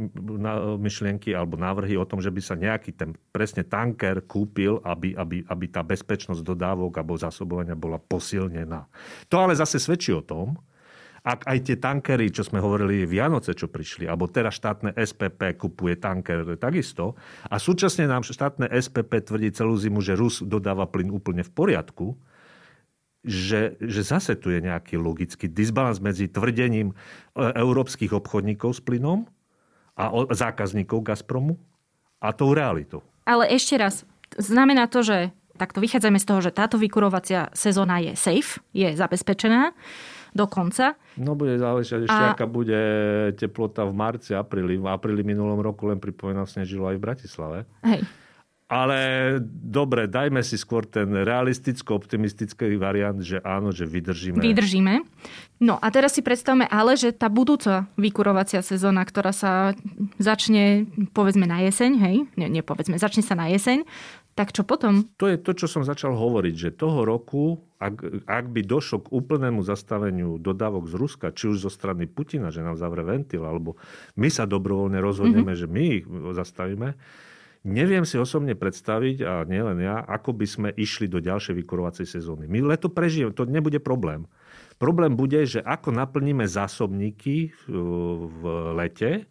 myšlienky 0.75 1.31
alebo 1.31 1.55
návrhy 1.55 1.95
o 1.95 2.03
tom, 2.03 2.19
že 2.19 2.27
by 2.27 2.41
sa 2.43 2.59
nejaký 2.59 2.91
ten 2.91 3.15
presne 3.31 3.63
tanker 3.63 4.27
kúpil, 4.27 4.83
aby, 4.83 5.15
aby, 5.15 5.47
aby 5.47 5.65
tá 5.71 5.79
bezpečnosť 5.79 6.43
dodávok 6.43 6.99
alebo 6.99 7.15
zásobovania 7.15 7.79
bola 7.79 7.95
posilnená. 7.95 8.91
To 9.31 9.39
ale 9.39 9.55
zase 9.55 9.79
svedčí 9.79 10.11
o 10.11 10.19
tom, 10.19 10.59
ak 11.21 11.45
aj 11.45 11.57
tie 11.69 11.77
tankery, 11.77 12.33
čo 12.33 12.41
sme 12.41 12.57
hovorili 12.57 13.05
Vianoce, 13.05 13.53
čo 13.53 13.69
prišli, 13.69 14.09
alebo 14.09 14.25
teraz 14.25 14.57
štátne 14.57 14.97
SPP 14.97 15.53
kupuje 15.53 16.01
tanker 16.01 16.57
takisto, 16.57 17.13
a 17.45 17.61
súčasne 17.61 18.09
nám 18.09 18.25
štátne 18.25 18.65
SPP 18.73 19.21
tvrdí 19.21 19.53
celú 19.53 19.77
zimu, 19.77 20.01
že 20.01 20.17
Rus 20.17 20.41
dodáva 20.41 20.89
plyn 20.89 21.13
úplne 21.13 21.45
v 21.45 21.51
poriadku, 21.53 22.17
že, 23.21 23.77
že 23.77 24.01
zase 24.01 24.33
tu 24.33 24.49
je 24.49 24.65
nejaký 24.65 24.97
logický 24.97 25.45
disbalans 25.45 26.01
medzi 26.01 26.25
tvrdením 26.25 26.89
e, 26.89 26.95
európskych 27.37 28.17
obchodníkov 28.17 28.77
s 28.77 28.81
plynom 28.81 29.29
a 29.93 30.09
zákazníkov 30.33 31.05
Gazpromu 31.05 31.61
a 32.17 32.33
tou 32.33 32.57
realitou. 32.57 33.05
Ale 33.29 33.45
ešte 33.53 33.77
raz, 33.77 34.09
znamená 34.41 34.89
to, 34.89 35.05
že 35.05 35.29
takto 35.61 35.77
vychádzame 35.77 36.17
z 36.17 36.25
toho, 36.25 36.41
že 36.41 36.49
táto 36.49 36.81
vykurovacia 36.81 37.53
sezóna 37.53 38.01
je 38.01 38.17
safe, 38.17 38.57
je 38.73 38.97
zabezpečená 38.97 39.77
do 40.31 40.45
konca. 40.47 40.95
No 41.19 41.35
bude 41.35 41.59
záležať 41.59 42.07
ešte, 42.07 42.23
a... 42.23 42.31
aká 42.31 42.47
bude 42.47 42.79
teplota 43.35 43.83
v 43.83 43.93
marci, 43.95 44.31
apríli. 44.31 44.79
V 44.79 44.87
apríli 44.87 45.21
minulom 45.27 45.59
roku 45.59 45.91
len 45.91 45.99
pripomínam 45.99 46.47
snežilo 46.47 46.87
aj 46.87 46.95
v 46.97 47.03
Bratislave. 47.03 47.59
Hej. 47.83 48.03
Ale 48.71 48.99
dobre, 49.43 50.07
dajme 50.07 50.39
si 50.47 50.55
skôr 50.55 50.87
ten 50.87 51.11
realisticko-optimistický 51.11 52.79
variant, 52.79 53.19
že 53.19 53.43
áno, 53.43 53.75
že 53.75 53.83
vydržíme. 53.83 54.39
Vydržíme. 54.39 55.03
No 55.59 55.75
a 55.75 55.91
teraz 55.91 56.15
si 56.15 56.23
predstavme 56.23 56.71
ale, 56.71 56.95
že 56.95 57.11
tá 57.11 57.27
budúca 57.27 57.91
vykurovacia 57.99 58.63
sezóna, 58.63 59.03
ktorá 59.03 59.35
sa 59.35 59.75
začne 60.23 60.87
povedzme 61.11 61.43
na 61.43 61.59
jeseň, 61.67 61.91
hej, 61.99 62.15
nie, 62.39 62.47
nie 62.47 62.63
povedzme, 62.63 62.95
začne 62.95 63.27
sa 63.27 63.35
na 63.35 63.51
jeseň, 63.51 63.83
tak 64.31 64.55
čo 64.55 64.63
potom? 64.63 65.11
To 65.19 65.27
je 65.27 65.35
to, 65.35 65.51
čo 65.51 65.67
som 65.67 65.83
začal 65.83 66.15
hovoriť, 66.15 66.55
že 66.55 66.69
toho 66.71 67.03
roku, 67.03 67.59
ak, 67.83 68.25
ak 68.25 68.45
by 68.47 68.61
došlo 68.63 69.03
k 69.03 69.11
úplnému 69.11 69.59
zastaveniu 69.61 70.39
dodávok 70.39 70.87
z 70.87 70.95
Ruska, 70.95 71.27
či 71.35 71.51
už 71.51 71.67
zo 71.67 71.71
strany 71.71 72.07
Putina, 72.07 72.47
že 72.47 72.63
nám 72.63 72.79
zavre 72.79 73.03
ventil, 73.03 73.43
alebo 73.43 73.75
my 74.15 74.31
sa 74.31 74.47
dobrovoľne 74.47 75.03
rozhodneme, 75.03 75.51
mm-hmm. 75.51 75.61
že 75.61 75.67
my 75.67 75.83
ich 75.99 76.05
zastavíme, 76.37 76.89
Neviem 77.61 78.09
si 78.09 78.17
osobne 78.17 78.57
predstaviť, 78.57 79.21
a 79.21 79.45
nielen 79.45 79.85
ja, 79.85 80.01
ako 80.01 80.33
by 80.33 80.47
sme 80.49 80.69
išli 80.73 81.05
do 81.05 81.21
ďalšej 81.21 81.61
vykurovacej 81.61 82.09
sezóny. 82.09 82.49
My 82.49 82.57
leto 82.65 82.89
prežijeme, 82.89 83.37
to 83.37 83.45
nebude 83.45 83.77
problém. 83.77 84.25
Problém 84.81 85.13
bude, 85.13 85.37
že 85.45 85.61
ako 85.61 85.93
naplníme 85.93 86.41
zásobníky 86.49 87.53
v 87.69 88.41
lete, 88.73 89.29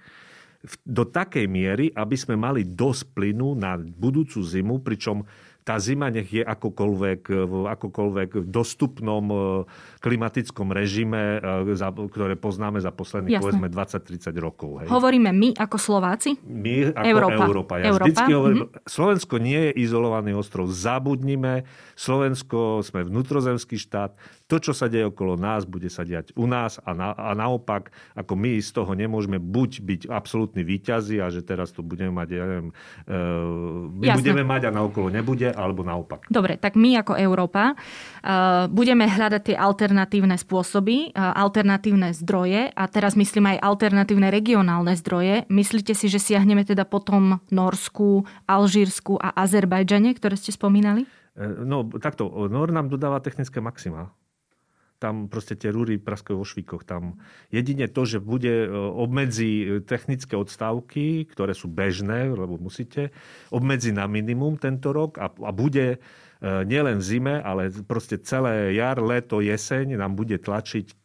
do 0.84 1.08
takej 1.08 1.48
miery, 1.48 1.86
aby 1.96 2.16
sme 2.16 2.36
mali 2.36 2.68
dosť 2.68 3.16
plynu 3.16 3.56
na 3.56 3.80
budúcu 3.80 4.44
zimu, 4.44 4.84
pričom 4.84 5.24
tá 5.70 5.78
zima 5.78 6.10
nech 6.10 6.26
je 6.26 6.42
akokoľvek, 6.42 7.20
v 7.30 7.54
akokoľvek 7.70 8.50
dostupnom 8.50 9.24
e, 9.30 9.36
klimatickom 10.02 10.74
režime, 10.74 11.38
e, 11.38 11.78
ktoré 12.10 12.34
poznáme 12.34 12.82
za 12.82 12.90
posledných 12.90 13.38
Jasne. 13.38 13.44
povedzme 13.46 13.68
20-30 13.70 14.34
rokov. 14.42 14.82
Hej. 14.82 14.86
Hovoríme 14.90 15.30
my 15.30 15.54
ako 15.54 15.78
Slováci? 15.78 16.34
My 16.42 16.90
ako 16.90 17.06
Európa. 17.06 17.42
Európa. 17.46 17.74
Ja 17.78 17.94
Európa. 17.94 18.02
vždycky 18.02 18.30
hovorím, 18.34 18.60
mm-hmm. 18.66 18.82
Slovensko 18.82 19.34
nie 19.38 19.60
je 19.70 19.72
izolovaný 19.78 20.34
ostrov. 20.34 20.66
Zabudnime, 20.74 21.62
Slovensko 21.94 22.82
sme 22.82 23.06
vnútrozemský 23.06 23.78
štát. 23.78 24.18
To, 24.50 24.58
čo 24.58 24.74
sa 24.74 24.90
deje 24.90 25.06
okolo 25.06 25.38
nás, 25.38 25.62
bude 25.62 25.86
sa 25.86 26.02
diať 26.02 26.34
u 26.34 26.50
nás 26.50 26.82
a, 26.82 26.90
na, 26.90 27.14
a 27.14 27.30
naopak, 27.38 27.94
ako 28.18 28.34
my 28.34 28.58
z 28.58 28.74
toho 28.74 28.90
nemôžeme 28.98 29.38
buď 29.38 29.70
byť 29.86 30.00
absolútni 30.10 30.66
výťazi 30.66 31.22
a 31.22 31.30
že 31.30 31.46
teraz 31.46 31.70
tu 31.70 31.86
budeme 31.86 32.10
mať, 32.10 32.28
ja 32.34 32.44
neviem, 32.50 32.74
e, 33.06 33.14
my 33.94 34.06
Jasne. 34.10 34.18
budeme 34.18 34.42
mať 34.42 34.62
a 34.66 34.70
naokolo 34.74 35.06
nebude, 35.06 35.54
alebo 35.60 35.84
naopak. 35.84 36.26
Dobre, 36.32 36.56
tak 36.56 36.74
my 36.74 37.04
ako 37.04 37.20
Európa 37.20 37.76
uh, 37.76 38.66
budeme 38.72 39.04
hľadať 39.04 39.52
tie 39.52 39.56
alternatívne 39.56 40.40
spôsoby, 40.40 41.12
uh, 41.12 41.36
alternatívne 41.36 42.16
zdroje 42.16 42.72
a 42.72 42.84
teraz 42.88 43.14
myslím 43.14 43.56
aj 43.56 43.62
alternatívne 43.62 44.32
regionálne 44.32 44.96
zdroje. 44.96 45.44
Myslíte 45.52 45.92
si, 45.92 46.08
že 46.08 46.16
siahneme 46.16 46.64
teda 46.64 46.88
potom 46.88 47.44
Norsku, 47.52 48.24
Alžírsku 48.48 49.20
a 49.20 49.36
Azerbajdžane, 49.36 50.16
ktoré 50.16 50.40
ste 50.40 50.56
spomínali? 50.56 51.04
E, 51.36 51.44
no 51.64 51.86
takto, 52.00 52.28
Nor 52.48 52.72
nám 52.72 52.90
dodáva 52.90 53.22
technické 53.22 53.62
maxima. 53.62 54.10
Tam 55.00 55.32
proste 55.32 55.56
tie 55.56 55.72
rúry 55.72 55.96
praskajú 55.96 56.36
vo 56.36 56.44
švíkoch. 56.44 56.84
Tam 56.84 57.16
jedine 57.48 57.88
to, 57.88 58.04
že 58.04 58.20
bude 58.20 58.52
e, 58.52 58.68
obmedzi 58.76 59.80
technické 59.88 60.36
odstávky, 60.36 61.24
ktoré 61.32 61.56
sú 61.56 61.72
bežné, 61.72 62.28
lebo 62.28 62.60
musíte, 62.60 63.10
obmedzi 63.48 63.96
na 63.96 64.04
minimum 64.04 64.60
tento 64.60 64.92
rok 64.92 65.16
a, 65.16 65.32
a 65.32 65.50
bude 65.50 65.98
nielen 66.40 67.04
v 67.04 67.04
zime, 67.04 67.34
ale 67.44 67.68
proste 67.84 68.16
celé 68.16 68.72
jar, 68.72 68.96
leto, 68.96 69.44
jeseň 69.44 70.00
nám 70.00 70.16
bude 70.16 70.40
tlačiť 70.40 70.96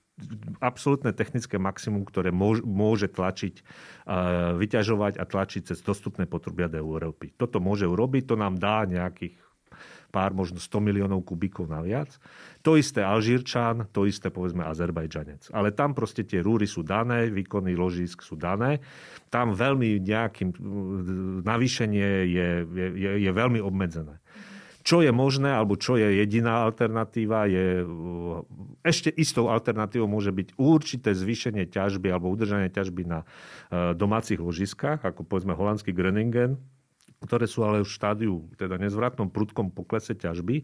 absolútne 0.63 1.11
technické 1.11 1.59
maximum, 1.59 2.07
ktoré 2.07 2.31
môže 2.31 3.11
tlačiť, 3.11 3.55
vyťažovať 4.55 5.19
a 5.19 5.23
tlačiť 5.27 5.61
cez 5.75 5.83
dostupné 5.83 6.23
potrubia 6.23 6.71
do 6.71 6.79
Európy. 6.79 7.35
Toto 7.35 7.59
môže 7.59 7.83
urobiť, 7.83 8.31
to 8.31 8.35
nám 8.39 8.55
dá 8.55 8.87
nejakých 8.87 9.35
pár, 10.15 10.31
možno 10.31 10.63
100 10.63 10.79
miliónov 10.79 11.27
kubíkov 11.27 11.67
naviac. 11.67 12.15
To 12.63 12.79
isté 12.79 13.03
Alžírčan, 13.03 13.91
to 13.91 14.07
isté 14.07 14.31
povedzme 14.31 14.63
Azerbajdžanec. 14.63 15.51
Ale 15.51 15.75
tam 15.75 15.91
proste 15.91 16.23
tie 16.23 16.39
rúry 16.39 16.63
sú 16.63 16.87
dané, 16.87 17.27
výkony 17.27 17.75
ložisk 17.75 18.23
sú 18.23 18.39
dané. 18.39 18.79
Tam 19.27 19.51
veľmi 19.51 19.99
nejakým 19.99 20.55
navýšenie 21.43 22.09
je, 22.31 22.49
je, 22.63 22.85
je, 22.95 23.11
je 23.27 23.31
veľmi 23.35 23.59
obmedzené. 23.59 24.23
Čo 24.85 25.01
je 25.01 25.09
možné, 25.09 25.49
alebo 25.49 25.81
čo 25.81 25.97
je 25.97 26.21
jediná 26.21 26.61
alternatíva, 26.61 27.49
je 27.49 27.81
ešte 28.85 29.09
istou 29.17 29.49
alternatívou 29.49 30.05
môže 30.05 30.29
byť 30.29 30.61
určité 30.61 31.09
zvýšenie 31.17 31.65
ťažby 31.73 32.13
alebo 32.13 32.29
udržanie 32.29 32.69
ťažby 32.69 33.01
na 33.09 33.25
e, 33.25 33.97
domácich 33.97 34.37
ložiskách, 34.37 35.01
ako 35.01 35.25
povedzme 35.25 35.57
holandský 35.57 35.89
Groningen, 35.89 36.61
ktoré 37.25 37.49
sú 37.49 37.65
ale 37.65 37.81
v 37.81 37.89
štádiu, 37.89 38.45
teda 38.55 38.77
nezvratnom 38.77 39.33
prudkom 39.33 39.73
poklese 39.73 40.13
ťažby. 40.13 40.61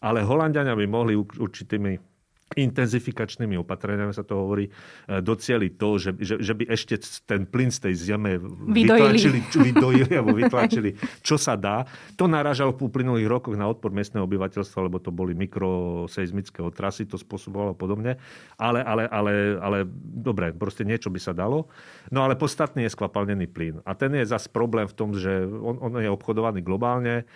Ale 0.00 0.22
Holandiania 0.22 0.78
by 0.78 0.86
mohli 0.86 1.14
určitými 1.18 2.13
intenzifikačnými 2.52 3.56
opatreniami 3.64 4.12
sa 4.12 4.22
to 4.22 4.36
hovorí, 4.36 4.68
e, 4.68 5.20
docieli 5.24 5.74
to, 5.74 5.96
že, 5.96 6.12
že, 6.20 6.36
že 6.38 6.52
by 6.52 6.64
ešte 6.68 7.00
ten 7.24 7.48
plyn 7.48 7.72
z 7.72 7.88
tej 7.88 7.94
zeme 7.96 8.36
vytlačili, 8.68 9.40
vydojili 9.48 10.12
alebo 10.12 10.36
vytlačili, 10.36 10.94
čo 11.24 11.40
sa 11.40 11.56
dá. 11.56 11.88
To 12.20 12.28
naražalo 12.28 12.76
v 12.76 12.86
uplynulých 12.86 13.28
rokoch 13.28 13.56
na 13.56 13.66
odpor 13.66 13.90
miestneho 13.90 14.28
obyvateľstva, 14.28 14.86
lebo 14.86 15.00
to 15.00 15.10
boli 15.10 15.32
mikroseizmické 15.34 16.60
otrasy, 16.60 17.08
to 17.08 17.16
spôsobovalo 17.16 17.72
podobne. 17.74 18.20
Ale, 18.60 18.84
ale, 18.84 19.08
ale, 19.08 19.58
ale 19.58 19.78
dobre, 19.98 20.52
proste 20.54 20.86
niečo 20.86 21.08
by 21.08 21.18
sa 21.18 21.32
dalo. 21.34 21.72
No 22.12 22.22
ale 22.22 22.38
podstatný 22.38 22.86
je 22.86 22.94
skvapalnený 22.94 23.50
plyn. 23.50 23.80
A 23.88 23.96
ten 23.96 24.14
je 24.14 24.28
zase 24.28 24.46
problém 24.52 24.86
v 24.86 24.94
tom, 24.94 25.16
že 25.16 25.42
on, 25.48 25.80
on 25.80 25.98
je 25.98 26.12
obchodovaný 26.12 26.60
globálne. 26.60 27.26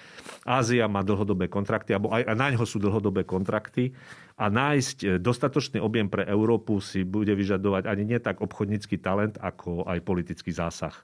Ázia 0.47 0.87
má 0.87 1.01
dlhodobé 1.03 1.51
kontrakty, 1.51 1.97
alebo 1.97 2.13
aj, 2.15 2.23
aj 2.29 2.37
na 2.37 2.47
ňo 2.55 2.63
sú 2.69 2.79
dlhodobé 2.79 3.25
kontrakty 3.25 3.91
a 4.39 4.47
nájsť 4.47 4.99
e, 5.03 5.07
dostatočný 5.19 5.83
objem 5.83 6.07
pre 6.07 6.23
Európu 6.23 6.79
si 6.79 7.03
bude 7.03 7.35
vyžadovať 7.35 7.91
ani 7.91 8.07
nie 8.07 8.19
tak 8.23 8.39
obchodnícky 8.39 9.03
talent, 9.03 9.35
ako 9.43 9.83
aj 9.91 9.99
politický 10.07 10.55
zásah. 10.55 10.95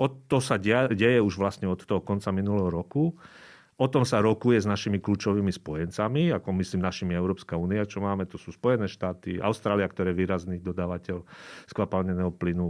Od 0.00 0.24
to 0.24 0.40
sa 0.40 0.56
deje 0.56 1.20
už 1.20 1.36
vlastne 1.36 1.68
od 1.68 1.84
toho 1.84 2.00
konca 2.00 2.32
minulého 2.32 2.72
roku. 2.72 3.12
O 3.78 3.86
tom 3.86 4.02
sa 4.02 4.18
rokuje 4.18 4.58
s 4.58 4.66
našimi 4.66 4.98
kľúčovými 4.98 5.54
spojencami, 5.54 6.34
ako 6.34 6.50
myslím 6.58 6.82
našimi 6.82 7.14
Európska 7.14 7.54
únia, 7.54 7.86
čo 7.86 8.02
máme, 8.02 8.26
to 8.26 8.34
sú 8.34 8.50
Spojené 8.50 8.90
štáty, 8.90 9.38
Austrália, 9.38 9.86
ktoré 9.86 10.10
je 10.10 10.18
výrazný 10.18 10.58
dodávateľ 10.58 11.22
skvapalneného 11.70 12.34
plynu, 12.34 12.66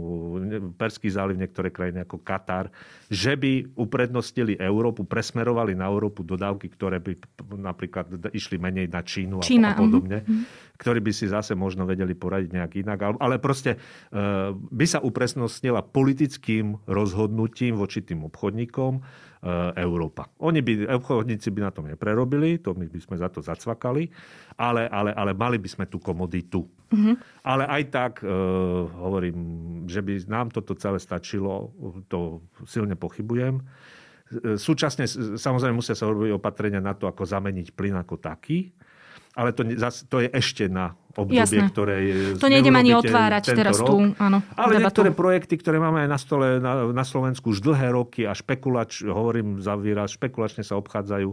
Perský 0.77 1.09
záliv, 1.09 1.41
niektoré 1.41 1.73
krajiny 1.73 2.05
ako 2.05 2.21
Katar, 2.21 2.69
že 3.09 3.33
by 3.33 3.73
uprednostili 3.73 4.53
Európu, 4.61 5.01
presmerovali 5.01 5.73
na 5.73 5.89
Európu 5.89 6.21
dodávky, 6.21 6.69
ktoré 6.77 7.01
by 7.01 7.17
napríklad 7.57 8.29
išli 8.29 8.61
menej 8.61 8.93
na 8.93 9.01
Čínu 9.01 9.41
Čína, 9.41 9.73
a 9.73 9.81
podobne, 9.81 10.21
uh-huh. 10.21 10.45
ktorí 10.77 11.01
by 11.01 11.09
si 11.09 11.25
zase 11.25 11.57
možno 11.57 11.89
vedeli 11.89 12.13
poradiť 12.13 12.53
nejak 12.53 12.71
inak. 12.85 13.17
Ale 13.17 13.41
proste 13.41 13.81
e, 14.13 14.13
by 14.53 14.85
sa 14.85 15.01
upresnostnila 15.01 15.81
politickým 15.89 16.85
rozhodnutím 16.85 17.81
voči 17.81 18.05
tým 18.05 18.29
obchodníkom, 18.29 19.01
Európa. 19.79 20.27
Oni 20.43 20.59
by, 20.59 20.99
obchodníci 20.99 21.47
by 21.55 21.59
na 21.63 21.71
tom 21.71 21.87
neprerobili, 21.87 22.59
to 22.59 22.75
my 22.75 22.91
by 22.91 22.99
sme 22.99 23.15
za 23.15 23.31
to 23.31 23.39
zacvakali, 23.39 24.11
ale, 24.59 24.83
ale, 24.91 25.15
ale 25.15 25.31
mali 25.31 25.55
by 25.55 25.69
sme 25.71 25.85
tú 25.87 25.95
komoditu. 25.95 26.67
Mm-hmm. 26.91 27.15
Ale 27.47 27.63
aj 27.63 27.83
tak, 27.87 28.13
e, 28.19 28.27
hovorím, 28.99 29.37
že 29.87 30.03
by 30.03 30.27
nám 30.27 30.51
toto 30.51 30.75
celé 30.75 30.99
stačilo, 30.99 31.71
to 32.11 32.43
silne 32.67 32.99
pochybujem. 32.99 33.63
E, 33.63 34.59
súčasne 34.59 35.07
samozrejme 35.39 35.71
musia 35.71 35.95
sa 35.95 36.11
robiť 36.11 36.35
opatrenia 36.35 36.83
na 36.83 36.91
to, 36.91 37.07
ako 37.07 37.23
zameniť 37.23 37.71
plyn 37.71 37.95
ako 37.95 38.19
taký, 38.19 38.75
ale 39.39 39.55
to, 39.55 39.63
to 40.11 40.17
je 40.19 40.29
ešte 40.35 40.67
na 40.67 40.91
obdobie, 41.21 41.43
Jasné. 41.43 41.67
ktoré 41.69 41.95
je... 42.07 42.15
To 42.39 42.47
nejdem 42.47 42.75
ani 42.75 42.95
otvárať 42.95 43.51
teraz 43.51 43.75
rok. 43.79 43.87
tu, 43.87 43.95
áno. 44.15 44.39
Ale 44.55 44.79
debatu. 44.79 44.83
niektoré 44.87 45.09
projekty, 45.11 45.55
ktoré 45.59 45.77
máme 45.77 46.07
aj 46.07 46.09
na 46.09 46.19
stole 46.19 46.47
na, 46.63 46.87
na 46.89 47.05
Slovensku 47.05 47.51
už 47.51 47.59
dlhé 47.59 47.91
roky 47.91 48.23
a 48.23 48.31
špekulač, 48.31 49.03
hovorím 49.03 49.59
za 49.59 49.75
výraz, 49.75 50.15
špekulačne 50.15 50.63
sa 50.63 50.79
obchádzajú, 50.79 51.29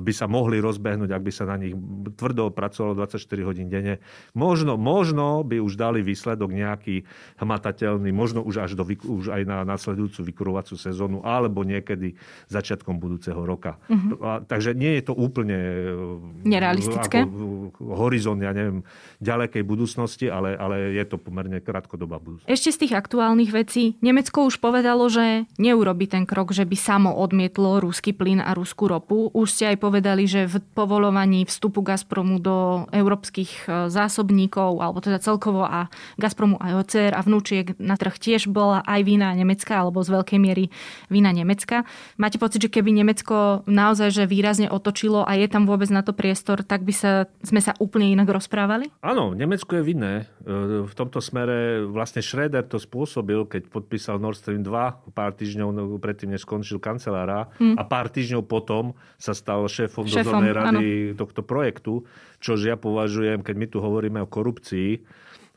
by 0.00 0.12
sa 0.14 0.30
mohli 0.30 0.62
rozbehnúť, 0.62 1.10
ak 1.10 1.22
by 1.22 1.32
sa 1.34 1.44
na 1.48 1.58
nich 1.58 1.74
tvrdo 2.14 2.54
pracovalo 2.54 2.94
24 3.02 3.18
hodín 3.42 3.66
denne. 3.66 3.98
Možno, 4.32 4.78
možno 4.78 5.42
by 5.42 5.58
už 5.58 5.74
dali 5.74 6.06
výsledok 6.06 6.54
nejaký 6.54 7.02
hmatateľný, 7.42 8.14
možno 8.14 8.46
už 8.46 8.62
až 8.62 8.70
do, 8.78 8.86
už 8.86 9.34
aj 9.34 9.42
na 9.46 9.66
nasledujúcu 9.66 10.20
vykurovacú 10.30 10.74
sezónu, 10.78 11.26
alebo 11.26 11.66
niekedy 11.66 12.14
začiatkom 12.46 13.02
budúceho 13.02 13.42
roka. 13.42 13.82
Uh-huh. 13.90 14.18
A, 14.22 14.30
takže 14.44 14.74
nie 14.78 14.98
je 14.98 15.10
to 15.10 15.14
úplne 15.18 15.58
e, 15.58 16.46
nerealistické. 16.46 17.26
Ako, 17.26 17.74
horizont, 17.80 18.38
ja 18.38 18.54
neviem, 18.54 18.86
ďalekej 19.18 19.62
budúcnosti, 19.66 20.30
ale, 20.30 20.54
ale 20.54 20.94
je 20.94 21.04
to 21.10 21.18
pomerne 21.18 21.58
krátkodobá 21.58 22.22
budúcnosť. 22.22 22.50
Ešte 22.50 22.70
z 22.70 22.78
tých 22.86 22.94
aktuálnych 22.94 23.50
vecí. 23.50 23.98
Nemecko 23.98 24.46
už 24.46 24.62
povedalo, 24.62 25.10
že 25.10 25.50
neurobi 25.58 26.06
ten 26.06 26.24
krok, 26.24 26.54
že 26.54 26.62
by 26.62 26.76
samo 26.78 27.10
odmietlo 27.18 27.82
ruský 27.82 28.14
plyn 28.14 28.38
a 28.38 28.54
ruskú 28.54 28.86
ropu. 28.86 29.32
Už 29.40 29.56
ste 29.56 29.72
aj 29.72 29.80
povedali, 29.80 30.28
že 30.28 30.44
v 30.44 30.60
povolovaní 30.76 31.48
vstupu 31.48 31.80
Gazpromu 31.80 32.36
do 32.36 32.84
európskych 32.92 33.64
e, 33.64 33.88
zásobníkov, 33.88 34.84
alebo 34.84 35.00
teda 35.00 35.16
celkovo 35.16 35.64
a 35.64 35.88
Gazpromu 36.20 36.60
aj 36.60 36.84
OCR 36.84 37.12
a 37.16 37.24
vnúčiek 37.24 37.72
na 37.80 37.96
trh 37.96 38.20
tiež 38.20 38.52
bola 38.52 38.84
aj 38.84 39.00
vína 39.00 39.32
Nemecka, 39.32 39.80
alebo 39.80 40.04
z 40.04 40.12
veľkej 40.12 40.36
miery 40.36 40.68
vína 41.08 41.32
Nemecka. 41.32 41.88
Máte 42.20 42.36
pocit, 42.36 42.60
že 42.60 42.68
keby 42.68 42.92
Nemecko 42.92 43.64
naozaj 43.64 44.12
že 44.12 44.24
výrazne 44.28 44.68
otočilo 44.68 45.24
a 45.24 45.32
je 45.40 45.48
tam 45.48 45.64
vôbec 45.64 45.88
na 45.88 46.04
to 46.04 46.12
priestor, 46.12 46.60
tak 46.60 46.84
by 46.84 46.92
sa, 46.92 47.24
sme 47.40 47.64
sa 47.64 47.72
úplne 47.80 48.12
inak 48.12 48.28
rozprávali? 48.28 48.92
Áno, 49.00 49.32
Nemecko 49.32 49.80
je 49.80 49.88
vinné. 49.88 50.14
E, 50.44 50.84
v 50.84 50.92
tomto 50.92 51.24
smere 51.24 51.88
vlastne 51.88 52.20
Schröder 52.20 52.68
to 52.68 52.76
spôsobil, 52.76 53.48
keď 53.48 53.72
podpísal 53.72 54.20
Nord 54.20 54.36
Stream 54.36 54.60
2 54.60 55.16
pár 55.16 55.32
týždňov 55.32 55.96
predtým, 55.96 56.36
než 56.36 56.44
skončil 56.44 56.76
kancelára 56.76 57.48
hmm. 57.56 57.80
a 57.80 57.82
pár 57.88 58.12
týždňov 58.12 58.44
potom 58.44 58.92
sa 59.16 59.29
stal 59.32 59.66
šéfom, 59.66 60.06
šéfom 60.06 60.42
dozornej 60.42 60.52
rady 60.52 60.88
áno. 61.12 61.18
tohto 61.18 61.40
projektu, 61.46 62.04
čo 62.38 62.56
ja 62.58 62.74
považujem, 62.78 63.44
keď 63.44 63.54
my 63.56 63.66
tu 63.68 63.78
hovoríme 63.82 64.18
o 64.22 64.28
korupcii, 64.28 65.00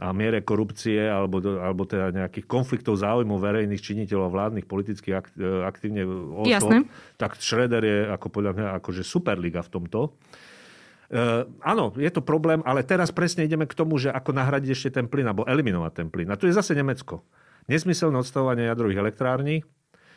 a 0.01 0.09
miere 0.09 0.41
korupcie 0.41 1.05
alebo, 1.05 1.37
alebo 1.39 1.85
teda 1.85 2.11
nejakých 2.11 2.49
konfliktov 2.49 2.97
záujmov 2.97 3.37
verejných 3.37 3.79
činiteľov 3.79 4.25
a 4.27 4.33
vládnych 4.33 4.65
politických 4.65 5.15
akt, 5.15 5.33
e, 5.37 5.45
aktívne 5.63 6.03
osôb, 6.43 6.89
tak 7.15 7.37
Schröder 7.37 7.83
je 7.85 7.99
ako 8.09 8.27
podľa 8.27 8.51
mňa 8.57 8.67
akože 8.81 9.05
superliga 9.05 9.61
v 9.61 9.69
tomto. 9.69 10.17
Uh, 11.13 11.45
áno, 11.61 11.93
je 11.93 12.09
to 12.09 12.25
problém, 12.25 12.65
ale 12.65 12.81
teraz 12.81 13.13
presne 13.13 13.45
ideme 13.45 13.69
k 13.69 13.77
tomu, 13.77 14.01
že 14.01 14.09
ako 14.09 14.33
nahradiť 14.33 14.69
ešte 14.73 14.89
ten 14.97 15.05
plyn, 15.05 15.29
alebo 15.29 15.45
eliminovať 15.45 15.93
ten 15.93 16.07
plyn. 16.09 16.25
A 16.33 16.39
tu 16.39 16.49
je 16.49 16.57
zase 16.57 16.73
Nemecko. 16.73 17.21
Nesmyselné 17.69 18.17
odstavovanie 18.17 18.65
jadrových 18.65 18.97
elektrární, 18.97 19.61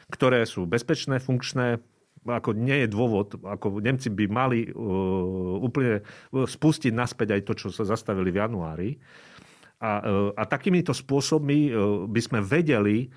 ktoré 0.08 0.48
sú 0.48 0.64
bezpečné, 0.64 1.20
funkčné, 1.20 1.84
ako 2.26 2.58
nie 2.58 2.84
je 2.84 2.88
dôvod, 2.90 3.38
ako 3.40 3.78
Nemci 3.78 4.10
by 4.10 4.26
mali 4.26 4.66
uh, 4.66 5.62
úplne 5.62 6.02
spustiť 6.34 6.92
naspäť 6.92 7.38
aj 7.38 7.42
to, 7.46 7.52
čo 7.54 7.68
sa 7.70 7.86
zastavili 7.86 8.34
v 8.34 8.40
januári. 8.42 8.90
A, 9.76 10.00
e, 10.00 10.32
a 10.40 10.48
takýmito 10.48 10.96
spôsobmi 10.96 11.68
by 12.08 12.20
sme 12.24 12.40
vedeli, 12.40 13.12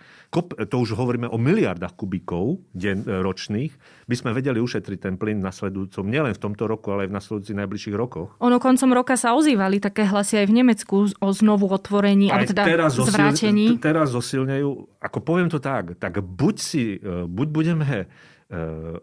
to 0.68 0.76
už 0.76 0.92
hovoríme 0.92 1.32
o 1.32 1.40
miliardách 1.40 1.96
kubíkov 1.96 2.60
den, 2.76 3.08
ročných, 3.08 3.72
by 4.04 4.16
sme 4.20 4.36
vedeli 4.36 4.60
ušetriť 4.60 5.00
ten 5.00 5.16
plyn 5.16 5.40
nasledujúcom, 5.40 6.04
nielen 6.04 6.36
v 6.36 6.42
tomto 6.44 6.68
roku, 6.68 6.92
ale 6.92 7.08
aj 7.08 7.10
v 7.10 7.16
nasledujúcich 7.16 7.58
najbližších 7.64 7.96
rokoch. 7.96 8.36
Ono 8.44 8.60
koncom 8.60 8.92
roka 8.92 9.16
sa 9.16 9.40
ozývali 9.40 9.80
také 9.80 10.04
hlasy 10.04 10.44
aj 10.44 10.48
v 10.52 10.54
Nemecku 10.60 11.08
o 11.08 11.30
znovu 11.32 11.72
otvorení, 11.72 12.28
alebo 12.28 12.52
teda 12.52 12.68
teraz 12.68 12.92
zvrátení. 13.00 13.80
Zosil, 13.80 13.80
teraz 13.80 14.08
zosilnejú, 14.12 15.00
ako 15.00 15.20
poviem 15.24 15.48
to 15.48 15.64
tak, 15.64 15.96
tak 15.96 16.20
buď 16.20 16.56
si, 16.60 17.00
buď 17.24 17.48
budeme 17.56 18.12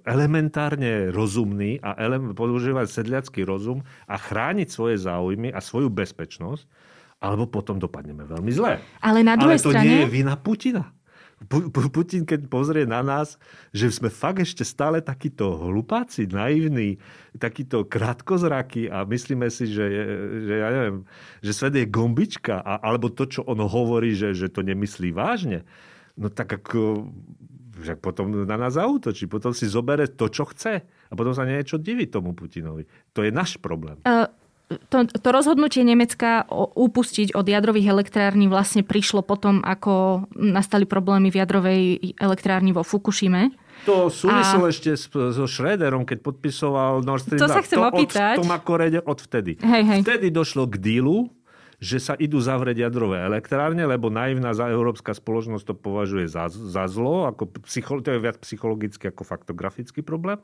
elementárne 0.02 1.14
rozumný 1.14 1.78
a 1.78 1.94
ele- 2.02 2.34
používať 2.34 2.90
sedliacký 2.90 3.46
rozum 3.46 3.86
a 4.10 4.18
chrániť 4.18 4.68
svoje 4.68 4.98
záujmy 4.98 5.54
a 5.54 5.62
svoju 5.62 5.86
bezpečnosť, 5.86 6.66
alebo 7.22 7.46
potom 7.46 7.78
dopadneme 7.78 8.26
veľmi 8.26 8.50
zle. 8.50 8.82
Ale 8.98 9.22
na 9.22 9.38
druhej 9.38 9.62
Ale 9.62 9.66
to 9.66 9.72
strane... 9.72 9.86
nie 9.86 9.98
je 10.02 10.08
vina 10.10 10.34
Putina. 10.34 10.90
Putin, 11.92 12.24
keď 12.24 12.48
pozrie 12.48 12.88
na 12.88 13.04
nás, 13.04 13.36
že 13.68 13.92
sme 13.92 14.08
fakt 14.08 14.40
ešte 14.40 14.64
stále 14.64 15.04
takíto 15.04 15.52
hlupáci, 15.68 16.24
naivní, 16.32 16.96
takíto 17.36 17.84
krátkozraky 17.84 18.88
a 18.88 19.04
myslíme 19.04 19.44
si, 19.52 19.68
že, 19.68 19.84
že 20.48 20.54
ja 20.64 20.68
neviem, 20.72 21.04
že 21.44 21.52
svet 21.52 21.76
je 21.76 21.84
gombička, 21.84 22.64
a, 22.64 22.80
alebo 22.80 23.12
to, 23.12 23.28
čo 23.28 23.44
on 23.44 23.60
hovorí, 23.68 24.16
že, 24.16 24.32
že 24.32 24.48
to 24.48 24.64
nemyslí 24.64 25.12
vážne, 25.12 25.68
no 26.16 26.32
tak 26.32 26.56
ako 26.56 27.12
že 27.80 27.94
potom 27.96 28.32
na 28.44 28.56
nás 28.56 28.76
zautočí, 28.76 29.28
potom 29.28 29.52
si 29.52 29.68
zobere 29.68 30.08
to, 30.08 30.32
čo 30.32 30.48
chce 30.48 30.74
a 30.84 31.12
potom 31.12 31.36
sa 31.36 31.44
niečo 31.44 31.76
diví 31.76 32.08
tomu 32.08 32.32
Putinovi. 32.32 32.88
To 33.12 33.20
je 33.20 33.30
náš 33.30 33.60
problém. 33.60 34.00
Uh 34.04 34.28
to, 34.66 35.06
to 35.06 35.28
rozhodnutie 35.30 35.86
Nemecka 35.86 36.42
upustiť 36.74 37.38
od 37.38 37.46
jadrových 37.46 37.86
elektrární 37.86 38.50
vlastne 38.50 38.82
prišlo 38.82 39.22
potom, 39.22 39.62
ako 39.62 40.26
nastali 40.34 40.82
problémy 40.90 41.30
v 41.30 41.38
jadrovej 41.38 41.82
elektrárni 42.18 42.74
vo 42.74 42.82
Fukushime. 42.82 43.54
To 43.86 44.10
súvislo 44.10 44.66
a... 44.66 44.70
ešte 44.72 44.98
so 45.14 45.46
Schröderom, 45.46 46.02
keď 46.02 46.18
podpisoval 46.18 47.06
Nord 47.06 47.22
Stream. 47.22 47.38
To 47.38 47.46
sa 47.46 47.62
chcem 47.62 47.78
to 47.78 47.86
opýtať. 47.86 48.36
Od 48.40 48.42
Toma 48.42 48.58
Korede 48.58 48.98
odvtedy. 49.06 49.62
Hej, 49.62 49.82
hej. 49.86 50.00
Vtedy 50.02 50.34
došlo 50.34 50.66
k 50.66 50.82
dílu, 50.82 51.30
že 51.76 52.00
sa 52.00 52.14
idú 52.16 52.40
zavrieť 52.40 52.88
jadrové 52.88 53.20
elektrárne, 53.20 53.84
lebo 53.84 54.08
naivná 54.08 54.56
európska 54.72 55.12
spoločnosť 55.12 55.64
to 55.68 55.74
považuje 55.76 56.24
za, 56.24 56.48
za 56.48 56.88
zlo, 56.88 57.28
ako 57.28 57.52
psycho, 57.68 58.00
to 58.00 58.16
je 58.16 58.24
viac 58.24 58.40
psychologický 58.40 59.12
ako 59.12 59.22
faktografický 59.28 60.00
problém. 60.00 60.40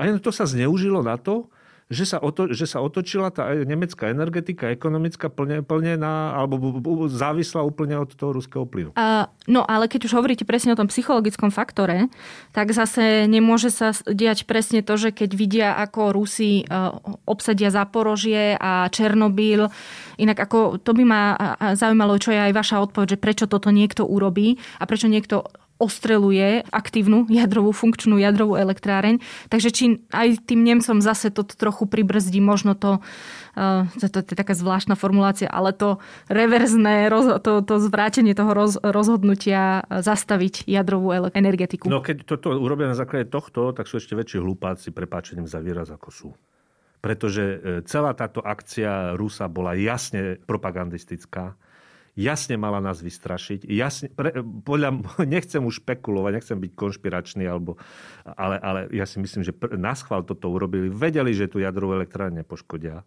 A 0.00 0.08
to 0.18 0.32
sa 0.32 0.48
zneužilo 0.48 1.04
na 1.04 1.20
to, 1.20 1.52
že 1.92 2.08
sa, 2.08 2.16
oto, 2.16 2.48
že 2.48 2.64
sa 2.64 2.80
otočila 2.80 3.28
tá 3.28 3.52
nemecká 3.52 4.08
energetika 4.08 4.72
ekonomická 4.72 5.28
plne, 5.28 5.60
plne 5.60 6.00
na, 6.00 6.32
alebo 6.32 6.72
závisla 7.12 7.60
úplne 7.60 8.00
od 8.00 8.08
toho 8.16 8.32
ruského 8.32 8.64
plynu. 8.64 8.96
Uh, 8.96 9.28
no 9.44 9.60
ale 9.68 9.84
keď 9.84 10.08
už 10.08 10.16
hovoríte 10.16 10.48
presne 10.48 10.72
o 10.72 10.80
tom 10.80 10.88
psychologickom 10.88 11.52
faktore, 11.52 12.08
tak 12.56 12.72
zase 12.72 13.28
nemôže 13.28 13.68
sa 13.68 13.92
diať 14.08 14.48
presne 14.48 14.80
to, 14.80 14.96
že 14.96 15.12
keď 15.12 15.30
vidia, 15.36 15.68
ako 15.76 16.16
Rusi 16.16 16.64
uh, 16.64 16.96
obsadia 17.28 17.68
Zaporožie 17.68 18.56
a 18.56 18.88
Černobyl, 18.88 19.68
inak 20.16 20.40
ako 20.40 20.80
to 20.80 20.96
by 20.96 21.04
ma 21.04 21.22
zaujímalo, 21.76 22.16
čo 22.16 22.32
je 22.32 22.40
aj 22.48 22.52
vaša 22.54 22.76
odpoveď, 22.80 23.16
že 23.16 23.18
prečo 23.20 23.44
toto 23.44 23.68
niekto 23.68 24.08
urobí 24.08 24.56
a 24.80 24.88
prečo 24.88 25.10
niekto 25.10 25.44
ostreluje 25.84 26.64
aktívnu 26.72 27.28
jadrovú, 27.28 27.76
funkčnú 27.76 28.16
jadrovú 28.16 28.56
elektráreň. 28.56 29.20
Takže 29.52 29.68
či 29.68 29.84
aj 30.08 30.48
tým 30.48 30.64
Nemcom 30.64 31.04
zase 31.04 31.28
to 31.28 31.44
trochu 31.44 31.84
pribrzdí, 31.84 32.40
možno 32.40 32.72
to, 32.72 33.04
to, 34.00 34.06
to, 34.08 34.18
to 34.24 34.30
je 34.32 34.38
taká 34.40 34.56
zvláštna 34.56 34.96
formulácia, 34.96 35.46
ale 35.52 35.76
to 35.76 36.00
reverzné, 36.32 37.12
roz, 37.12 37.44
to, 37.44 37.60
to 37.60 37.74
zvrátenie 37.84 38.32
toho 38.32 38.56
roz, 38.56 38.80
rozhodnutia 38.80 39.84
zastaviť 39.92 40.64
jadrovú 40.64 41.12
energetiku. 41.36 41.92
No 41.92 42.00
keď 42.00 42.24
toto 42.24 42.56
urobia 42.56 42.88
na 42.88 42.96
základe 42.96 43.28
tohto, 43.28 43.76
tak 43.76 43.84
sú 43.84 44.00
ešte 44.00 44.16
väčší 44.16 44.40
hlupáci, 44.40 44.90
prepáčením 44.90 45.44
za 45.44 45.60
výraz, 45.60 45.92
ako 45.92 46.10
sú 46.10 46.30
pretože 47.04 47.44
e, 47.44 47.56
celá 47.84 48.16
táto 48.16 48.40
akcia 48.40 49.12
Rusa 49.20 49.44
bola 49.44 49.76
jasne 49.76 50.40
propagandistická 50.48 51.52
jasne 52.14 52.54
mala 52.58 52.78
nás 52.78 53.02
vystrašiť. 53.02 53.66
Jasne, 53.66 54.08
pre, 54.14 54.42
podľa, 54.42 55.02
nechcem 55.34 55.62
už 55.62 55.82
špekulovať, 55.82 56.32
nechcem 56.40 56.58
byť 56.58 56.72
konšpiračný, 56.74 57.44
alebo, 57.46 57.76
ale, 58.24 58.56
ale 58.58 58.80
ja 58.94 59.06
si 59.06 59.18
myslím, 59.18 59.42
že 59.42 59.54
na 59.74 59.92
schvál 59.98 60.26
toto 60.26 60.50
urobili. 60.50 60.90
Vedeli, 60.90 61.34
že 61.34 61.50
tu 61.50 61.62
jadrovú 61.62 61.98
elektrárne 61.98 62.46
poškodia 62.46 63.02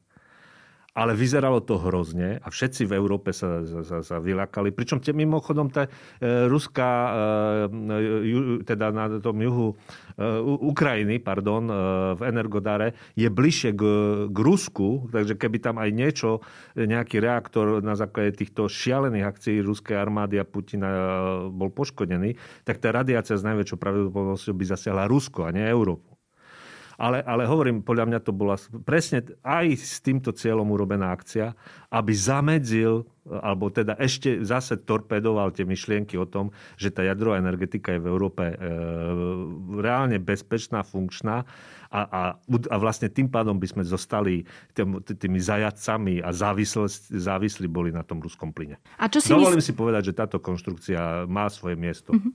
ale 0.98 1.14
vyzeralo 1.14 1.62
to 1.62 1.78
hrozne 1.78 2.42
a 2.42 2.48
všetci 2.50 2.90
v 2.90 2.98
Európe 2.98 3.30
sa, 3.30 3.62
sa, 3.86 4.02
sa 4.02 4.18
vylakali. 4.18 4.74
Pričom 4.74 4.98
te, 4.98 5.14
mimochodom 5.14 5.70
tá 5.70 5.86
e, 5.86 6.50
ruská, 6.50 6.90
e, 6.90 8.26
ju, 8.26 8.40
teda 8.66 8.90
na 8.90 9.06
tom 9.22 9.38
juhu 9.38 9.78
e, 10.18 10.26
Ukrajiny, 10.42 11.22
pardon, 11.22 11.70
e, 11.70 11.74
v 12.18 12.22
Energodare, 12.26 12.98
je 13.14 13.30
bližšie 13.30 13.78
k, 13.78 13.84
k 14.34 14.38
Rusku, 14.42 15.06
takže 15.14 15.38
keby 15.38 15.62
tam 15.62 15.78
aj 15.78 15.90
niečo, 15.94 16.42
nejaký 16.74 17.22
reaktor 17.22 17.86
na 17.86 17.94
základe 17.94 18.34
týchto 18.34 18.66
šialených 18.66 19.30
akcií 19.30 19.62
ruskej 19.62 19.94
armády 19.94 20.42
a 20.42 20.50
Putina 20.50 20.90
e, 20.90 21.00
bol 21.54 21.70
poškodený, 21.70 22.34
tak 22.66 22.82
tá 22.82 22.90
radiácia 22.90 23.38
s 23.38 23.46
najväčšou 23.46 23.78
pravdepodobnosťou 23.78 24.54
by 24.58 24.66
zasiahla 24.66 25.06
Rusko 25.06 25.46
a 25.46 25.54
nie 25.54 25.62
Európu. 25.62 26.17
Ale, 26.98 27.22
ale 27.22 27.46
hovorím, 27.46 27.86
podľa 27.86 28.10
mňa 28.10 28.20
to 28.26 28.34
bola 28.34 28.58
presne 28.82 29.22
aj 29.46 29.66
s 29.78 30.02
týmto 30.02 30.34
cieľom 30.34 30.66
urobená 30.74 31.14
akcia, 31.14 31.54
aby 31.94 32.14
zamedzil 32.14 33.06
alebo 33.30 33.70
teda 33.70 34.00
ešte 34.00 34.42
zase 34.44 34.80
torpedoval 34.82 35.52
tie 35.52 35.68
myšlienky 35.68 36.16
o 36.16 36.26
tom, 36.26 36.56
že 36.80 36.90
tá 36.90 37.04
jadrová 37.04 37.38
energetika 37.38 37.94
je 37.96 38.02
v 38.04 38.08
Európe 38.08 38.44
e, 38.44 38.56
reálne 39.80 40.18
bezpečná, 40.18 40.82
funkčná 40.82 41.44
a, 41.88 42.02
a, 42.04 42.22
a 42.44 42.76
vlastne 42.80 43.08
tým 43.08 43.32
pádom 43.32 43.56
by 43.56 43.68
sme 43.68 43.84
zostali 43.88 44.44
tým, 44.76 45.00
tými 45.04 45.40
zajacami 45.40 46.20
a 46.20 46.36
závislí 46.36 47.68
boli 47.72 47.96
na 47.96 48.04
tom 48.04 48.20
ruskom 48.20 48.52
plyne. 48.52 48.80
A 49.00 49.08
čo 49.08 49.24
si 49.24 49.32
Dovolím 49.32 49.64
mysl... 49.64 49.72
si 49.72 49.80
povedať, 49.80 50.12
že 50.12 50.14
táto 50.18 50.38
konštrukcia 50.44 51.28
má 51.32 51.48
svoje 51.48 51.80
miesto. 51.80 52.12
Uh-huh. 52.12 52.32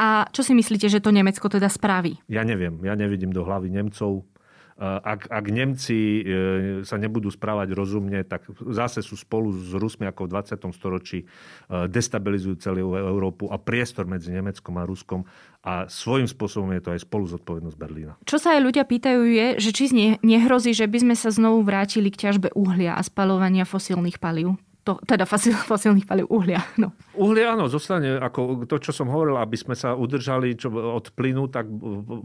A 0.00 0.28
čo 0.32 0.40
si 0.40 0.56
myslíte, 0.56 0.88
že 0.88 1.04
to 1.04 1.12
Nemecko 1.12 1.48
teda 1.48 1.68
spraví? 1.68 2.16
Ja 2.28 2.44
neviem. 2.44 2.80
Ja 2.84 2.96
nevidím 2.96 3.32
do 3.32 3.44
hlavy 3.44 3.68
Nemcov 3.68 4.24
ak, 4.84 5.32
ak 5.32 5.44
Nemci 5.48 6.20
e, 6.20 6.22
sa 6.84 7.00
nebudú 7.00 7.32
správať 7.32 7.72
rozumne, 7.72 8.20
tak 8.28 8.44
zase 8.68 9.00
sú 9.00 9.16
spolu 9.16 9.48
s 9.48 9.72
Rusmi 9.72 10.04
ako 10.04 10.28
v 10.28 10.36
20. 10.36 10.68
storočí, 10.76 11.24
e, 11.24 11.26
destabilizujú 11.88 12.60
celú 12.60 12.92
Európu 12.92 13.48
a 13.48 13.56
priestor 13.56 14.04
medzi 14.04 14.28
Nemeckom 14.36 14.76
a 14.76 14.84
Ruskom 14.84 15.24
a 15.64 15.88
svojím 15.88 16.28
spôsobom 16.28 16.76
je 16.76 16.82
to 16.84 16.92
aj 16.92 17.00
spolu 17.08 17.24
zodpovednosť 17.24 17.76
Berlína. 17.80 18.12
Čo 18.28 18.36
sa 18.36 18.54
aj 18.54 18.60
ľudia 18.68 18.84
pýtajú 18.84 19.22
je, 19.24 19.46
že 19.64 19.70
či 19.72 19.84
nehrozí, 20.20 20.76
že 20.76 20.84
by 20.84 21.08
sme 21.08 21.14
sa 21.16 21.32
znovu 21.32 21.64
vrátili 21.64 22.12
k 22.12 22.28
ťažbe 22.28 22.52
uhlia 22.52 22.94
a 22.94 23.02
spalovania 23.02 23.64
fosílnych 23.64 24.20
palív 24.20 24.60
to, 24.86 25.02
teda 25.02 25.26
fosil, 25.26 25.58
fosílnych 25.58 26.06
palív 26.06 26.30
uhlia. 26.30 26.62
No. 26.78 26.94
Uhlie 27.18 27.42
áno, 27.42 27.66
zostane 27.66 28.22
ako 28.22 28.70
to, 28.70 28.78
čo 28.78 28.94
som 28.94 29.10
hovoril, 29.10 29.34
aby 29.42 29.58
sme 29.58 29.74
sa 29.74 29.98
udržali 29.98 30.54
čo, 30.54 30.70
od 30.70 31.10
plynu, 31.10 31.50
tak 31.50 31.66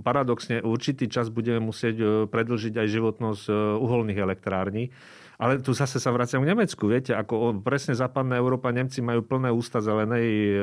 paradoxne 0.05 0.62
určitý 0.62 1.09
čas 1.09 1.34
budeme 1.34 1.57
musieť 1.57 1.95
e, 1.97 2.05
predlžiť 2.30 2.78
aj 2.78 2.88
životnosť 2.88 3.43
e, 3.49 3.53
uholných 3.82 4.20
elektrární. 4.22 4.93
Ale 5.41 5.57
tu 5.57 5.74
zase 5.74 5.97
sa 5.97 6.14
vraciam 6.14 6.45
k 6.45 6.53
Nemecku. 6.53 6.86
Viete, 6.86 7.18
ako 7.18 7.66
presne 7.66 7.97
západná 7.97 8.38
Európa, 8.38 8.70
Nemci 8.70 9.01
majú 9.01 9.26
plné 9.26 9.49
ústa 9.49 9.82
zelenej 9.82 10.30
e, 10.53 10.57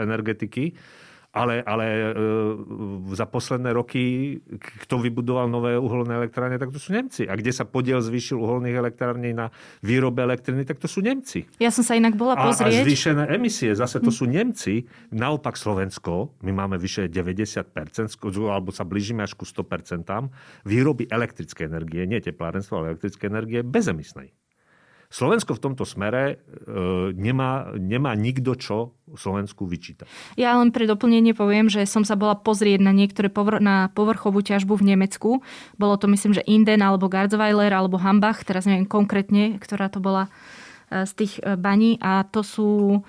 energetiky 0.00 0.72
ale, 1.38 1.54
ale 1.62 1.86
e, 1.86 2.04
za 3.14 3.26
posledné 3.30 3.70
roky, 3.70 4.36
kto 4.58 4.98
vybudoval 4.98 5.46
nové 5.46 5.78
uholné 5.78 6.18
elektrárne, 6.18 6.58
tak 6.58 6.74
to 6.74 6.82
sú 6.82 6.90
Nemci. 6.90 7.30
A 7.30 7.38
kde 7.38 7.54
sa 7.54 7.62
podiel 7.62 8.02
zvýšil 8.02 8.34
uholných 8.34 8.74
elektrární 8.74 9.30
na 9.30 9.54
výrobe 9.86 10.26
elektriny, 10.26 10.66
tak 10.66 10.82
to 10.82 10.90
sú 10.90 10.98
Nemci. 10.98 11.46
Ja 11.62 11.70
som 11.70 11.86
sa 11.86 11.94
inak 11.94 12.18
bola 12.18 12.34
pozrieť. 12.34 12.74
A, 12.74 12.82
a 12.82 12.86
zvýšené 12.86 13.24
emisie, 13.30 13.70
zase 13.78 14.02
to 14.02 14.10
sú 14.10 14.26
Nemci. 14.26 14.82
Naopak 15.14 15.54
Slovensko, 15.54 16.34
my 16.42 16.50
máme 16.50 16.76
vyše 16.76 17.06
90%, 17.06 17.70
alebo 18.50 18.74
sa 18.74 18.82
blížime 18.82 19.22
až 19.22 19.38
ku 19.38 19.46
100%, 19.46 20.02
výroby 20.66 21.06
elektrické 21.06 21.70
energie, 21.70 22.02
nie 22.04 22.18
teplárenstvo, 22.18 22.82
ale 22.82 22.98
elektrické 22.98 23.30
energie 23.30 23.62
bezemisnej. 23.62 24.34
Slovensko 25.08 25.56
v 25.56 25.62
tomto 25.64 25.88
smere 25.88 26.36
e, 26.36 26.36
nemá, 27.16 27.72
nemá 27.80 28.12
nikto 28.12 28.52
čo 28.60 28.92
Slovensku 29.16 29.64
vyčítať. 29.64 30.04
Ja 30.36 30.60
len 30.60 30.68
pre 30.68 30.84
doplnenie 30.84 31.32
poviem, 31.32 31.72
že 31.72 31.88
som 31.88 32.04
sa 32.04 32.12
bola 32.12 32.36
pozrieť 32.36 32.84
na 32.84 32.92
niektoré 32.92 33.32
povr- 33.32 33.56
na 33.56 33.88
povrchovú 33.96 34.44
ťažbu 34.44 34.76
v 34.76 34.92
Nemecku. 34.92 35.30
Bolo 35.80 35.96
to 35.96 36.12
myslím, 36.12 36.36
že 36.36 36.44
Inden 36.44 36.84
alebo 36.84 37.08
Garzweiler 37.08 37.72
alebo 37.72 37.96
Hambach, 37.96 38.44
teraz 38.44 38.68
neviem 38.68 38.84
konkrétne, 38.84 39.56
ktorá 39.56 39.88
to 39.88 39.96
bola 39.96 40.28
e, 40.92 41.08
z 41.08 41.12
tých 41.16 41.32
e, 41.40 41.56
baní 41.56 41.96
a 42.04 42.28
to 42.28 42.44
sú, 42.44 43.00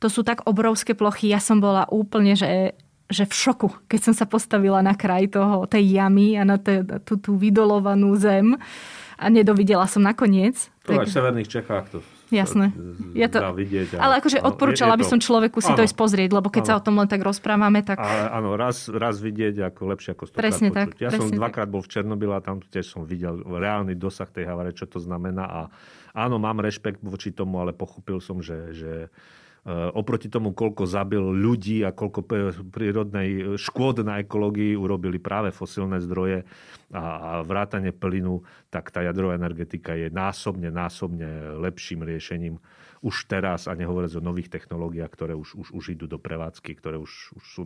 to 0.00 0.08
sú 0.08 0.24
tak 0.24 0.40
obrovské 0.48 0.96
plochy. 0.96 1.28
Ja 1.28 1.44
som 1.44 1.60
bola 1.60 1.84
úplne, 1.92 2.32
že 2.32 2.72
že 3.06 3.22
v 3.22 3.38
šoku, 3.38 3.86
keď 3.86 4.00
som 4.10 4.14
sa 4.18 4.26
postavila 4.26 4.82
na 4.82 4.98
kraj 4.98 5.30
toho, 5.30 5.62
tej 5.70 5.94
jamy 5.94 6.34
a 6.34 6.42
na 6.42 6.58
tú, 6.58 7.14
tú 7.22 7.38
vydolovanú 7.38 8.18
zem 8.18 8.58
a 9.16 9.26
nedovidela 9.32 9.88
som 9.88 10.04
nakoniec. 10.04 10.68
To 10.84 10.94
tak... 10.94 11.04
aj 11.04 11.06
v 11.08 11.14
severných 11.16 11.48
Čechách 11.48 11.86
to 11.92 11.98
Jasné. 12.26 12.74
Ja 13.14 13.30
to... 13.30 13.38
vidieť. 13.54 13.94
Ale 14.02 14.18
akože 14.18 14.42
odporúčala 14.42 14.98
by 14.98 15.04
som 15.06 15.18
človeku 15.22 15.62
si 15.62 15.70
áno. 15.70 15.78
to 15.78 15.82
ísť 15.86 15.94
pozrieť, 15.94 16.30
lebo 16.34 16.50
keď 16.50 16.62
áno. 16.66 16.68
sa 16.70 16.74
o 16.78 16.82
tom 16.82 16.94
len 16.98 17.06
tak 17.06 17.22
rozprávame, 17.22 17.86
tak... 17.86 18.02
Ale 18.02 18.34
áno, 18.34 18.58
raz, 18.58 18.90
raz 18.90 19.22
vidieť 19.22 19.62
ako 19.62 19.94
lepšie 19.94 20.10
ako 20.18 20.24
stokrát 20.26 20.50
Presne 20.50 20.68
počuť. 20.74 20.78
tak. 20.78 20.88
Ja 20.98 21.10
presne 21.14 21.22
som 21.22 21.38
dvakrát 21.38 21.68
bol 21.70 21.86
v 21.86 21.90
Černobyle 21.94 22.34
a 22.34 22.42
tam 22.42 22.58
tiež 22.58 22.86
som 22.98 23.06
videl 23.06 23.38
reálny 23.46 23.94
dosah 23.94 24.26
tej 24.26 24.50
havare, 24.50 24.74
čo 24.74 24.90
to 24.90 24.98
znamená 24.98 25.46
a 25.46 25.60
áno, 26.18 26.42
mám 26.42 26.58
rešpekt 26.58 26.98
voči 27.06 27.30
tomu, 27.30 27.62
ale 27.62 27.70
pochopil 27.70 28.18
som, 28.18 28.42
že, 28.42 28.74
že 28.74 28.92
oproti 29.66 30.30
tomu, 30.30 30.54
koľko 30.54 30.86
zabil 30.86 31.18
ľudí 31.18 31.82
a 31.82 31.90
koľko 31.90 32.22
prírodnej 32.70 33.58
škôd 33.58 34.06
na 34.06 34.22
ekológii 34.22 34.78
urobili 34.78 35.18
práve 35.18 35.50
fosilné 35.50 35.98
zdroje 36.06 36.46
a 36.94 37.42
vrátanie 37.42 37.90
plynu, 37.90 38.46
tak 38.70 38.94
tá 38.94 39.02
jadrová 39.02 39.34
energetika 39.34 39.98
je 39.98 40.06
násobne, 40.06 40.70
násobne 40.70 41.58
lepším 41.58 42.06
riešením 42.06 42.62
už 43.04 43.28
teraz, 43.28 43.68
a 43.68 43.76
nehovoriac 43.76 44.12
o 44.16 44.24
nových 44.24 44.48
technológiách, 44.52 45.10
ktoré 45.12 45.34
už, 45.36 45.56
už, 45.56 45.68
už 45.72 45.84
idú 45.96 46.08
do 46.08 46.16
prevádzky, 46.16 46.76
ktoré 46.78 46.96
už, 46.96 47.36
už 47.36 47.44
sú 47.44 47.62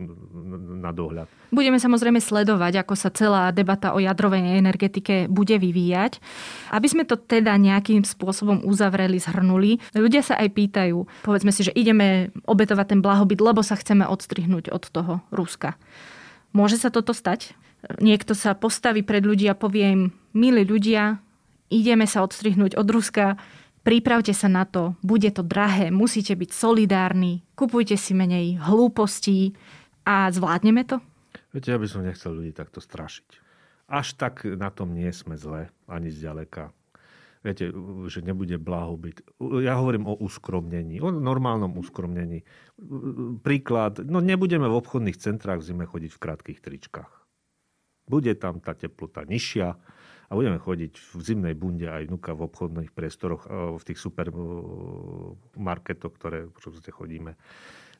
na 0.81 0.91
dohľad. 0.91 1.27
Budeme 1.51 1.79
samozrejme 1.79 2.19
sledovať, 2.19 2.83
ako 2.83 2.93
sa 2.95 3.09
celá 3.11 3.51
debata 3.55 3.95
o 3.95 3.99
jadrovej 3.99 4.59
energetike 4.59 5.31
bude 5.31 5.55
vyvíjať. 5.55 6.19
Aby 6.71 6.87
sme 6.87 7.03
to 7.07 7.15
teda 7.15 7.55
nejakým 7.55 8.03
spôsobom 8.03 8.63
uzavreli, 8.67 9.19
zhrnuli, 9.19 9.79
ľudia 9.95 10.23
sa 10.25 10.39
aj 10.39 10.49
pýtajú, 10.51 10.97
povedzme 11.23 11.51
si, 11.55 11.67
že 11.67 11.75
ideme 11.75 12.31
obetovať 12.47 12.97
ten 12.97 12.99
blahobyt, 12.99 13.39
lebo 13.39 13.63
sa 13.63 13.79
chceme 13.79 14.03
odstrihnúť 14.07 14.71
od 14.71 14.83
toho 14.89 15.13
Ruska. 15.31 15.79
Môže 16.51 16.75
sa 16.75 16.91
toto 16.91 17.15
stať? 17.15 17.55
Niekto 17.97 18.37
sa 18.37 18.53
postaví 18.53 19.01
pred 19.01 19.25
ľudí 19.25 19.49
a 19.49 19.57
povie 19.57 19.85
im, 19.89 20.01
milí 20.37 20.61
ľudia, 20.67 21.17
ideme 21.71 22.05
sa 22.05 22.21
odstrihnúť 22.21 22.77
od 22.77 22.87
Ruska, 22.91 23.39
Pripravte 23.81 24.29
sa 24.37 24.45
na 24.45 24.61
to, 24.69 24.93
bude 25.01 25.25
to 25.33 25.41
drahé, 25.41 25.89
musíte 25.89 26.37
byť 26.37 26.49
solidárni, 26.53 27.41
kupujte 27.57 27.97
si 27.97 28.13
menej 28.13 28.61
hlúpostí 28.61 29.57
a 30.05 30.29
zvládneme 30.29 30.85
to? 30.85 31.01
Viete, 31.49 31.73
ja 31.73 31.81
by 31.81 31.87
som 31.89 32.05
nechcel 32.05 32.37
ľudí 32.37 32.53
takto 32.53 32.77
strašiť. 32.77 33.41
Až 33.89 34.15
tak 34.15 34.45
na 34.45 34.69
tom 34.69 34.93
nie 34.93 35.09
sme 35.09 35.33
zle, 35.33 35.73
ani 35.89 36.13
zďaleka. 36.13 36.69
Viete, 37.41 37.73
že 38.05 38.21
nebude 38.21 38.61
blahobyt. 38.61 39.25
Ja 39.65 39.81
hovorím 39.81 40.05
o 40.05 40.13
uskromnení, 40.13 41.01
o 41.01 41.09
normálnom 41.09 41.73
uskromnení. 41.73 42.45
Príklad, 43.41 44.05
no 44.05 44.21
nebudeme 44.21 44.69
v 44.69 44.77
obchodných 44.77 45.17
centrách 45.17 45.65
v 45.65 45.73
zime 45.73 45.85
chodiť 45.89 46.11
v 46.13 46.21
krátkých 46.21 46.61
tričkách. 46.61 47.09
Bude 48.05 48.37
tam 48.37 48.61
tá 48.61 48.77
teplota 48.77 49.25
nižšia, 49.25 49.73
a 50.31 50.33
budeme 50.39 50.55
chodiť 50.55 50.95
v 50.95 51.19
zimnej 51.19 51.59
bunde 51.59 51.91
aj 51.91 52.07
vnúka 52.07 52.31
v 52.31 52.47
obchodných 52.47 52.95
priestoroch, 52.95 53.51
eh, 53.51 53.75
v 53.75 53.83
tých 53.83 53.99
supermarketoch, 53.99 56.15
ktoré 56.15 56.47
proste 56.47 56.95
chodíme. 56.95 57.35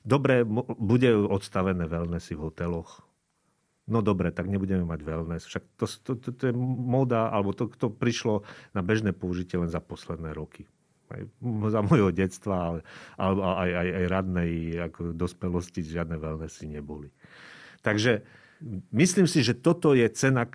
Dobre, 0.02 0.42
bude 0.82 1.14
odstavené 1.14 1.86
wellnessy 1.86 2.34
v 2.34 2.50
hoteloch. 2.50 3.06
No 3.92 4.00
dobre, 4.02 4.32
tak 4.32 4.48
nebudeme 4.48 4.88
mať 4.88 5.04
wellness. 5.04 5.46
Však 5.46 5.64
to, 5.78 5.86
to, 5.86 6.16
to, 6.18 6.32
to 6.32 6.48
je 6.50 6.54
móda, 6.56 7.30
alebo 7.30 7.54
to, 7.54 7.68
to 7.68 7.92
prišlo 7.92 8.42
na 8.72 8.82
bežné 8.82 9.12
použitie 9.12 9.60
len 9.60 9.70
za 9.70 9.84
posledné 9.84 10.34
roky. 10.34 10.66
Aj 11.12 11.28
za 11.68 11.84
môjho 11.84 12.16
detstva, 12.16 12.72
ale, 12.72 12.80
alebo 13.20 13.44
aj, 13.44 13.72
aj, 13.76 13.90
aj 13.92 14.06
radnej 14.08 14.80
ako 14.80 15.12
dospelosti 15.12 15.84
žiadne 15.84 16.16
wellnessy 16.16 16.72
neboli. 16.72 17.12
Takže 17.84 18.24
Myslím 18.94 19.26
si, 19.26 19.42
že 19.42 19.58
toto 19.58 19.98
je 19.98 20.06
cena, 20.14 20.46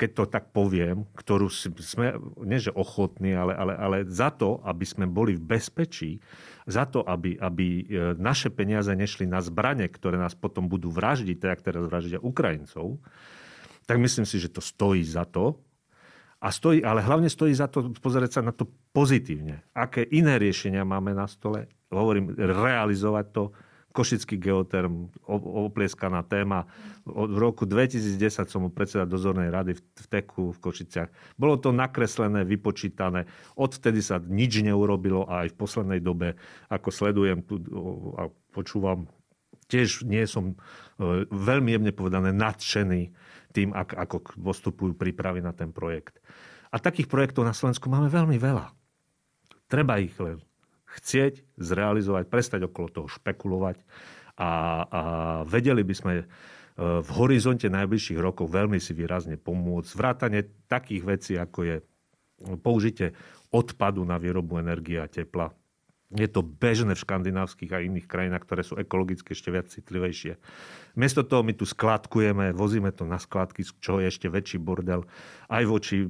keď 0.00 0.10
to 0.16 0.24
tak 0.24 0.56
poviem, 0.56 1.04
ktorú 1.12 1.52
sme, 1.52 2.16
nie 2.48 2.56
že 2.56 2.72
ochotní, 2.72 3.36
ale, 3.36 3.52
ale, 3.52 3.74
ale 3.76 3.96
za 4.08 4.32
to, 4.32 4.64
aby 4.64 4.88
sme 4.88 5.04
boli 5.04 5.36
v 5.36 5.44
bezpečí, 5.44 6.16
za 6.64 6.88
to, 6.88 7.04
aby, 7.04 7.36
aby 7.36 7.66
e, 7.66 7.84
naše 8.16 8.48
peniaze 8.48 8.88
nešli 8.96 9.28
na 9.28 9.44
zbranie, 9.44 9.84
ktoré 9.92 10.16
nás 10.16 10.32
potom 10.32 10.64
budú 10.64 10.88
vraždiť, 10.88 11.36
tak 11.38 11.60
teraz 11.60 11.84
vraždia 11.84 12.24
Ukrajincov, 12.24 12.96
tak 13.84 14.00
myslím 14.00 14.24
si, 14.24 14.40
že 14.40 14.48
to 14.48 14.64
stojí 14.64 15.04
za 15.04 15.28
to. 15.28 15.60
A 16.42 16.50
stojí, 16.50 16.82
ale 16.82 17.06
hlavne 17.06 17.30
stojí 17.30 17.54
za 17.54 17.70
to 17.70 17.94
pozerať 18.02 18.40
sa 18.40 18.42
na 18.42 18.50
to 18.50 18.66
pozitívne. 18.90 19.62
Aké 19.78 20.02
iné 20.02 20.42
riešenia 20.42 20.82
máme 20.82 21.14
na 21.14 21.30
stole. 21.30 21.70
Hovorím, 21.86 22.34
realizovať 22.34 23.26
to, 23.30 23.44
Košický 23.92 24.40
geoterm, 24.40 25.12
oplieskaná 25.28 26.24
téma. 26.24 26.64
V 27.04 27.36
roku 27.36 27.68
2010 27.68 28.48
som 28.48 28.64
mu 28.64 28.70
predseda 28.72 29.04
dozornej 29.04 29.52
rady 29.52 29.76
v 29.76 30.04
Teku 30.08 30.56
v 30.56 30.58
Košiciach. 30.64 31.36
Bolo 31.36 31.60
to 31.60 31.76
nakreslené, 31.76 32.48
vypočítané. 32.48 33.28
Odvtedy 33.52 34.00
sa 34.00 34.16
nič 34.16 34.64
neurobilo 34.64 35.28
a 35.28 35.44
aj 35.44 35.52
v 35.52 35.58
poslednej 35.60 36.00
dobe, 36.00 36.40
ako 36.72 36.88
sledujem 36.88 37.44
tu 37.44 37.60
a 38.16 38.32
počúvam, 38.56 39.04
tiež 39.68 40.08
nie 40.08 40.24
som 40.28 40.52
e, 40.52 40.56
veľmi 41.28 41.76
jemne 41.76 41.92
povedané 41.92 42.32
nadšený 42.32 43.12
tým, 43.52 43.76
ako 43.76 44.40
postupujú 44.40 44.96
prípravy 44.96 45.44
na 45.44 45.52
ten 45.52 45.72
projekt. 45.72 46.20
A 46.72 46.80
takých 46.80 47.08
projektov 47.08 47.44
na 47.44 47.52
Slovensku 47.52 47.92
máme 47.92 48.08
veľmi 48.08 48.40
veľa. 48.40 48.72
Treba 49.68 50.00
ich 50.00 50.16
len 50.16 50.40
chcieť 50.92 51.56
zrealizovať, 51.56 52.28
prestať 52.28 52.60
okolo 52.68 52.88
toho 52.92 53.08
špekulovať 53.08 53.80
a, 54.36 54.50
a 54.84 55.00
vedeli 55.48 55.84
by 55.84 55.94
sme 55.96 56.12
e, 56.20 56.24
v 56.78 57.10
horizonte 57.16 57.68
najbližších 57.68 58.20
rokov 58.20 58.48
veľmi 58.52 58.80
si 58.80 58.92
výrazne 58.96 59.36
pomôcť. 59.36 59.90
Vrátane 59.92 60.40
takých 60.68 61.02
vecí, 61.04 61.32
ako 61.36 61.58
je 61.64 61.76
použitie 62.60 63.12
odpadu 63.52 64.02
na 64.02 64.16
výrobu 64.16 64.58
energie 64.58 64.98
a 64.98 65.08
tepla. 65.08 65.52
Je 66.12 66.28
to 66.28 66.44
bežné 66.44 66.92
v 66.92 67.04
škandinávskych 67.08 67.72
a 67.72 67.80
iných 67.80 68.04
krajinách, 68.04 68.44
ktoré 68.44 68.60
sú 68.60 68.76
ekologicky 68.76 69.32
ešte 69.32 69.48
viac 69.48 69.72
citlivejšie. 69.72 70.36
Miesto 70.92 71.24
toho 71.24 71.40
my 71.40 71.56
tu 71.56 71.64
skladkujeme, 71.64 72.52
vozíme 72.52 72.92
to 72.92 73.08
na 73.08 73.16
skladky, 73.16 73.64
čo 73.64 73.96
je 73.96 74.12
ešte 74.12 74.28
väčší 74.28 74.60
bordel 74.60 75.08
aj 75.48 75.64
voči 75.64 76.04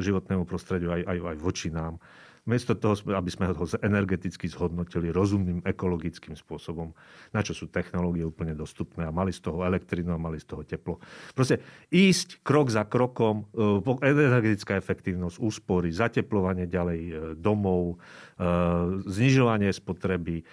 životnému 0.00 0.48
prostrediu, 0.48 0.88
aj, 0.88 1.04
aj, 1.04 1.36
aj 1.36 1.36
voči 1.36 1.68
nám. 1.68 2.00
Miesto 2.46 2.78
toho, 2.78 2.94
aby 3.10 3.26
sme 3.26 3.50
ho 3.50 3.66
energeticky 3.82 4.46
zhodnotili 4.46 5.10
rozumným 5.10 5.66
ekologickým 5.66 6.38
spôsobom, 6.38 6.94
na 7.34 7.42
čo 7.42 7.50
sú 7.50 7.66
technológie 7.66 8.22
úplne 8.22 8.54
dostupné 8.54 9.02
a 9.02 9.10
mali 9.10 9.34
z 9.34 9.42
toho 9.50 9.66
elektrinu 9.66 10.14
a 10.14 10.22
mali 10.22 10.38
z 10.38 10.46
toho 10.46 10.62
teplo. 10.62 11.02
Proste 11.34 11.58
ísť 11.90 12.46
krok 12.46 12.70
za 12.70 12.86
krokom, 12.86 13.50
e, 13.50 14.06
energetická 14.06 14.78
efektívnosť, 14.78 15.42
úspory, 15.42 15.90
zateplovanie 15.90 16.70
ďalej 16.70 17.00
e, 17.02 17.12
domov, 17.34 17.98
znižovanie 19.06 19.72
spotreby, 19.72 20.44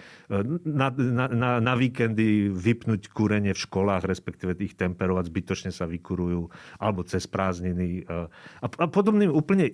na, 0.63 0.88
na, 0.95 1.25
na, 1.27 1.49
na 1.59 1.73
víkendy 1.75 2.47
vypnúť 2.47 3.11
kúrenie 3.11 3.51
v 3.51 3.59
školách, 3.59 4.07
respektíve 4.07 4.55
ich 4.63 4.79
temperovať, 4.79 5.27
zbytočne 5.27 5.71
sa 5.75 5.84
vykurujú, 5.84 6.47
alebo 6.79 7.03
cez 7.03 7.27
prázdniny. 7.27 8.07
A, 8.07 8.31
a 8.63 8.86
podobným 8.88 9.27
úplne 9.36 9.67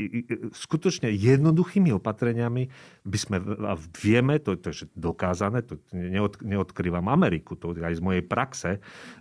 skutočne 0.57 1.13
jednoduchými 1.13 1.93
opatreniami 2.01 2.73
by 3.05 3.17
sme, 3.21 3.37
a 3.69 3.77
vieme, 4.01 4.41
to, 4.41 4.57
to 4.57 4.73
je 4.73 4.89
dokázané, 4.97 5.61
to 5.61 5.77
neod, 5.93 6.41
neodkrývam 6.41 7.05
Ameriku, 7.05 7.53
to 7.53 7.77
aj 7.77 7.93
z 7.93 8.01
mojej 8.01 8.23
praxe 8.25 8.71
e, 8.77 8.79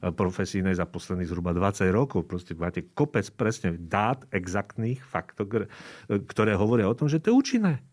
profesínej 0.09 0.80
za 0.80 0.89
posledných 0.89 1.28
zhruba 1.28 1.53
20 1.53 1.93
rokov, 1.93 2.24
proste 2.24 2.57
máte 2.57 2.89
kopec 2.97 3.28
presne 3.36 3.76
dát, 3.76 4.24
exaktných 4.32 5.05
faktov, 5.05 5.68
ktoré 6.09 6.53
hovoria 6.57 6.89
o 6.89 6.97
tom, 6.97 7.12
že 7.12 7.20
to 7.20 7.30
je 7.32 7.36
účinné. 7.36 7.84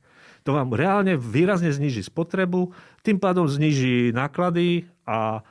To 0.46 0.54
vám 0.54 0.78
reálne 0.78 1.18
výrazne 1.18 1.74
zniží 1.74 2.06
spotrebu, 2.06 2.70
tým 3.02 3.18
pádom 3.18 3.50
zniží 3.50 4.14
náklady 4.14 4.86
a 5.04 5.42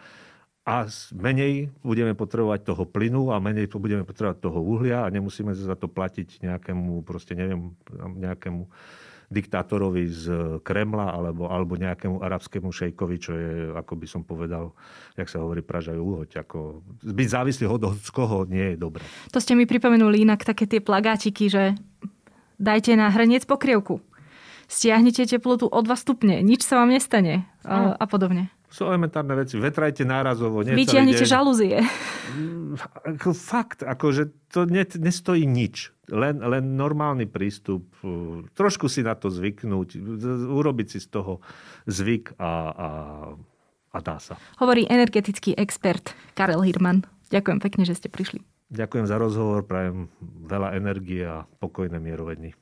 a 0.64 0.88
menej 1.12 1.68
budeme 1.84 2.16
potrebovať 2.16 2.64
toho 2.64 2.88
plynu 2.88 3.28
a 3.28 3.36
menej 3.36 3.68
budeme 3.68 4.00
potrebovať 4.00 4.40
toho 4.40 4.64
uhlia 4.64 5.04
a 5.04 5.12
nemusíme 5.12 5.52
za 5.52 5.76
to 5.76 5.92
platiť 5.92 6.40
nejakému, 6.40 7.04
proste 7.04 7.36
neviem, 7.36 7.76
nejakému 8.00 8.64
diktátorovi 9.28 10.08
z 10.08 10.24
Kremla 10.64 11.12
alebo, 11.12 11.52
alebo 11.52 11.76
nejakému 11.76 12.16
arabskému 12.16 12.72
šejkovi, 12.72 13.16
čo 13.20 13.32
je, 13.36 13.52
ako 13.76 13.92
by 13.92 14.06
som 14.08 14.22
povedal, 14.24 14.72
jak 15.20 15.28
sa 15.28 15.44
hovorí, 15.44 15.60
pražajú 15.60 16.00
úhoď. 16.00 16.48
Ako, 16.48 16.80
byť 17.04 17.28
závislý 17.28 17.68
od 17.68 18.00
koho 18.08 18.48
nie 18.48 18.72
je 18.72 18.76
dobré. 18.80 19.04
To 19.36 19.44
ste 19.44 19.52
mi 19.52 19.68
pripomenuli 19.68 20.24
inak 20.24 20.48
také 20.48 20.64
tie 20.64 20.80
plagáčiky, 20.80 21.52
že 21.52 21.76
dajte 22.56 22.96
na 22.96 23.12
hrniec 23.12 23.44
pokrievku. 23.44 24.00
Stiahnite 24.66 25.28
teplotu 25.28 25.68
o 25.68 25.78
2 25.80 25.90
stupne, 25.96 26.40
nič 26.40 26.64
sa 26.64 26.80
vám 26.80 26.92
nestane 26.92 27.48
a, 27.64 27.96
a 27.96 28.04
podobne 28.04 28.54
sú 28.74 28.90
elementárne 28.90 29.38
veci. 29.38 29.54
Vetrajte 29.54 30.02
nárazovo. 30.02 30.66
Vytiahnite 30.66 31.22
žalúzie. 31.22 31.78
Ako 33.06 33.30
fakt, 33.30 33.86
akože 33.86 34.34
to 34.50 34.66
ne, 34.66 34.82
nestojí 34.82 35.46
nič. 35.46 35.94
Len, 36.10 36.42
len 36.42 36.74
normálny 36.74 37.30
prístup. 37.30 37.86
Trošku 38.58 38.90
si 38.90 39.06
na 39.06 39.14
to 39.14 39.30
zvyknúť. 39.30 39.94
Urobiť 40.50 40.86
si 40.90 40.98
z 40.98 41.06
toho 41.06 41.38
zvyk 41.86 42.34
a, 42.34 42.50
a, 42.74 42.88
a 43.94 43.98
dá 44.02 44.18
sa. 44.18 44.34
Hovorí 44.58 44.90
energetický 44.90 45.54
expert 45.54 46.10
Karel 46.34 46.66
Hirman. 46.66 47.06
Ďakujem 47.30 47.62
pekne, 47.62 47.86
že 47.86 47.94
ste 47.94 48.10
prišli. 48.10 48.42
Ďakujem 48.74 49.06
za 49.06 49.22
rozhovor, 49.22 49.62
prajem 49.62 50.10
veľa 50.50 50.74
energie 50.74 51.22
a 51.22 51.46
pokojné 51.62 52.02
mierovedni. 52.02 52.58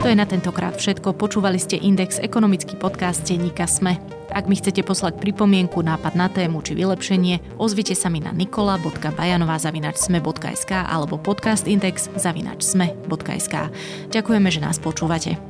To 0.00 0.08
je 0.08 0.16
na 0.16 0.24
tentokrát 0.24 0.72
všetko. 0.72 1.12
Počúvali 1.12 1.60
ste 1.60 1.76
Index, 1.76 2.16
ekonomický 2.24 2.80
podcast 2.80 3.20
denníka 3.28 3.68
Sme. 3.68 4.00
Ak 4.32 4.48
mi 4.48 4.56
chcete 4.56 4.80
poslať 4.80 5.20
pripomienku, 5.20 5.84
nápad 5.84 6.16
na 6.16 6.32
tému 6.32 6.64
či 6.64 6.72
vylepšenie, 6.72 7.60
ozvite 7.60 7.92
sa 7.92 8.08
mi 8.08 8.24
na 8.24 8.32
nikola.bajanová.sme.sk 8.32 10.72
alebo 10.72 11.20
podcastindex.sme.sk. 11.20 13.54
Ďakujeme, 14.08 14.48
že 14.48 14.64
nás 14.64 14.80
počúvate. 14.80 15.49